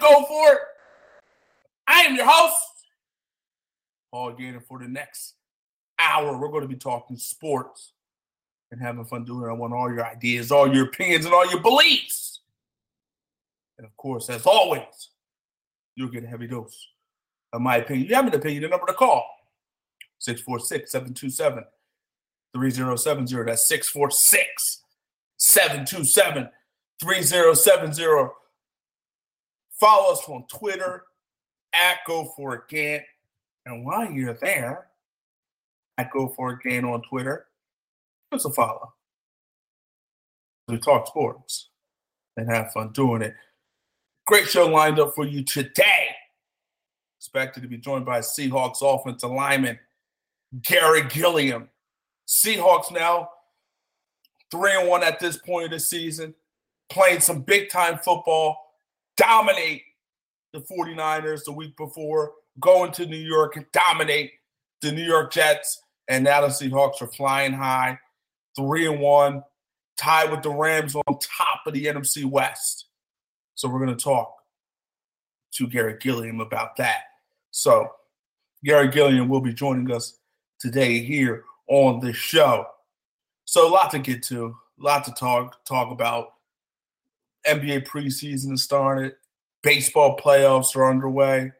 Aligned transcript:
Go 0.00 0.24
For 0.24 0.52
It. 0.54 0.58
I 1.86 2.02
am 2.02 2.16
your 2.16 2.26
host, 2.28 2.86
Paul 4.10 4.32
Gainer. 4.32 4.60
For 4.60 4.78
the 4.78 4.88
next 4.88 5.34
hour, 5.98 6.38
we're 6.38 6.48
going 6.48 6.62
to 6.62 6.68
be 6.68 6.76
talking 6.76 7.16
sports 7.16 7.92
and 8.70 8.80
having 8.80 9.04
fun 9.04 9.24
doing 9.24 9.46
it. 9.46 9.50
I 9.50 9.52
want 9.52 9.72
all 9.72 9.92
your 9.92 10.06
ideas, 10.06 10.50
all 10.50 10.72
your 10.72 10.86
opinions, 10.86 11.24
and 11.24 11.34
all 11.34 11.48
your 11.50 11.60
beliefs. 11.60 12.40
And 13.78 13.86
of 13.86 13.96
course, 13.96 14.30
as 14.30 14.46
always, 14.46 15.10
you'll 15.96 16.08
get 16.08 16.24
a 16.24 16.26
heavy 16.26 16.46
dose 16.46 16.88
of 17.52 17.60
my 17.60 17.76
opinion. 17.76 18.08
You 18.08 18.14
have 18.14 18.26
an 18.26 18.34
opinion, 18.34 18.62
the 18.62 18.68
number 18.68 18.86
to 18.86 18.92
call 18.92 19.26
646 20.18 20.92
727 20.92 21.64
3070. 22.54 23.44
That's 23.44 23.66
646 23.66 24.82
727 25.36 26.48
3070. 27.00 28.30
Follow 29.80 30.12
us 30.12 30.28
on 30.28 30.44
Twitter 30.46 31.04
at 31.72 31.98
Go 32.06 32.26
For 32.36 32.66
It. 32.70 33.04
And 33.64 33.84
while 33.84 34.10
you're 34.10 34.34
there, 34.34 34.88
at 35.96 36.10
Go 36.10 36.28
For 36.28 36.60
It 36.62 36.84
on 36.84 37.02
Twitter, 37.02 37.46
give 38.30 38.38
us 38.38 38.44
a 38.44 38.50
follow. 38.50 38.92
We 40.68 40.78
talk 40.78 41.06
sports 41.06 41.70
and 42.36 42.48
have 42.50 42.72
fun 42.72 42.92
doing 42.92 43.22
it. 43.22 43.34
Great 44.26 44.48
show 44.48 44.66
lined 44.66 45.00
up 45.00 45.14
for 45.14 45.26
you 45.26 45.42
today. 45.42 46.08
Expected 47.18 47.62
to 47.62 47.68
be 47.68 47.78
joined 47.78 48.04
by 48.04 48.20
Seahawks 48.20 48.82
offensive 48.82 49.30
lineman 49.30 49.78
Garry 50.62 51.02
Gilliam. 51.08 51.68
Seahawks 52.28 52.92
now 52.92 53.30
three 54.50 54.72
and 54.76 54.88
one 54.88 55.02
at 55.02 55.20
this 55.20 55.36
point 55.36 55.66
of 55.66 55.70
the 55.70 55.80
season, 55.80 56.34
playing 56.90 57.20
some 57.20 57.40
big 57.40 57.70
time 57.70 57.98
football 57.98 58.69
dominate 59.16 59.82
the 60.52 60.60
49ers 60.60 61.44
the 61.44 61.52
week 61.52 61.76
before, 61.76 62.32
going 62.58 62.92
to 62.92 63.06
New 63.06 63.16
York 63.16 63.56
and 63.56 63.66
dominate 63.72 64.32
the 64.82 64.92
New 64.92 65.04
York 65.04 65.32
Jets. 65.32 65.82
And 66.08 66.24
now 66.24 66.40
the 66.40 66.48
Seahawks 66.48 67.00
are 67.02 67.06
flying 67.06 67.52
high, 67.52 67.98
three 68.56 68.86
and 68.86 69.00
one, 69.00 69.44
tied 69.96 70.30
with 70.30 70.42
the 70.42 70.50
Rams 70.50 70.94
on 70.94 71.18
top 71.18 71.60
of 71.66 71.74
the 71.74 71.84
NFC 71.84 72.24
West. 72.24 72.86
So 73.54 73.68
we're 73.68 73.84
going 73.84 73.96
to 73.96 74.04
talk 74.04 74.34
to 75.52 75.66
Garry 75.66 75.96
Gilliam 76.00 76.40
about 76.40 76.76
that. 76.76 77.02
So 77.50 77.90
Garry 78.64 78.88
Gilliam 78.88 79.28
will 79.28 79.40
be 79.40 79.52
joining 79.52 79.90
us 79.92 80.18
today 80.58 81.00
here 81.00 81.44
on 81.68 82.00
the 82.00 82.12
show. 82.12 82.66
So 83.44 83.68
a 83.68 83.70
lot 83.70 83.90
to 83.92 83.98
get 83.98 84.22
to, 84.24 84.56
a 84.80 84.82
lot 84.82 85.04
to 85.04 85.12
talk 85.12 85.64
talk 85.64 85.90
about. 85.90 86.34
NBA 87.46 87.86
preseason 87.86 88.58
started. 88.58 89.14
Baseball 89.62 90.16
playoffs 90.16 90.74
are 90.76 90.88
underway. 90.88 91.52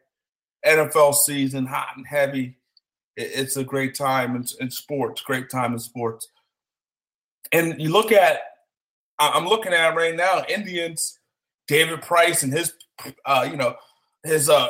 NFL 0.65 1.15
season 1.15 1.65
hot 1.65 1.89
and 1.95 2.05
heavy. 2.05 2.57
It's 3.17 3.57
a 3.57 3.63
great 3.63 3.95
time 3.95 4.35
in, 4.35 4.45
in 4.59 4.71
sports. 4.71 5.21
Great 5.21 5.49
time 5.49 5.73
in 5.73 5.79
sports. 5.79 6.27
And 7.51 7.79
you 7.81 7.89
look 7.89 8.11
at, 8.11 8.39
I'm 9.19 9.45
looking 9.45 9.73
at 9.73 9.95
right 9.95 10.15
now, 10.15 10.43
Indians, 10.47 11.19
David 11.67 12.01
Price 12.01 12.43
and 12.43 12.53
his, 12.53 12.73
uh, 13.25 13.47
you 13.49 13.57
know, 13.57 13.75
his 14.23 14.49
uh, 14.49 14.69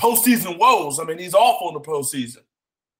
postseason 0.00 0.58
woes. 0.58 0.98
I 0.98 1.04
mean, 1.04 1.18
he's 1.18 1.34
awful 1.34 1.68
in 1.68 1.74
the 1.74 1.80
postseason. 1.80 2.42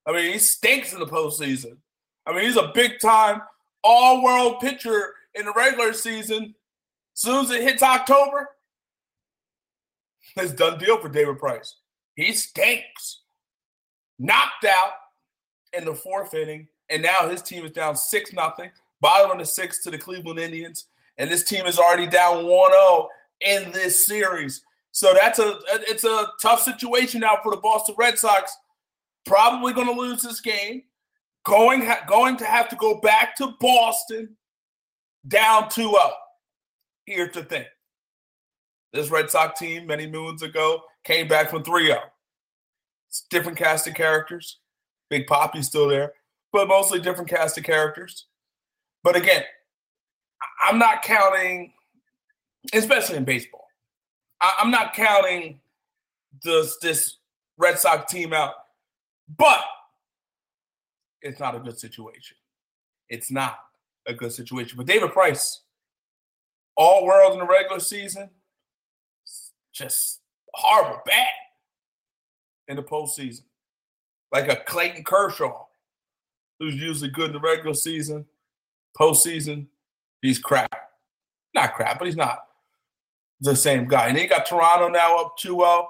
I 0.06 0.12
mean, 0.12 0.32
he 0.32 0.38
stinks 0.38 0.92
in 0.92 1.00
the 1.00 1.06
postseason. 1.06 1.78
I 2.26 2.32
mean, 2.32 2.42
he's 2.42 2.56
a 2.56 2.70
big 2.74 3.00
time 3.00 3.40
all 3.82 4.22
world 4.22 4.60
pitcher 4.60 5.14
in 5.34 5.46
the 5.46 5.52
regular 5.52 5.92
season 5.92 6.54
soon 7.16 7.44
as 7.44 7.50
it 7.50 7.62
hits 7.62 7.82
October, 7.82 8.48
it's 10.36 10.52
done 10.52 10.78
deal 10.78 11.00
for 11.00 11.08
David 11.08 11.38
Price. 11.38 11.76
He 12.14 12.32
stinks. 12.32 13.22
Knocked 14.18 14.64
out 14.64 14.92
in 15.74 15.84
the 15.84 15.94
fourth 15.94 16.32
inning, 16.32 16.68
and 16.88 17.02
now 17.02 17.28
his 17.28 17.42
team 17.42 17.66
is 17.66 17.72
down 17.72 17.96
6 17.96 18.32
nothing, 18.32 18.70
bottom 19.02 19.30
of 19.30 19.38
the 19.38 19.44
six 19.44 19.82
to 19.82 19.90
the 19.90 19.98
Cleveland 19.98 20.38
Indians. 20.38 20.86
And 21.18 21.30
this 21.30 21.44
team 21.44 21.66
is 21.66 21.78
already 21.78 22.06
down 22.06 22.44
1-0 22.44 23.08
in 23.42 23.72
this 23.72 24.06
series. 24.06 24.62
So 24.92 25.12
that's 25.12 25.38
a 25.38 25.58
it's 25.68 26.04
a 26.04 26.28
tough 26.40 26.62
situation 26.62 27.20
now 27.20 27.38
for 27.42 27.50
the 27.50 27.60
Boston 27.60 27.94
Red 27.98 28.18
Sox. 28.18 28.56
Probably 29.26 29.74
going 29.74 29.88
to 29.88 29.92
lose 29.92 30.22
this 30.22 30.40
game. 30.40 30.84
Going 31.44 31.86
going 32.06 32.38
to 32.38 32.46
have 32.46 32.70
to 32.70 32.76
go 32.76 33.00
back 33.02 33.36
to 33.36 33.54
Boston 33.60 34.36
down 35.28 35.64
2-0 35.64 35.92
here's 37.06 37.34
the 37.34 37.44
thing. 37.44 37.64
This 38.92 39.10
Red 39.10 39.30
Sox 39.30 39.58
team 39.58 39.86
many 39.86 40.06
moons 40.06 40.42
ago 40.42 40.82
came 41.04 41.28
back 41.28 41.50
from 41.50 41.62
3 41.62 41.86
0. 41.86 42.00
It's 43.08 43.26
different 43.30 43.58
cast 43.58 43.86
of 43.86 43.94
characters. 43.94 44.58
Big 45.08 45.26
Poppy's 45.26 45.66
still 45.66 45.88
there, 45.88 46.12
but 46.52 46.68
mostly 46.68 47.00
different 47.00 47.30
cast 47.30 47.56
of 47.58 47.64
characters. 47.64 48.26
But 49.04 49.16
again, 49.16 49.42
I'm 50.60 50.78
not 50.78 51.02
counting, 51.02 51.72
especially 52.72 53.16
in 53.16 53.24
baseball, 53.24 53.66
I'm 54.40 54.70
not 54.70 54.94
counting 54.94 55.60
this, 56.42 56.76
this 56.82 57.16
Red 57.56 57.78
Sox 57.78 58.10
team 58.12 58.32
out, 58.32 58.54
but 59.38 59.60
it's 61.22 61.40
not 61.40 61.54
a 61.54 61.60
good 61.60 61.78
situation. 61.78 62.36
It's 63.08 63.30
not 63.30 63.58
a 64.06 64.14
good 64.14 64.32
situation. 64.32 64.76
But 64.76 64.86
David 64.86 65.12
Price, 65.12 65.62
all 66.76 67.06
world 67.06 67.32
in 67.32 67.38
the 67.38 67.46
regular 67.46 67.80
season, 67.80 68.30
just 69.72 70.20
horrible, 70.54 71.00
bad 71.06 71.26
in 72.68 72.76
the 72.76 72.82
postseason. 72.82 73.42
Like 74.32 74.48
a 74.50 74.56
Clayton 74.56 75.04
Kershaw, 75.04 75.64
who's 76.58 76.74
usually 76.74 77.10
good 77.10 77.28
in 77.28 77.32
the 77.32 77.40
regular 77.40 77.74
season, 77.74 78.26
postseason, 78.98 79.66
he's 80.22 80.38
crap. 80.38 80.74
Not 81.54 81.74
crap, 81.74 81.98
but 81.98 82.06
he's 82.06 82.16
not 82.16 82.40
the 83.40 83.56
same 83.56 83.86
guy. 83.86 84.08
And 84.08 84.16
they 84.16 84.26
got 84.26 84.46
Toronto 84.46 84.88
now 84.88 85.18
up 85.18 85.36
2 85.38 85.48
0. 85.48 85.88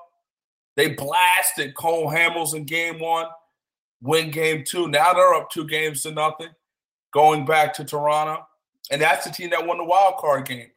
They 0.76 0.90
blasted 0.90 1.74
Cole 1.74 2.10
Hamels 2.10 2.54
in 2.54 2.64
game 2.64 3.00
one, 3.00 3.26
win 4.02 4.30
game 4.30 4.62
two. 4.66 4.88
Now 4.88 5.14
they're 5.14 5.34
up 5.34 5.50
two 5.50 5.66
games 5.66 6.02
to 6.02 6.12
nothing, 6.12 6.50
going 7.12 7.46
back 7.46 7.72
to 7.74 7.84
Toronto. 7.84 8.46
And 8.90 9.00
that's 9.00 9.24
the 9.24 9.32
team 9.32 9.50
that 9.50 9.66
won 9.66 9.78
the 9.78 9.84
wild 9.84 10.16
card 10.18 10.46
game. 10.46 10.68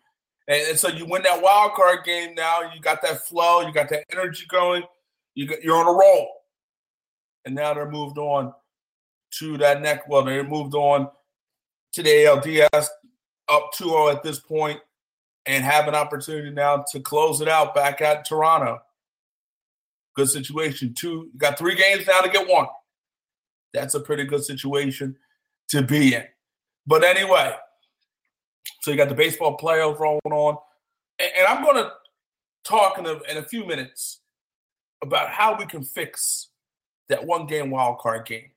And, 0.50 0.62
and, 0.70 0.80
so 0.80 0.90
you 0.90 1.06
win 1.06 1.22
that 1.24 1.42
wild 1.42 1.74
card 1.74 2.04
game 2.04 2.34
now. 2.36 2.62
You 2.74 2.82
got 2.82 3.02
that 3.04 3.26
flow, 3.26 3.62
you 3.62 3.72
got 3.72 3.88
that 3.90 4.04
energy 4.12 4.46
going. 4.50 4.84
You 5.36 5.48
got, 5.48 5.64
you're 5.64 5.78
on 5.78 5.88
a 5.88 5.98
roll. 5.98 6.28
And 7.46 7.56
now 7.56 7.74
they're 7.74 7.90
moved 7.90 8.18
on 8.18 8.52
to 9.36 9.58
that 9.60 9.82
neck. 9.82 10.10
Well, 10.10 10.24
they 10.24 10.42
moved 10.42 10.74
on 10.74 11.08
to 11.94 12.04
the 12.04 12.10
ALDS 12.10 12.88
up 13.48 13.72
2-0 13.80 14.14
at 14.14 14.24
this 14.24 14.40
point 14.40 14.80
and 15.46 15.64
have 15.64 15.88
an 15.88 15.96
opportunity 15.96 16.50
now 16.50 16.84
to 16.92 17.00
close 17.00 17.42
it 17.42 17.48
out 17.48 17.74
back 17.74 18.02
at 18.02 18.26
Toronto. 18.26 18.82
Good 20.16 20.30
situation. 20.30 20.94
Two, 20.94 21.30
you 21.32 21.38
got 21.38 21.58
three 21.58 21.76
games 21.76 22.06
now 22.08 22.22
to 22.22 22.30
get 22.30 22.48
one. 22.48 22.68
That's 23.74 23.94
a 23.94 24.00
pretty 24.00 24.26
good 24.26 24.44
situation 24.44 25.16
to 25.70 25.84
be 25.84 26.16
in. 26.16 26.24
But 26.88 27.04
anyway, 27.04 27.56
so 28.82 28.92
you 28.92 28.98
got 28.98 29.10
the 29.10 29.16
baseball 29.16 29.58
playoffs 29.58 30.00
rolling 30.00 30.22
on. 30.26 30.58
And, 31.20 31.32
and 31.38 31.48
I'm 31.48 31.64
going 31.64 31.84
to 31.84 31.92
talk 32.64 32.98
in 32.98 33.06
a, 33.06 33.20
in 33.30 33.38
a 33.38 33.44
few 33.44 33.66
minutes 33.66 34.22
about 35.02 35.30
how 35.30 35.58
we 35.58 35.66
can 35.66 35.84
fix 35.84 36.50
that 37.08 37.26
one 37.26 37.48
game 37.48 37.70
wild 37.70 38.00
card 38.00 38.26
game. 38.26 38.52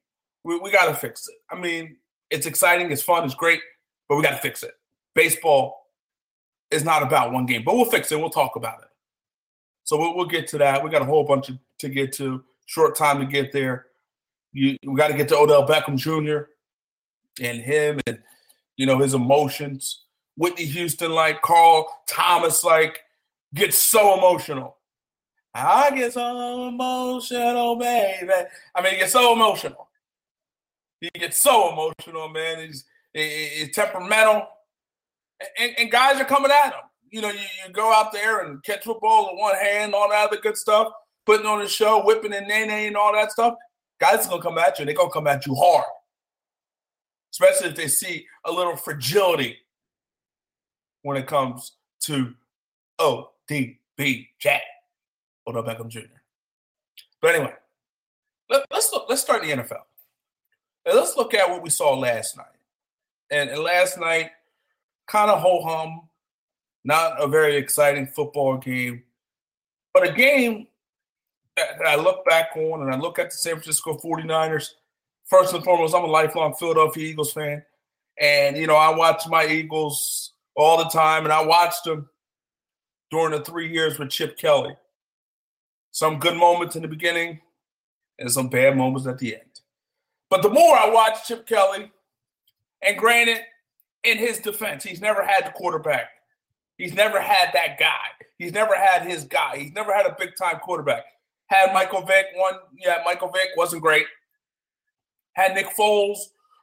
We, 0.44 0.58
we 0.58 0.70
got 0.70 0.86
to 0.86 0.94
fix 0.94 1.28
it. 1.28 1.36
I 1.50 1.58
mean, 1.58 1.96
it's 2.30 2.46
exciting, 2.46 2.90
it's 2.90 3.02
fun, 3.02 3.24
it's 3.24 3.34
great, 3.34 3.60
but 4.08 4.16
we 4.16 4.22
got 4.22 4.30
to 4.30 4.38
fix 4.38 4.62
it. 4.62 4.72
Baseball 5.14 5.86
is 6.70 6.84
not 6.84 7.02
about 7.02 7.32
one 7.32 7.46
game, 7.46 7.62
but 7.64 7.74
we'll 7.74 7.84
fix 7.84 8.10
it. 8.10 8.18
We'll 8.18 8.30
talk 8.30 8.56
about 8.56 8.80
it. 8.80 8.88
So 9.84 9.98
we'll, 9.98 10.16
we'll 10.16 10.26
get 10.26 10.48
to 10.48 10.58
that. 10.58 10.82
We 10.82 10.90
got 10.90 11.02
a 11.02 11.06
whole 11.06 11.24
bunch 11.24 11.48
of, 11.48 11.58
to 11.80 11.88
get 11.88 12.12
to. 12.14 12.42
Short 12.66 12.96
time 12.96 13.18
to 13.18 13.26
get 13.26 13.52
there. 13.52 13.86
You 14.52 14.76
we 14.86 14.94
got 14.94 15.08
to 15.08 15.14
get 15.14 15.28
to 15.28 15.36
Odell 15.36 15.66
Beckham 15.66 15.96
Jr. 15.96 16.44
and 17.42 17.60
him 17.60 18.00
and 18.06 18.18
you 18.82 18.86
know 18.86 18.98
his 18.98 19.14
emotions. 19.14 20.02
Whitney 20.36 20.64
Houston 20.64 21.12
like 21.12 21.40
Carl 21.42 21.86
Thomas 22.08 22.64
like 22.64 23.00
gets 23.54 23.78
so 23.78 24.18
emotional. 24.18 24.76
I 25.54 25.90
get 25.94 26.14
so 26.14 26.68
emotional, 26.68 27.76
baby. 27.76 28.32
I 28.74 28.82
mean, 28.82 28.94
he 28.94 28.98
gets 28.98 29.12
so 29.12 29.34
emotional. 29.34 29.88
He 31.00 31.10
gets 31.14 31.42
so 31.42 31.72
emotional, 31.72 32.28
man. 32.28 32.66
He's, 32.66 32.84
he's 33.12 33.74
temperamental, 33.74 34.48
and, 35.58 35.72
and 35.78 35.90
guys 35.90 36.20
are 36.20 36.24
coming 36.24 36.50
at 36.50 36.72
him 36.72 36.80
you 37.12 37.20
know, 37.20 37.30
you, 37.30 37.38
you 37.38 37.72
go 37.72 37.92
out 37.92 38.12
there 38.12 38.40
and 38.40 38.62
catch 38.64 38.84
football 38.84 39.30
with 39.30 39.40
one 39.40 39.54
hand, 39.54 39.94
all 39.94 40.08
that 40.08 40.28
other 40.28 40.40
good 40.40 40.56
stuff, 40.56 40.88
putting 41.26 41.46
on 41.46 41.60
a 41.60 41.68
show, 41.68 42.02
whipping 42.04 42.32
and 42.32 42.48
nay 42.48 42.86
and 42.86 42.96
all 42.96 43.12
that 43.12 43.30
stuff. 43.30 43.54
Guys 44.00 44.26
are 44.26 44.30
gonna 44.30 44.42
come 44.42 44.58
at 44.58 44.78
you. 44.78 44.86
They're 44.86 44.94
gonna 44.94 45.12
come 45.12 45.26
at 45.26 45.46
you 45.46 45.54
hard, 45.54 45.84
especially 47.32 47.68
if 47.68 47.76
they 47.76 47.88
see 47.88 48.26
a 48.44 48.52
little 48.52 48.76
fragility 48.76 49.56
when 51.02 51.16
it 51.16 51.26
comes 51.26 51.72
to 52.00 52.34
ODB 53.00 54.28
Jack, 54.38 54.62
Odell 55.46 55.64
Beckham 55.64 55.88
Jr. 55.88 56.00
But 57.20 57.34
anyway, 57.34 57.54
let, 58.48 58.64
us 58.70 58.90
look. 58.92 59.06
Let's 59.08 59.22
start 59.22 59.42
the 59.42 59.50
NFL. 59.50 59.82
Let's 60.84 61.16
look 61.16 61.34
at 61.34 61.48
what 61.48 61.62
we 61.62 61.70
saw 61.70 61.96
last 61.96 62.36
night. 62.36 62.46
And, 63.30 63.48
and 63.50 63.62
last 63.62 63.98
night, 63.98 64.30
kind 65.06 65.30
of 65.30 65.40
ho 65.40 65.62
hum 65.62 66.08
not 66.84 67.20
a 67.22 67.28
very 67.28 67.56
exciting 67.56 68.06
football 68.06 68.56
game, 68.56 69.04
but 69.94 70.08
a 70.08 70.12
game 70.12 70.66
that 71.56 71.86
I 71.86 71.96
look 71.96 72.24
back 72.24 72.56
on 72.56 72.82
and 72.82 72.92
I 72.92 72.98
look 72.98 73.18
at 73.18 73.30
the 73.30 73.36
San 73.36 73.54
Francisco 73.54 73.96
49ers. 73.96 74.70
First 75.32 75.54
and 75.54 75.64
foremost, 75.64 75.94
I'm 75.94 76.04
a 76.04 76.08
lifelong 76.08 76.52
Philadelphia 76.52 77.08
Eagles 77.08 77.32
fan. 77.32 77.64
And, 78.20 78.54
you 78.54 78.66
know, 78.66 78.76
I 78.76 78.94
watch 78.94 79.22
my 79.28 79.46
Eagles 79.46 80.34
all 80.54 80.76
the 80.76 80.90
time, 80.90 81.24
and 81.24 81.32
I 81.32 81.42
watched 81.42 81.84
them 81.84 82.10
during 83.10 83.30
the 83.30 83.42
three 83.42 83.72
years 83.72 83.98
with 83.98 84.10
Chip 84.10 84.36
Kelly. 84.36 84.76
Some 85.90 86.18
good 86.18 86.36
moments 86.36 86.76
in 86.76 86.82
the 86.82 86.88
beginning 86.88 87.40
and 88.18 88.30
some 88.30 88.48
bad 88.48 88.76
moments 88.76 89.06
at 89.06 89.18
the 89.18 89.36
end. 89.36 89.60
But 90.28 90.42
the 90.42 90.50
more 90.50 90.76
I 90.76 90.90
watch 90.90 91.26
Chip 91.26 91.46
Kelly, 91.46 91.90
and 92.82 92.98
granted, 92.98 93.38
in 94.04 94.18
his 94.18 94.38
defense, 94.38 94.84
he's 94.84 95.00
never 95.00 95.24
had 95.24 95.46
the 95.46 95.52
quarterback 95.52 96.10
He's 96.76 96.94
never 96.94 97.20
had 97.20 97.50
that 97.54 97.78
guy. 97.78 98.26
He's 98.38 98.52
never 98.52 98.74
had 98.74 99.06
his 99.06 99.24
guy. 99.24 99.56
He's 99.56 99.72
never 99.72 99.94
had 99.94 100.04
a 100.04 100.16
big 100.18 100.30
time 100.36 100.58
quarterback. 100.58 101.04
Had 101.46 101.72
Michael 101.72 102.02
Vick 102.02 102.26
one, 102.34 102.54
yeah, 102.76 102.96
Michael 103.04 103.28
Vick 103.28 103.50
wasn't 103.56 103.82
great. 103.82 104.04
Had 105.34 105.54
Nick 105.54 105.68
Foles, 105.76 106.18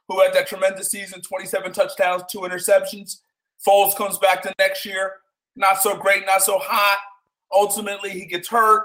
who 0.08 0.20
had 0.20 0.34
that 0.34 0.48
tremendous 0.48 0.90
season, 0.90 1.20
27 1.20 1.72
touchdowns, 1.72 2.22
two 2.30 2.40
interceptions. 2.40 3.20
Foles 3.66 3.94
comes 3.96 4.18
back 4.18 4.42
the 4.42 4.52
next 4.58 4.84
year, 4.84 5.14
not 5.56 5.82
so 5.82 5.96
great, 5.96 6.24
not 6.26 6.42
so 6.42 6.58
hot. 6.58 6.98
Ultimately, 7.52 8.10
he 8.10 8.26
gets 8.26 8.48
hurt. 8.48 8.84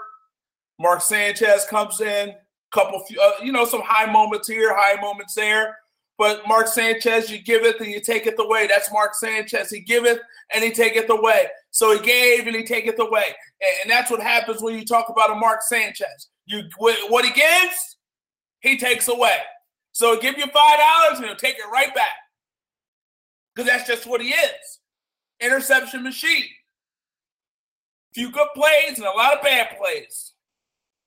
Mark 0.79 1.01
Sanchez 1.01 1.65
comes 1.65 2.01
in, 2.01 2.33
couple, 2.73 3.03
uh, 3.21 3.31
you 3.41 3.51
know, 3.51 3.65
some 3.65 3.81
high 3.83 4.11
moments 4.11 4.47
here, 4.47 4.75
high 4.75 4.99
moments 4.99 5.33
there. 5.33 5.77
But 6.17 6.47
Mark 6.47 6.67
Sanchez, 6.67 7.29
you 7.29 7.41
give 7.41 7.63
it 7.63 7.79
and 7.79 7.89
you 7.89 7.99
take 7.99 8.25
it 8.25 8.35
away. 8.39 8.67
That's 8.67 8.91
Mark 8.91 9.15
Sanchez. 9.15 9.69
He 9.69 9.81
giveth 9.81 10.19
and 10.53 10.63
he 10.63 10.71
taketh 10.71 11.09
away. 11.09 11.47
So 11.71 11.91
he 11.91 12.05
gave 12.05 12.47
and 12.47 12.55
he 12.55 12.63
taketh 12.63 12.99
away. 12.99 13.35
And 13.83 13.91
that's 13.91 14.09
what 14.09 14.21
happens 14.21 14.61
when 14.61 14.77
you 14.77 14.85
talk 14.85 15.09
about 15.09 15.31
a 15.31 15.35
Mark 15.35 15.61
Sanchez. 15.61 16.29
You 16.45 16.63
what 16.77 17.25
he 17.25 17.31
gives, 17.31 17.97
he 18.61 18.77
takes 18.77 19.07
away. 19.07 19.37
So 19.95 20.19
give 20.19 20.37
you 20.37 20.43
five 20.47 20.77
dollars 20.77 21.19
and 21.19 21.25
he'll 21.25 21.37
take 21.37 21.55
it 21.55 21.71
right 21.71 21.95
back. 21.95 22.17
Because 23.55 23.69
that's 23.69 23.87
just 23.87 24.05
what 24.05 24.21
he 24.21 24.27
is. 24.27 24.79
Interception 25.39 26.03
machine. 26.03 26.43
Few 28.13 28.29
good 28.29 28.49
plays 28.53 28.97
and 28.97 29.07
a 29.07 29.11
lot 29.11 29.37
of 29.37 29.41
bad 29.41 29.77
plays 29.79 30.33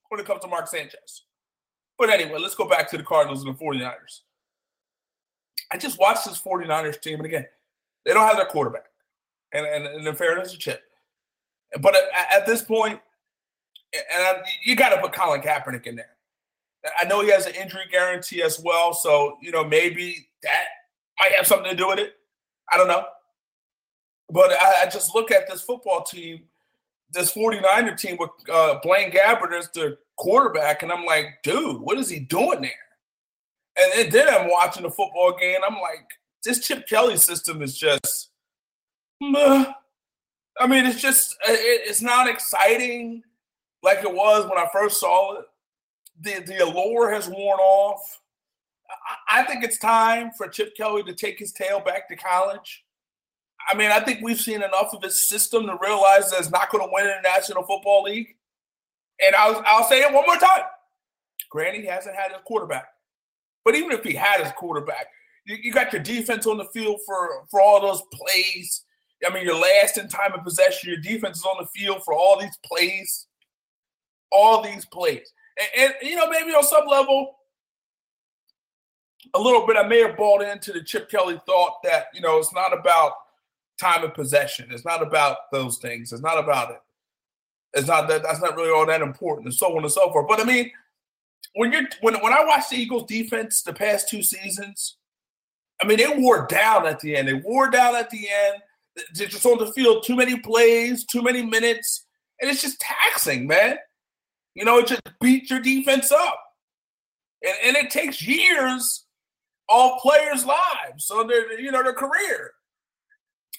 when 0.08 0.18
it 0.18 0.24
comes 0.24 0.40
to 0.40 0.48
Mark 0.48 0.68
Sanchez. 0.68 1.24
But 1.98 2.08
anyway, 2.08 2.38
let's 2.40 2.54
go 2.54 2.66
back 2.66 2.88
to 2.88 2.96
the 2.96 3.02
Cardinals 3.02 3.44
and 3.44 3.54
the 3.54 3.62
49ers. 3.62 4.20
I 5.70 5.76
just 5.76 5.98
watched 5.98 6.24
this 6.24 6.40
49ers 6.40 6.98
team, 7.02 7.16
and 7.16 7.26
again, 7.26 7.44
they 8.06 8.14
don't 8.14 8.26
have 8.26 8.38
their 8.38 8.46
quarterback. 8.46 8.86
And, 9.52 9.66
and, 9.66 9.86
and 9.86 10.06
in 10.06 10.14
fairness 10.14 10.52
to 10.52 10.58
Chip. 10.58 10.80
But 11.82 11.94
at, 11.94 12.40
at 12.40 12.46
this 12.46 12.62
point, 12.62 13.00
and 13.92 14.22
I, 14.22 14.42
you 14.64 14.76
got 14.76 14.94
to 14.94 15.00
put 15.02 15.12
Colin 15.12 15.42
Kaepernick 15.42 15.86
in 15.86 15.96
there. 15.96 16.16
I 17.00 17.04
know 17.04 17.22
he 17.22 17.30
has 17.30 17.46
an 17.46 17.54
injury 17.54 17.84
guarantee 17.90 18.42
as 18.42 18.60
well, 18.60 18.94
so 18.94 19.36
you 19.42 19.50
know 19.50 19.64
maybe 19.64 20.28
that 20.42 20.64
might 21.18 21.32
have 21.32 21.46
something 21.46 21.70
to 21.70 21.76
do 21.76 21.88
with 21.88 21.98
it. 21.98 22.14
I 22.72 22.76
don't 22.76 22.88
know. 22.88 23.04
But 24.30 24.52
I, 24.52 24.82
I 24.82 24.86
just 24.90 25.14
look 25.14 25.30
at 25.30 25.48
this 25.48 25.62
football 25.62 26.02
team, 26.02 26.42
this 27.12 27.32
49er 27.32 27.98
team 27.98 28.16
with 28.18 28.30
uh, 28.52 28.78
Blaine 28.82 29.10
Gabbert 29.10 29.54
as 29.54 29.70
the 29.70 29.96
quarterback, 30.16 30.82
and 30.82 30.92
I'm 30.92 31.04
like, 31.04 31.38
dude, 31.42 31.80
what 31.80 31.98
is 31.98 32.10
he 32.10 32.20
doing 32.20 32.60
there? 32.60 32.70
And, 33.96 34.12
then 34.12 34.28
I'm 34.28 34.50
watching 34.50 34.82
the 34.82 34.90
football 34.90 35.36
game. 35.38 35.60
I'm 35.66 35.80
like, 35.80 36.10
this 36.44 36.66
Chip 36.66 36.86
Kelly 36.88 37.16
system 37.16 37.62
is 37.62 37.78
just, 37.78 38.30
meh. 39.20 39.72
I 40.60 40.66
mean, 40.66 40.84
it's 40.84 41.00
just, 41.00 41.36
it, 41.46 41.88
it's 41.88 42.02
not 42.02 42.28
exciting 42.28 43.22
like 43.82 43.98
it 43.98 44.12
was 44.12 44.44
when 44.44 44.58
I 44.58 44.66
first 44.72 44.98
saw 44.98 45.38
it. 45.38 45.44
The, 46.20 46.42
the 46.46 46.64
allure 46.64 47.10
has 47.12 47.28
worn 47.28 47.60
off. 47.60 48.20
I, 49.28 49.40
I 49.40 49.42
think 49.44 49.64
it's 49.64 49.78
time 49.78 50.30
for 50.36 50.48
Chip 50.48 50.76
Kelly 50.76 51.02
to 51.04 51.14
take 51.14 51.38
his 51.38 51.52
tail 51.52 51.80
back 51.80 52.08
to 52.08 52.16
college. 52.16 52.84
I 53.68 53.76
mean, 53.76 53.90
I 53.90 54.00
think 54.00 54.20
we've 54.22 54.40
seen 54.40 54.62
enough 54.62 54.94
of 54.94 55.02
his 55.02 55.28
system 55.28 55.66
to 55.66 55.78
realize 55.82 56.30
that 56.30 56.40
it's 56.40 56.50
not 56.50 56.70
going 56.70 56.84
to 56.84 56.90
win 56.92 57.06
in 57.06 57.12
the 57.22 57.28
National 57.28 57.62
Football 57.62 58.04
League. 58.04 58.36
And 59.24 59.34
I'll, 59.34 59.62
I'll 59.66 59.84
say 59.84 60.00
it 60.00 60.12
one 60.12 60.24
more 60.26 60.36
time. 60.36 60.62
Granny 61.50 61.84
hasn't 61.84 62.16
had 62.16 62.32
his 62.32 62.40
quarterback. 62.44 62.86
But 63.64 63.74
even 63.74 63.92
if 63.92 64.04
he 64.04 64.14
had 64.14 64.42
his 64.42 64.52
quarterback, 64.52 65.08
you, 65.44 65.56
you 65.60 65.72
got 65.72 65.92
your 65.92 66.02
defense 66.02 66.46
on 66.46 66.56
the 66.56 66.66
field 66.66 67.00
for 67.04 67.46
for 67.50 67.60
all 67.60 67.80
those 67.80 68.02
plays. 68.12 68.84
I 69.26 69.32
mean, 69.32 69.44
your 69.44 69.58
last 69.58 69.98
in 69.98 70.08
time 70.08 70.32
of 70.32 70.44
possession, 70.44 70.90
your 70.90 71.00
defense 71.00 71.38
is 71.38 71.44
on 71.44 71.56
the 71.60 71.68
field 71.78 72.02
for 72.04 72.14
all 72.14 72.38
these 72.40 72.56
plays, 72.64 73.26
all 74.30 74.62
these 74.62 74.84
plays. 74.86 75.30
And, 75.58 75.68
and, 75.76 75.94
you 76.08 76.16
know, 76.16 76.28
maybe 76.28 76.50
on 76.50 76.64
some 76.64 76.86
level, 76.86 77.36
a 79.34 79.40
little 79.40 79.66
bit, 79.66 79.76
I 79.76 79.86
may 79.86 80.00
have 80.00 80.16
bought 80.16 80.42
into 80.42 80.72
the 80.72 80.82
Chip 80.82 81.10
Kelly 81.10 81.40
thought 81.46 81.82
that, 81.84 82.06
you 82.14 82.20
know, 82.20 82.38
it's 82.38 82.54
not 82.54 82.76
about 82.76 83.12
time 83.78 84.04
of 84.04 84.14
possession. 84.14 84.68
It's 84.70 84.84
not 84.84 85.02
about 85.02 85.50
those 85.52 85.78
things. 85.78 86.12
It's 86.12 86.22
not 86.22 86.38
about 86.38 86.70
it. 86.70 86.80
It's 87.74 87.86
not 87.86 88.08
that 88.08 88.22
that's 88.22 88.40
not 88.40 88.56
really 88.56 88.70
all 88.70 88.86
that 88.86 89.02
important 89.02 89.46
and 89.46 89.54
so 89.54 89.76
on 89.76 89.82
and 89.82 89.92
so 89.92 90.10
forth. 90.10 90.26
But 90.26 90.40
I 90.40 90.44
mean, 90.44 90.70
when 91.54 91.72
you're 91.72 91.88
when 92.00 92.14
when 92.16 92.32
I 92.32 92.44
watched 92.44 92.70
the 92.70 92.76
Eagles 92.76 93.04
defense 93.06 93.62
the 93.62 93.74
past 93.74 94.08
two 94.08 94.22
seasons, 94.22 94.96
I 95.80 95.86
mean, 95.86 95.98
they 95.98 96.08
wore 96.08 96.46
down 96.46 96.86
at 96.86 97.00
the 97.00 97.14
end. 97.14 97.28
They 97.28 97.34
wore 97.34 97.70
down 97.70 97.94
at 97.94 98.10
the 98.10 98.28
end. 98.28 98.62
They're 99.14 99.28
just 99.28 99.46
on 99.46 99.58
the 99.58 99.72
field, 99.72 100.04
too 100.04 100.16
many 100.16 100.38
plays, 100.38 101.04
too 101.04 101.22
many 101.22 101.42
minutes, 101.42 102.06
and 102.40 102.50
it's 102.50 102.62
just 102.62 102.80
taxing, 102.80 103.46
man. 103.46 103.76
You 104.58 104.64
know, 104.64 104.78
it 104.78 104.88
just 104.88 105.02
beats 105.20 105.50
your 105.50 105.60
defense 105.60 106.10
up, 106.10 106.40
and, 107.42 107.54
and 107.64 107.76
it 107.76 107.90
takes 107.90 108.26
years 108.26 109.04
of 109.68 109.92
players' 110.00 110.44
lives, 110.44 111.04
so 111.04 111.22
their 111.24 111.60
you 111.60 111.70
know 111.70 111.82
their 111.82 111.92
career. 111.92 112.52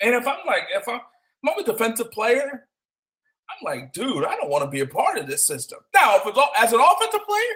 And 0.02 0.14
if 0.14 0.28
I'm 0.28 0.46
like, 0.46 0.64
if 0.74 0.88
I'm, 0.88 1.00
I'm 1.48 1.60
a 1.60 1.64
defensive 1.64 2.12
player, 2.12 2.68
I'm 3.50 3.64
like, 3.64 3.94
dude, 3.94 4.26
I 4.26 4.36
don't 4.36 4.50
want 4.50 4.64
to 4.64 4.70
be 4.70 4.82
a 4.82 4.88
part 4.88 5.18
of 5.18 5.28
this 5.28 5.46
system. 5.48 5.80
Now, 5.94 6.18
if 6.18 6.24
it's 6.26 6.40
as 6.58 6.74
an 6.74 6.80
offensive 6.80 7.26
player, 7.26 7.56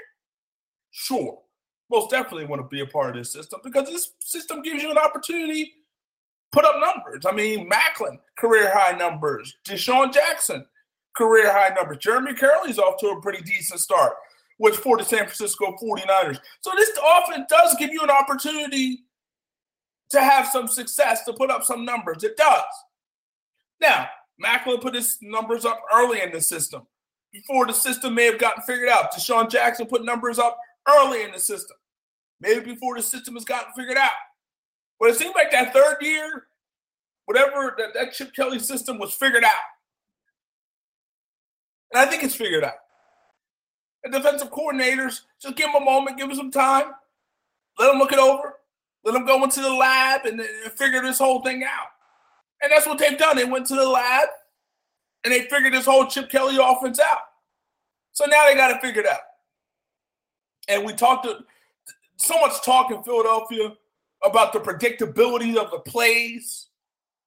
Sure. 0.93 1.39
Most 1.89 2.11
definitely 2.11 2.45
want 2.45 2.61
to 2.61 2.67
be 2.67 2.81
a 2.81 2.85
part 2.85 3.09
of 3.09 3.15
this 3.15 3.31
system 3.31 3.59
because 3.63 3.89
this 3.89 4.11
system 4.19 4.61
gives 4.61 4.81
you 4.81 4.91
an 4.91 4.97
opportunity 4.97 5.73
put 6.51 6.65
up 6.65 6.75
numbers. 6.79 7.25
I 7.25 7.31
mean, 7.31 7.69
Maclin 7.69 8.19
career 8.37 8.71
high 8.73 8.95
numbers. 8.95 9.55
DeSean 9.65 10.13
Jackson, 10.13 10.65
career 11.15 11.51
high 11.51 11.73
numbers. 11.73 11.97
Jeremy 11.99 12.33
Kerley's 12.33 12.79
off 12.79 12.99
to 12.99 13.07
a 13.07 13.21
pretty 13.21 13.43
decent 13.43 13.79
start, 13.79 14.13
which 14.57 14.75
for 14.75 14.97
the 14.97 15.03
San 15.03 15.19
Francisco 15.19 15.75
49ers. 15.81 16.39
So 16.61 16.71
this 16.75 16.97
often 16.97 17.45
does 17.49 17.75
give 17.79 17.91
you 17.91 18.01
an 18.01 18.09
opportunity 18.09 19.03
to 20.09 20.21
have 20.21 20.47
some 20.47 20.67
success, 20.67 21.23
to 21.25 21.33
put 21.33 21.49
up 21.49 21.63
some 21.63 21.85
numbers. 21.85 22.23
It 22.23 22.37
does. 22.37 22.63
Now, 23.81 24.07
Maclin 24.43 24.81
put 24.81 24.95
his 24.95 25.17
numbers 25.21 25.65
up 25.65 25.81
early 25.93 26.21
in 26.21 26.31
the 26.31 26.41
system 26.41 26.87
before 27.31 27.65
the 27.65 27.73
system 27.73 28.13
may 28.13 28.25
have 28.25 28.37
gotten 28.37 28.63
figured 28.63 28.89
out. 28.89 29.11
DeSean 29.13 29.49
Jackson 29.49 29.87
put 29.87 30.05
numbers 30.05 30.39
up 30.39 30.57
early 30.87 31.23
in 31.23 31.31
the 31.31 31.39
system, 31.39 31.75
maybe 32.39 32.73
before 32.73 32.95
the 32.95 33.01
system 33.01 33.33
has 33.33 33.43
gotten 33.43 33.73
figured 33.73 33.97
out. 33.97 34.11
But 34.99 35.09
it 35.09 35.17
seemed 35.17 35.35
like 35.35 35.51
that 35.51 35.73
third 35.73 35.97
year, 36.01 36.47
whatever 37.25 37.75
that, 37.77 37.93
that 37.95 38.13
Chip 38.13 38.33
Kelly 38.35 38.59
system 38.59 38.99
was 38.99 39.13
figured 39.13 39.43
out. 39.43 39.51
And 41.93 42.01
I 42.01 42.05
think 42.05 42.23
it's 42.23 42.35
figured 42.35 42.63
out. 42.63 42.73
And 44.03 44.11
defensive 44.11 44.51
coordinators, 44.51 45.21
just 45.41 45.55
give 45.55 45.71
them 45.71 45.81
a 45.81 45.85
moment, 45.85 46.17
give 46.17 46.27
them 46.27 46.35
some 46.35 46.51
time, 46.51 46.87
let 47.79 47.91
them 47.91 47.99
look 47.99 48.11
it 48.11 48.19
over, 48.19 48.55
let 49.05 49.13
them 49.13 49.25
go 49.25 49.43
into 49.43 49.61
the 49.61 49.73
lab 49.73 50.25
and, 50.25 50.39
and 50.39 50.71
figure 50.73 51.01
this 51.01 51.19
whole 51.19 51.41
thing 51.41 51.63
out. 51.63 51.87
And 52.61 52.71
that's 52.71 52.87
what 52.87 52.97
they've 52.97 53.17
done. 53.17 53.37
They 53.37 53.45
went 53.45 53.67
to 53.67 53.75
the 53.75 53.87
lab 53.87 54.29
and 55.23 55.33
they 55.33 55.41
figured 55.41 55.73
this 55.73 55.85
whole 55.85 56.07
Chip 56.07 56.29
Kelly 56.29 56.57
offense 56.61 56.99
out. 56.99 57.19
So 58.11 58.25
now 58.25 58.45
they 58.45 58.55
got 58.55 58.83
it 58.83 59.07
out. 59.07 59.19
And 60.67 60.85
we 60.85 60.93
talked 60.93 61.25
to 61.25 61.39
so 62.17 62.39
much 62.39 62.63
talk 62.63 62.91
in 62.91 63.03
Philadelphia 63.03 63.73
about 64.23 64.53
the 64.53 64.59
predictability 64.59 65.57
of 65.57 65.71
the 65.71 65.79
plays 65.79 66.67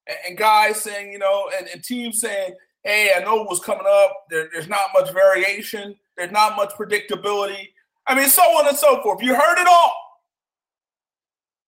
and, 0.07 0.17
and 0.29 0.39
guys 0.39 0.81
saying, 0.81 1.13
you 1.13 1.19
know, 1.19 1.51
and, 1.57 1.69
and, 1.69 1.85
teams 1.85 2.21
saying, 2.21 2.55
hey, 2.87 3.11
I 3.17 3.21
know 3.21 3.43
what's 3.43 3.61
coming 3.61 3.87
up. 3.87 4.27
There, 4.31 4.49
there's 4.53 4.69
not 4.69 4.91
much 4.95 5.13
variation. 5.13 5.97
There's 6.17 6.31
not 6.31 6.57
much 6.57 6.71
predictability. 6.71 7.71
I 8.07 8.15
mean, 8.15 8.29
so 8.29 8.43
on 8.43 8.69
and 8.69 8.77
so 8.77 9.03
forth. 9.03 9.21
You 9.23 9.35
heard 9.35 9.61
it 9.61 9.67
all. 9.67 9.93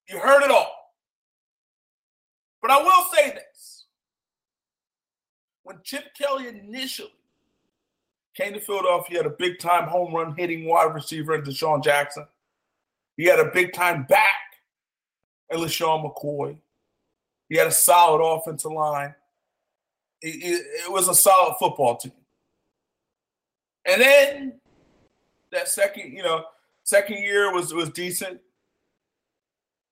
You 0.07 0.17
heard 0.17 0.43
it 0.43 0.49
all. 0.49 0.73
But 2.61 2.71
I 2.71 2.81
will 2.81 3.05
say 3.13 3.31
this. 3.31 3.85
When 5.63 5.77
Chip 5.83 6.05
Kelly 6.17 6.47
initially 6.47 7.11
came 8.33 8.53
to 8.53 8.59
Philadelphia, 8.61 9.09
he 9.09 9.17
had 9.17 9.25
a 9.25 9.35
big 9.37 9.59
time 9.59 9.89
home 9.89 10.15
run 10.15 10.35
hitting 10.37 10.65
wide 10.65 10.95
receiver 10.95 11.35
in 11.35 11.41
DeSean 11.41 11.83
Jackson. 11.83 12.25
He 13.17 13.25
had 13.25 13.39
a 13.39 13.51
big 13.53 13.73
time 13.73 14.05
back 14.07 14.31
in 15.49 15.59
LeSean 15.59 16.03
McCoy. 16.03 16.57
He 17.49 17.57
had 17.57 17.67
a 17.67 17.71
solid 17.71 18.23
offensive 18.23 18.71
line. 18.71 19.13
It, 20.21 20.65
it, 20.85 20.91
was 20.91 21.07
a 21.07 21.15
solid 21.15 21.55
football 21.59 21.95
team. 21.95 22.11
And 23.85 24.01
then 24.01 24.59
that 25.51 25.69
second, 25.69 26.11
you 26.11 26.23
know, 26.23 26.43
second 26.83 27.19
year 27.19 27.53
was 27.53 27.73
was 27.73 27.89
decent. 27.89 28.39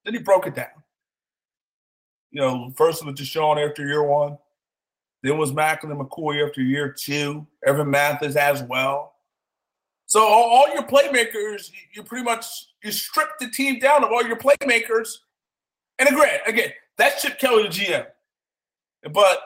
Then 0.03 0.13
he 0.13 0.19
broke 0.19 0.48
it 0.48 0.55
down. 0.55 0.67
You 2.31 2.41
know, 2.41 2.74
first 2.75 3.05
was 3.05 3.15
DeSean 3.15 3.65
after 3.65 3.88
year 3.88 4.03
one. 4.03 4.38
Then 5.24 5.38
was 5.38 5.51
Maclin 5.51 5.98
McCoy 5.98 6.46
after 6.46 6.62
year 6.62 6.91
two. 6.91 7.48
Evan 7.65 7.89
Mathis 7.89 8.36
as 8.36 8.63
well. 8.63 9.13
So 10.05 10.22
all, 10.22 10.50
all 10.50 10.74
your 10.74 10.84
playmakers, 10.84 11.72
you 11.93 12.03
pretty 12.03 12.24
much 12.24 12.46
you 12.84 12.91
strip 12.91 13.29
the 13.39 13.50
team 13.50 13.79
down 13.79 14.03
of 14.03 14.12
all 14.12 14.25
your 14.25 14.38
playmakers. 14.38 15.17
And 16.00 16.07
again, 16.07 16.39
again, 16.46 16.72
that's 16.98 17.22
Chip 17.22 17.39
Kelly, 17.39 17.63
the 17.63 17.69
GM. 17.69 18.05
But 19.12 19.39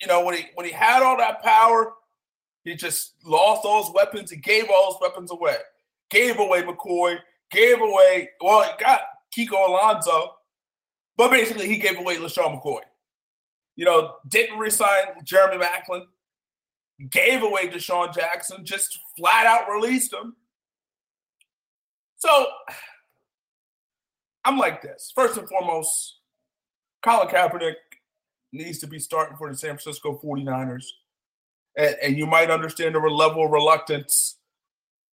you 0.00 0.06
know 0.06 0.24
when 0.24 0.36
he 0.36 0.44
when 0.54 0.66
he 0.66 0.72
had 0.72 1.02
all 1.02 1.16
that 1.16 1.42
power, 1.42 1.92
he 2.64 2.74
just 2.74 3.14
lost 3.24 3.64
all 3.64 3.82
those 3.82 3.94
weapons. 3.94 4.30
He 4.30 4.36
gave 4.36 4.66
all 4.70 4.92
those 4.92 5.00
weapons 5.00 5.30
away. 5.30 5.56
Gave 6.10 6.38
away 6.38 6.62
McCoy. 6.62 7.18
Gave 7.50 7.80
away. 7.80 8.30
Well, 8.40 8.62
he 8.62 8.84
got 8.84 9.00
Kiko 9.36 9.68
Alonso, 9.68 10.34
but 11.16 11.30
basically 11.30 11.68
he 11.68 11.78
gave 11.78 11.98
away 11.98 12.16
LeSean 12.16 12.62
McCoy. 12.62 12.80
You 13.76 13.84
know, 13.84 14.14
didn't 14.28 14.58
resign 14.58 15.04
Jeremy 15.24 15.64
Maclin. 15.64 16.02
Gave 17.10 17.42
away 17.42 17.68
DeSean 17.68 18.14
Jackson. 18.14 18.64
Just 18.64 18.98
flat 19.16 19.46
out 19.46 19.72
released 19.72 20.12
him. 20.12 20.34
So 22.16 22.46
I'm 24.44 24.58
like 24.58 24.82
this. 24.82 25.12
First 25.14 25.38
and 25.38 25.48
foremost, 25.48 26.18
Colin 27.02 27.28
Kaepernick 27.28 27.74
needs 28.52 28.78
to 28.78 28.86
be 28.86 28.98
starting 28.98 29.36
for 29.36 29.50
the 29.50 29.56
San 29.56 29.70
Francisco 29.70 30.18
49ers. 30.22 30.84
And, 31.76 31.96
and 32.02 32.16
you 32.18 32.26
might 32.26 32.50
understand 32.50 32.94
the 32.94 33.00
level 33.00 33.44
of 33.44 33.50
reluctance 33.50 34.36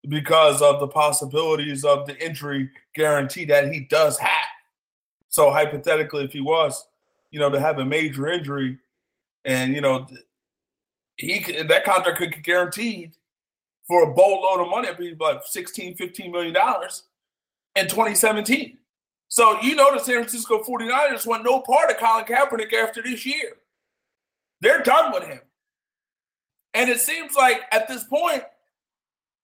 because 0.08 0.62
of 0.62 0.80
the 0.80 0.88
possibilities 0.88 1.84
of 1.84 2.06
the 2.06 2.16
injury 2.24 2.70
guarantee 2.94 3.44
that 3.46 3.72
he 3.72 3.80
does 3.80 4.18
have. 4.18 4.30
So 5.28 5.50
hypothetically, 5.50 6.24
if 6.24 6.32
he 6.32 6.40
was, 6.40 6.86
you 7.30 7.40
know, 7.40 7.50
to 7.50 7.60
have 7.60 7.78
a 7.78 7.84
major 7.84 8.28
injury, 8.28 8.78
and 9.44 9.74
you 9.74 9.80
know, 9.80 10.06
he 11.16 11.40
that 11.62 11.84
contract 11.84 12.18
could 12.18 12.32
get 12.32 12.42
guaranteed 12.42 13.12
for 13.86 14.02
a 14.04 14.14
boatload 14.14 14.60
of 14.60 14.70
money, 14.70 14.88
it'd 14.88 14.98
be 14.98 15.14
like 15.18 15.42
16, 15.44 15.96
15 15.96 16.32
million 16.32 16.54
dollars 16.54 17.04
in 17.74 17.88
2017. 17.88 18.78
So 19.36 19.60
you 19.60 19.74
know 19.74 19.92
the 19.92 20.02
San 20.02 20.14
Francisco 20.14 20.62
49ers 20.62 21.26
want 21.26 21.44
no 21.44 21.60
part 21.60 21.90
of 21.90 21.98
Colin 21.98 22.24
Kaepernick 22.24 22.72
after 22.72 23.02
this 23.02 23.26
year. 23.26 23.58
They're 24.62 24.82
done 24.82 25.12
with 25.12 25.24
him. 25.24 25.40
And 26.72 26.88
it 26.88 27.00
seems 27.00 27.34
like 27.36 27.60
at 27.70 27.86
this 27.86 28.04
point, 28.04 28.44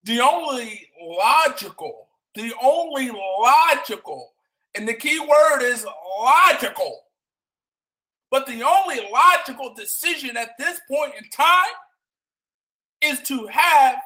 the 0.05 0.21
only 0.21 0.89
logical, 0.99 2.09
the 2.35 2.55
only 2.63 3.11
logical, 3.11 4.33
and 4.75 4.89
the 4.89 4.95
key 4.95 5.21
word 5.21 5.61
is 5.61 5.85
logical, 6.19 7.01
but 8.31 8.47
the 8.47 8.63
only 8.63 9.07
logical 9.13 9.75
decision 9.75 10.39
at 10.39 10.57
this 10.59 10.81
point 10.91 11.13
in 11.19 11.29
time 11.29 11.75
is 13.03 13.21
to 13.29 13.47
have 13.49 13.97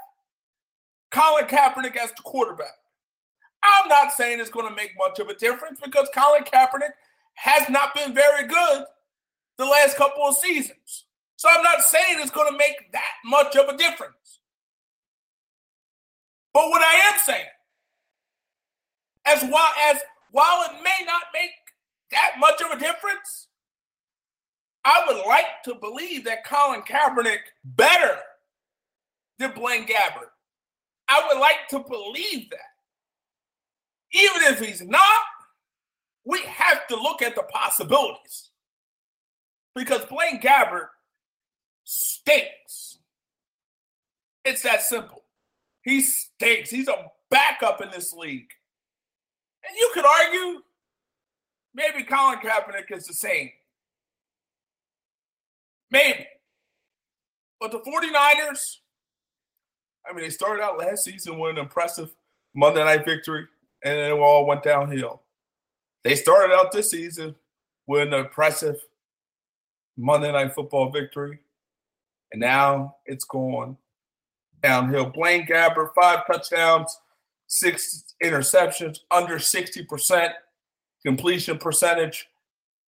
Colin 1.13 1.45
Kaepernick 1.45 1.95
as 1.95 2.11
the 2.11 2.23
quarterback. 2.25 2.75
I'm 3.67 3.89
not 3.89 4.13
saying 4.13 4.41
it's 4.41 4.51
going 4.51 4.69
to 4.69 4.75
make 4.75 4.93
much 4.99 5.19
of 5.19 5.29
a 5.29 5.35
difference 5.35 5.81
because 5.83 6.09
Colin 6.15 6.45
Kaepernick 6.45 6.93
has 7.35 7.69
not 7.69 7.95
been 7.95 8.15
very 8.15 8.47
good 8.47 8.85
the 9.59 9.65
last 9.65 9.97
couple 9.97 10.23
of 10.25 10.37
seasons. 10.37 11.05
So 11.37 11.49
I'm 11.51 11.63
not 11.63 11.83
saying 11.83 12.19
it's 12.19 12.31
going 12.31 12.51
to 12.51 12.59
make 12.59 12.93
that 12.93 13.13
much 13.25 13.57
of 13.57 13.69
a 13.69 13.77
difference. 13.77 14.41
But 16.53 16.71
what 16.71 16.83
I 16.83 17.13
am 17.13 17.21
saying, 17.25 17.47
as 19.27 19.43
well 19.43 19.69
as 19.91 19.99
while 20.31 20.65
it 20.65 20.83
may 20.83 21.05
not 21.05 21.25
make 21.35 21.51
that 22.11 22.37
much 22.39 22.63
of 22.63 22.71
a 22.71 22.81
difference, 22.81 23.49
I 24.85 25.05
would 25.07 25.27
like 25.27 25.63
to 25.65 25.75
believe 25.75 26.25
that 26.25 26.45
Colin 26.45 26.83
Kaepernick 26.83 27.41
better 27.65 28.19
than 29.39 29.53
Blaine 29.53 29.87
Gabbert. 29.87 30.31
I 31.09 31.27
would 31.29 31.41
like 31.41 31.69
to 31.71 31.81
believe 31.81 32.49
that. 32.51 32.76
Even 34.17 34.43
if 34.45 34.61
he's 34.61 34.81
not, 34.83 35.23
we 36.25 36.41
have 36.41 36.87
to 36.89 36.97
look 36.97 37.21
at 37.21 37.35
the 37.35 37.43
possibilities. 37.43 38.51
Because 39.75 40.07
Blaine 40.07 40.41
Gabbert 40.41 40.89
stinks. 41.85 42.99
It's 44.47 44.63
that 44.63 44.83
simple. 44.83 45.23
He 45.83 46.01
stinks. 46.01 46.71
He's 46.71 46.89
a 46.89 47.11
backup 47.31 47.83
in 47.83 47.91
this 47.91 48.15
league. 48.15 48.49
And 49.69 49.77
you 49.77 49.91
could 49.93 50.07
argue 50.07 50.63
maybe 51.75 52.03
Colin 52.05 52.39
Kaepernick 52.39 52.91
is 52.97 53.07
the 53.07 53.13
same. 53.13 53.51
Maybe. 55.91 56.27
But 57.61 57.71
the 57.71 57.81
49ers, 57.81 58.77
I 60.09 60.15
mean, 60.15 60.25
they 60.25 60.31
started 60.31 60.63
out 60.63 60.79
last 60.79 61.05
season 61.05 61.39
with 61.39 61.51
an 61.51 61.59
impressive 61.59 62.15
Monday 62.55 62.83
night 62.83 63.05
victory 63.05 63.47
and 63.87 64.01
it 64.01 64.11
all 64.11 64.47
went 64.47 64.65
downhill. 64.65 65.23
They 66.03 66.17
started 66.17 66.53
out 66.53 66.73
this 66.73 66.91
season 66.91 67.37
with 67.87 68.09
an 68.09 68.15
impressive 68.15 68.77
Monday 69.97 70.33
Night 70.33 70.55
Football 70.55 70.91
victory, 70.91 71.39
and 72.33 72.41
now 72.41 72.97
it's 73.07 73.25
gone 73.25 73.77
downhill. 74.61 75.07
Blaine 75.07 75.47
Gabbert, 75.47 75.91
five 75.95 76.27
touchdowns, 76.27 76.99
six 77.47 78.15
interceptions, 78.23 78.99
under 79.13 79.37
60% 79.37 80.33
completion 81.05 81.57
percentage. 81.57 82.29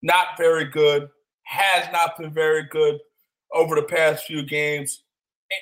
Not 0.01 0.37
very 0.37 0.65
good. 0.65 1.09
Has 1.43 1.87
not 1.93 2.17
been 2.17 2.33
very 2.33 2.63
good 2.63 2.99
over 3.53 3.75
the 3.75 3.83
past 3.83 4.25
few 4.25 4.43
games. 4.43 5.03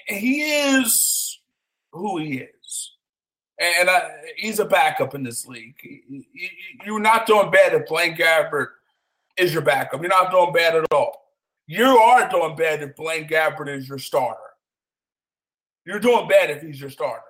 He 0.07 0.41
is 0.41 1.39
who 1.91 2.17
he 2.17 2.39
is 2.39 2.56
and 3.59 3.89
uh, 3.89 4.01
he's 4.35 4.59
a 4.59 4.65
backup 4.65 5.15
in 5.15 5.23
this 5.23 5.47
league. 5.47 5.75
You're 6.85 6.99
not 6.99 7.25
doing 7.25 7.49
bad 7.49 7.73
if 7.73 7.87
Blaine 7.87 8.15
Gabbert 8.15 8.67
is 9.37 9.53
your 9.53 9.63
backup. 9.63 10.01
You're 10.01 10.09
not 10.09 10.31
doing 10.31 10.53
bad 10.53 10.75
at 10.75 10.85
all. 10.91 11.23
You 11.65 11.85
are 11.85 12.29
doing 12.29 12.55
bad 12.55 12.83
if 12.83 12.95
Blaine 12.95 13.27
Gabbert 13.27 13.75
is 13.75 13.89
your 13.89 13.99
starter. 13.99 14.39
You're 15.85 15.99
doing 15.99 16.27
bad 16.27 16.49
if 16.49 16.61
he's 16.61 16.79
your 16.79 16.89
starter 16.89 17.23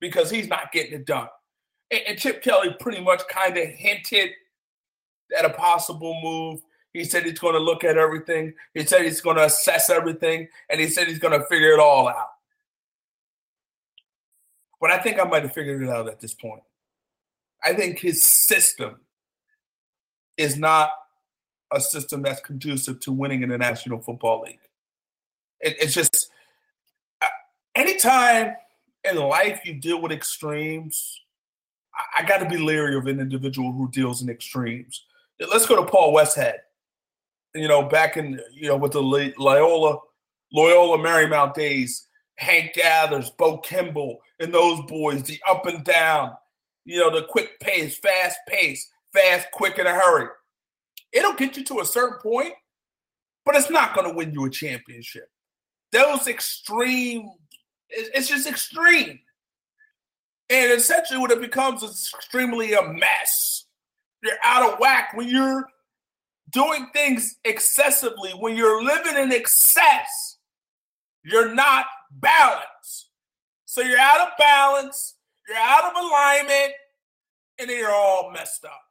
because 0.00 0.30
he's 0.30 0.48
not 0.48 0.72
getting 0.72 0.94
it 0.94 1.06
done. 1.06 1.28
And, 1.90 2.18
Chip 2.18 2.42
Kelly 2.42 2.74
pretty 2.80 3.00
much 3.00 3.22
kind 3.28 3.56
of 3.56 3.68
hinted 3.68 4.30
at 5.36 5.44
a 5.44 5.50
possible 5.50 6.18
move. 6.22 6.60
He 6.92 7.04
said 7.04 7.24
he's 7.24 7.38
going 7.38 7.54
to 7.54 7.60
look 7.60 7.84
at 7.84 7.98
everything. 7.98 8.54
He 8.72 8.84
said 8.84 9.02
he's 9.02 9.20
going 9.20 9.36
to 9.36 9.44
assess 9.44 9.90
everything, 9.90 10.48
and 10.70 10.80
he 10.80 10.88
said 10.88 11.08
he's 11.08 11.18
going 11.18 11.38
to 11.38 11.46
figure 11.46 11.72
it 11.72 11.80
all 11.80 12.08
out. 12.08 12.28
But 14.84 14.92
I 14.92 14.98
think 14.98 15.18
I 15.18 15.24
might 15.24 15.44
have 15.44 15.54
figured 15.54 15.82
it 15.82 15.88
out 15.88 16.08
at 16.08 16.20
this 16.20 16.34
point. 16.34 16.60
I 17.64 17.72
think 17.72 17.98
his 17.98 18.22
system 18.22 18.96
is 20.36 20.58
not 20.58 20.90
a 21.72 21.80
system 21.80 22.20
that's 22.20 22.42
conducive 22.42 23.00
to 23.00 23.10
winning 23.10 23.42
in 23.42 23.48
the 23.48 23.56
National 23.56 23.98
Football 23.98 24.42
League. 24.42 24.60
It, 25.60 25.76
it's 25.80 25.94
just 25.94 26.30
anytime 27.74 28.56
in 29.10 29.16
life 29.16 29.62
you 29.64 29.72
deal 29.72 30.02
with 30.02 30.12
extremes, 30.12 31.18
I, 31.94 32.20
I 32.20 32.26
got 32.26 32.40
to 32.40 32.46
be 32.46 32.58
leery 32.58 32.94
of 32.94 33.06
an 33.06 33.20
individual 33.20 33.72
who 33.72 33.90
deals 33.90 34.20
in 34.20 34.28
extremes. 34.28 35.06
Let's 35.40 35.64
go 35.64 35.82
to 35.82 35.90
Paul 35.90 36.12
Westhead. 36.12 36.56
You 37.54 37.68
know, 37.68 37.84
back 37.84 38.18
in 38.18 38.38
you 38.52 38.68
know 38.68 38.76
with 38.76 38.92
the 38.92 39.02
Loyola 39.02 40.00
Loyola 40.52 40.98
Marymount 40.98 41.54
days, 41.54 42.06
Hank 42.36 42.74
Gathers, 42.74 43.30
Bo 43.30 43.58
Kimble, 43.58 44.18
and 44.40 44.52
those 44.52 44.80
boys, 44.86 45.22
the 45.22 45.40
up 45.48 45.66
and 45.66 45.84
down, 45.84 46.32
you 46.84 46.98
know, 46.98 47.10
the 47.10 47.26
quick 47.26 47.60
pace, 47.60 47.96
fast 47.98 48.38
pace, 48.48 48.90
fast, 49.12 49.48
quick 49.52 49.78
in 49.78 49.86
a 49.86 49.92
hurry. 49.92 50.28
It'll 51.12 51.34
get 51.34 51.56
you 51.56 51.64
to 51.64 51.80
a 51.80 51.86
certain 51.86 52.18
point, 52.18 52.54
but 53.44 53.54
it's 53.54 53.70
not 53.70 53.94
going 53.94 54.08
to 54.08 54.14
win 54.14 54.32
you 54.32 54.44
a 54.46 54.50
championship. 54.50 55.28
Those 55.92 56.26
extreme, 56.26 57.30
it's 57.88 58.28
just 58.28 58.48
extreme. 58.48 59.20
And 60.50 60.72
essentially, 60.72 61.18
what 61.18 61.30
it 61.30 61.40
becomes 61.40 61.82
is 61.82 62.12
extremely 62.14 62.74
a 62.74 62.82
mess. 62.82 63.66
You're 64.22 64.34
out 64.42 64.72
of 64.72 64.80
whack 64.80 65.12
when 65.14 65.28
you're 65.28 65.68
doing 66.50 66.88
things 66.92 67.36
excessively, 67.44 68.30
when 68.30 68.56
you're 68.56 68.82
living 68.82 69.16
in 69.16 69.32
excess, 69.32 70.38
you're 71.22 71.54
not 71.54 71.86
balanced. 72.10 73.10
So 73.64 73.80
you're 73.80 73.98
out 73.98 74.20
of 74.20 74.28
balance, 74.38 75.14
you're 75.48 75.58
out 75.58 75.84
of 75.84 76.04
alignment, 76.04 76.72
and 77.58 77.68
then 77.68 77.78
you're 77.78 77.90
all 77.90 78.30
messed 78.32 78.64
up. 78.64 78.82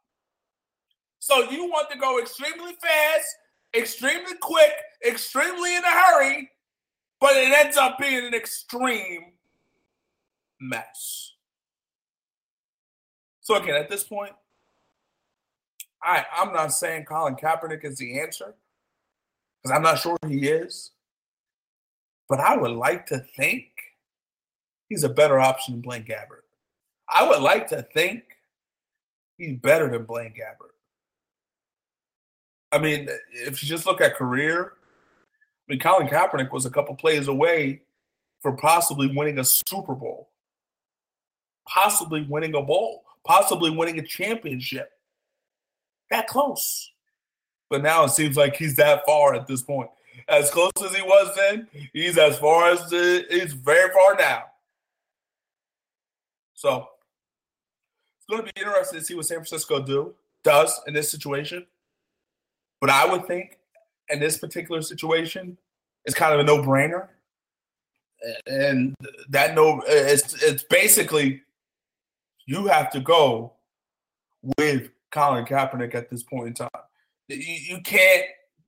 So 1.18 1.50
you 1.50 1.64
want 1.64 1.90
to 1.90 1.98
go 1.98 2.20
extremely 2.20 2.74
fast, 2.82 3.26
extremely 3.74 4.34
quick, 4.40 4.72
extremely 5.06 5.74
in 5.74 5.82
a 5.82 5.90
hurry, 5.90 6.50
but 7.20 7.36
it 7.36 7.50
ends 7.50 7.76
up 7.76 7.98
being 7.98 8.26
an 8.26 8.34
extreme 8.34 9.32
mess. 10.60 11.32
So 13.40 13.56
again, 13.56 13.74
at 13.74 13.88
this 13.88 14.04
point, 14.04 14.32
I 16.02 16.24
I'm 16.36 16.52
not 16.52 16.72
saying 16.72 17.06
Colin 17.06 17.36
Kaepernick 17.36 17.84
is 17.84 17.96
the 17.96 18.20
answer 18.20 18.54
because 19.62 19.74
I'm 19.74 19.82
not 19.82 19.98
sure 19.98 20.16
he 20.28 20.48
is, 20.48 20.90
but 22.28 22.40
I 22.40 22.56
would 22.56 22.72
like 22.72 23.06
to 23.06 23.18
think 23.18 23.66
he's 24.88 25.04
a 25.04 25.08
better 25.08 25.38
option 25.38 25.74
than 25.74 25.80
Blaine 25.82 26.04
Gabbert. 26.04 26.44
I 27.08 27.28
would 27.28 27.42
like 27.42 27.68
to 27.68 27.82
think 27.82 28.22
he's 29.36 29.58
better 29.58 29.90
than 29.90 30.04
Blaine 30.04 30.32
Gabbert. 30.32 30.70
I 32.72 32.78
mean, 32.78 33.08
if 33.32 33.62
you 33.62 33.68
just 33.68 33.86
look 33.86 34.00
at 34.00 34.16
career, 34.16 34.72
I 35.68 35.72
mean, 35.72 35.78
Colin 35.78 36.08
Kaepernick 36.08 36.52
was 36.52 36.66
a 36.66 36.70
couple 36.70 36.94
plays 36.94 37.28
away 37.28 37.82
from 38.42 38.56
possibly 38.56 39.10
winning 39.14 39.38
a 39.38 39.44
Super 39.44 39.94
Bowl, 39.94 40.30
possibly 41.68 42.26
winning 42.28 42.54
a 42.54 42.62
bowl, 42.62 43.04
possibly 43.24 43.70
winning 43.70 43.98
a 43.98 44.02
championship. 44.02 44.90
That 46.10 46.26
close. 46.26 46.90
But 47.70 47.82
now 47.82 48.04
it 48.04 48.10
seems 48.10 48.36
like 48.36 48.56
he's 48.56 48.76
that 48.76 49.06
far 49.06 49.34
at 49.34 49.46
this 49.46 49.62
point. 49.62 49.88
As 50.28 50.50
close 50.50 50.72
as 50.84 50.94
he 50.94 51.02
was 51.02 51.34
then, 51.36 51.68
he's 51.92 52.16
as 52.16 52.38
far 52.38 52.70
as 52.70 52.88
the, 52.88 53.26
he's 53.30 53.52
very 53.52 53.92
far 53.92 54.16
now. 54.16 54.44
So 56.54 56.88
it's 58.18 58.26
going 58.28 58.46
to 58.46 58.52
be 58.54 58.60
interesting 58.60 59.00
to 59.00 59.04
see 59.04 59.14
what 59.14 59.26
San 59.26 59.38
Francisco 59.38 59.82
do 59.82 60.14
does 60.42 60.80
in 60.86 60.94
this 60.94 61.10
situation. 61.10 61.66
But 62.80 62.90
I 62.90 63.06
would 63.06 63.26
think 63.26 63.58
in 64.08 64.20
this 64.20 64.38
particular 64.38 64.80
situation, 64.82 65.58
it's 66.04 66.14
kind 66.14 66.32
of 66.32 66.40
a 66.40 66.44
no-brainer. 66.44 67.08
And 68.46 68.94
that 69.28 69.54
no, 69.54 69.82
it's 69.86 70.42
it's 70.42 70.62
basically 70.62 71.42
you 72.46 72.66
have 72.66 72.90
to 72.92 73.00
go 73.00 73.52
with 74.58 74.88
Colin 75.10 75.44
Kaepernick 75.44 75.94
at 75.94 76.08
this 76.08 76.22
point 76.22 76.48
in 76.48 76.54
time. 76.54 76.68
You, 77.28 77.36
you 77.36 77.80
can't 77.82 78.24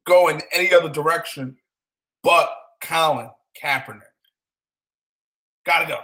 go 0.06 0.28
in 0.28 0.40
any 0.52 0.72
other 0.72 0.88
direction 0.88 1.56
but 2.26 2.50
Colin 2.80 3.30
Kaepernick. 3.62 4.02
Gotta 5.64 5.86
go. 5.86 6.00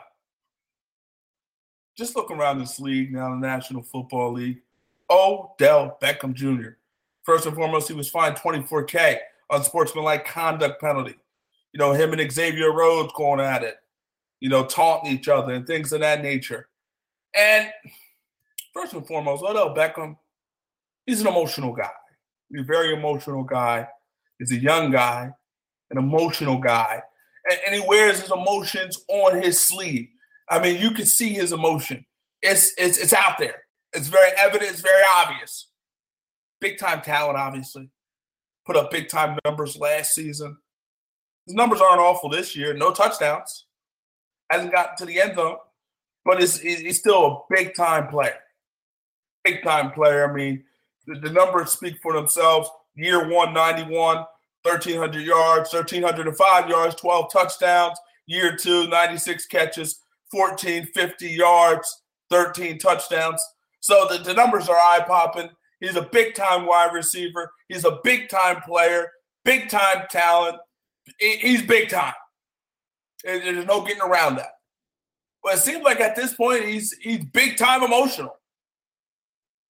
Just 1.97 2.15
look 2.15 2.31
around 2.31 2.61
this 2.61 2.79
league 2.79 3.13
now, 3.13 3.29
the 3.31 3.37
National 3.37 3.83
Football 3.83 4.35
League. 4.35 4.63
Odell 5.11 5.99
Beckham 6.01 6.33
Jr. 6.33 6.77
First 7.25 7.47
and 7.47 7.57
foremost, 7.57 7.89
he 7.89 7.95
was 7.95 8.09
fined 8.09 8.37
24K 8.37 9.19
on 9.51 9.65
sportsmanlike 9.65 10.25
conduct 10.25 10.81
penalty. 10.81 11.17
You 11.73 11.79
know, 11.79 11.93
him 11.93 12.13
and 12.13 12.33
Xavier 12.33 12.73
Rhodes 12.73 13.13
going 13.17 13.41
at 13.41 13.65
it, 13.65 13.77
you 14.39 14.49
know, 14.49 14.65
taunting 14.65 15.13
each 15.13 15.29
other 15.29 15.53
and 15.55 15.67
things 15.67 15.93
of 15.93 16.01
that 16.01 16.23
nature. 16.23 16.69
And 17.35 17.69
first 18.73 18.93
and 18.93 19.07
foremost, 19.07 19.43
Odell 19.43 19.75
Beckham, 19.75 20.17
he's 21.05 21.21
an 21.21 21.27
emotional 21.27 21.73
guy. 21.73 21.91
He's 22.53 22.61
a 22.61 22.65
very 22.65 22.95
emotional 22.95 23.43
guy. 23.43 23.89
He's 24.39 24.53
a 24.53 24.61
young 24.61 24.93
guy, 24.93 25.31
an 25.91 25.99
emotional 25.99 26.59
guy. 26.59 27.03
And, 27.51 27.59
and 27.67 27.75
he 27.75 27.89
wears 27.89 28.21
his 28.21 28.31
emotions 28.31 29.03
on 29.09 29.43
his 29.43 29.59
sleeve. 29.59 30.09
I 30.49 30.61
mean, 30.61 30.81
you 30.81 30.93
can 30.93 31.07
see 31.07 31.31
his 31.31 31.53
emotion. 31.53 32.05
It's 32.43 32.73
it's 32.77 32.99
it's 32.99 33.13
out 33.13 33.39
there. 33.39 33.65
It's 33.93 34.09
very 34.09 34.31
evident, 34.39 34.71
it's 34.71 34.81
very 34.81 35.03
obvious 35.17 35.69
big 36.63 36.79
time 36.79 37.03
talent, 37.03 37.37
obviously. 37.37 37.91
Put 38.65 38.77
up 38.77 38.91
big 38.91 39.09
time 39.09 39.39
numbers 39.45 39.77
last 39.77 40.15
season. 40.15 40.57
His 41.47 41.55
numbers 41.55 41.81
aren't 41.81 42.01
awful 42.01 42.31
this 42.31 42.57
year. 42.57 42.73
No 42.73 42.93
touchdowns. 42.93 43.67
Hasn't 44.49 44.73
gotten 44.73 44.97
to 44.99 45.05
the 45.05 45.21
end 45.21 45.35
zone, 45.35 45.57
but 46.25 46.41
he's, 46.41 46.61
he's 46.61 47.01
still 47.01 47.27
a 47.27 47.55
big 47.55 47.75
time 47.75 48.07
player. 48.07 48.39
Big 49.45 49.63
time 49.65 49.91
player. 49.91 50.31
I 50.31 50.33
mean, 50.33 50.63
the, 51.07 51.19
the 51.21 51.31
numbers 51.31 51.73
speak 51.73 51.99
for 52.03 52.13
themselves. 52.13 52.69
Year 52.95 53.29
one, 53.29 53.55
91, 53.55 54.17
1,300 54.63 55.21
yards, 55.21 55.73
1,305 55.73 56.69
yards, 56.69 56.95
12 56.97 57.33
touchdowns. 57.33 57.99
Year 58.27 58.57
two, 58.57 58.87
96 58.89 59.47
catches, 59.47 60.01
1,450 60.31 61.29
yards, 61.29 62.03
13 62.31 62.79
touchdowns. 62.79 63.43
So 63.81 64.07
the, 64.11 64.19
the 64.19 64.35
numbers 64.35 64.69
are 64.69 64.77
eye 64.77 65.05
popping. 65.07 65.51
He's 65.81 65.97
a 65.97 66.03
big 66.03 66.35
time 66.35 66.65
wide 66.65 66.93
receiver. 66.93 67.53
He's 67.69 67.85
a 67.85 67.99
big 68.05 68.29
time 68.29 68.63
player, 68.63 69.11
big 69.45 69.69
time 69.69 70.05
talent. 70.11 70.59
He's 71.19 71.63
big 71.63 71.89
time. 71.89 72.15
There's 73.25 73.67
no 73.67 73.83
getting 73.83 74.03
around 74.03 74.37
that. 74.37 74.53
But 75.43 75.55
it 75.55 75.61
seems 75.61 75.83
like 75.83 76.01
at 76.01 76.15
this 76.15 76.35
point 76.35 76.65
he's 76.65 76.97
he's 77.01 77.25
big 77.25 77.57
time 77.57 77.83
emotional. 77.83 78.37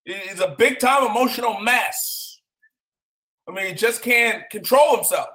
He's 0.05 0.39
a 0.41 0.55
big 0.57 0.79
time 0.79 1.05
emotional 1.05 1.59
mess. 1.59 2.39
I 3.47 3.51
mean, 3.51 3.67
he 3.67 3.73
just 3.73 4.01
can't 4.01 4.49
control 4.49 4.95
himself. 4.95 5.27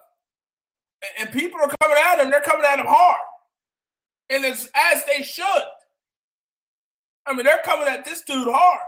And 1.19 1.31
people 1.31 1.61
are 1.61 1.71
coming 1.81 1.97
at 2.05 2.21
him, 2.21 2.31
they're 2.31 2.41
coming 2.41 2.67
at 2.67 2.79
him 2.79 2.87
hard. 2.87 3.21
And 4.31 4.45
it's 4.45 4.69
as 4.75 5.05
they 5.05 5.23
should. 5.23 5.63
I 7.27 7.35
mean, 7.35 7.45
they're 7.45 7.63
coming 7.65 7.89
at 7.89 8.05
this 8.05 8.23
dude 8.23 8.49
hard 8.49 8.81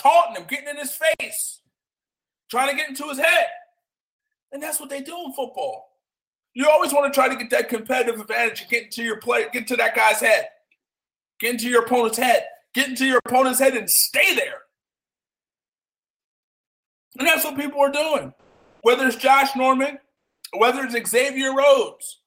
taunting 0.00 0.36
him, 0.36 0.48
getting 0.48 0.68
in 0.68 0.76
his 0.76 0.96
face, 1.18 1.60
trying 2.50 2.70
to 2.70 2.76
get 2.76 2.88
into 2.88 3.08
his 3.08 3.18
head. 3.18 3.46
And 4.52 4.62
that's 4.62 4.80
what 4.80 4.90
they 4.90 5.00
do 5.00 5.16
in 5.26 5.32
football. 5.32 5.88
You 6.54 6.68
always 6.68 6.92
want 6.92 7.12
to 7.12 7.16
try 7.16 7.28
to 7.28 7.36
get 7.36 7.50
that 7.50 7.68
competitive 7.68 8.20
advantage 8.20 8.62
and 8.62 8.70
get 8.70 8.84
into 8.84 9.04
your 9.04 9.18
play, 9.18 9.46
get 9.52 9.68
to 9.68 9.76
that 9.76 9.94
guy's 9.94 10.20
head, 10.20 10.48
get 11.38 11.52
into 11.52 11.68
your 11.68 11.84
opponent's 11.84 12.18
head, 12.18 12.44
get 12.74 12.88
into 12.88 13.06
your 13.06 13.20
opponent's 13.24 13.60
head 13.60 13.76
and 13.76 13.88
stay 13.88 14.34
there. 14.34 14.62
And 17.20 17.28
that's 17.28 17.44
what 17.44 17.56
people 17.56 17.80
are 17.80 17.92
doing. 17.92 18.32
Whether 18.80 19.06
it's 19.06 19.16
Josh 19.16 19.54
Norman, 19.54 19.98
whether 20.56 20.82
it's 20.82 21.10
Xavier 21.10 21.54
Rhodes, 21.54 22.20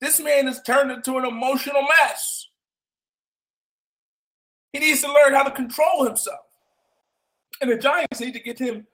this 0.00 0.18
man 0.18 0.46
has 0.46 0.62
turned 0.62 0.90
into 0.90 1.18
an 1.18 1.26
emotional 1.26 1.82
mess. 1.82 2.48
He 4.72 4.80
needs 4.80 5.02
to 5.02 5.12
learn 5.12 5.34
how 5.34 5.42
to 5.42 5.50
control 5.50 6.06
himself. 6.06 6.40
And 7.60 7.70
the 7.70 7.76
Giants 7.76 8.18
need 8.18 8.32
to 8.32 8.40
get 8.40 8.58
him, 8.58 8.86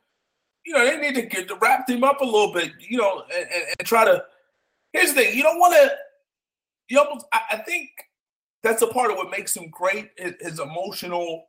you 0.67 0.75
know, 0.75 0.85
they 0.85 0.99
need 0.99 1.15
to 1.15 1.23
get 1.23 1.47
to 1.47 1.55
wrap 1.57 1.89
him 1.89 2.03
up 2.03 2.21
a 2.21 2.25
little 2.25 2.53
bit, 2.53 2.73
you 2.81 2.99
know, 2.99 3.23
and, 3.33 3.49
and, 3.55 3.65
and 3.79 3.89
try 3.89 4.05
to. 4.05 4.25
Here's 4.93 5.15
the 5.15 5.23
thing: 5.23 5.37
you 5.37 5.45
don't 5.45 5.61
want 5.61 5.75
to. 5.75 5.93
You 6.89 6.99
almost, 6.99 7.27
I, 7.33 7.41
I, 7.53 7.57
think 7.59 7.89
that's 8.65 8.83
a 8.83 8.89
part 8.89 9.13
of 9.13 9.17
what 9.17 9.31
makes 9.31 9.57
him 9.57 9.71
great. 9.71 10.11
His, 10.19 10.35
his, 10.41 10.59
emotional, 10.59 11.47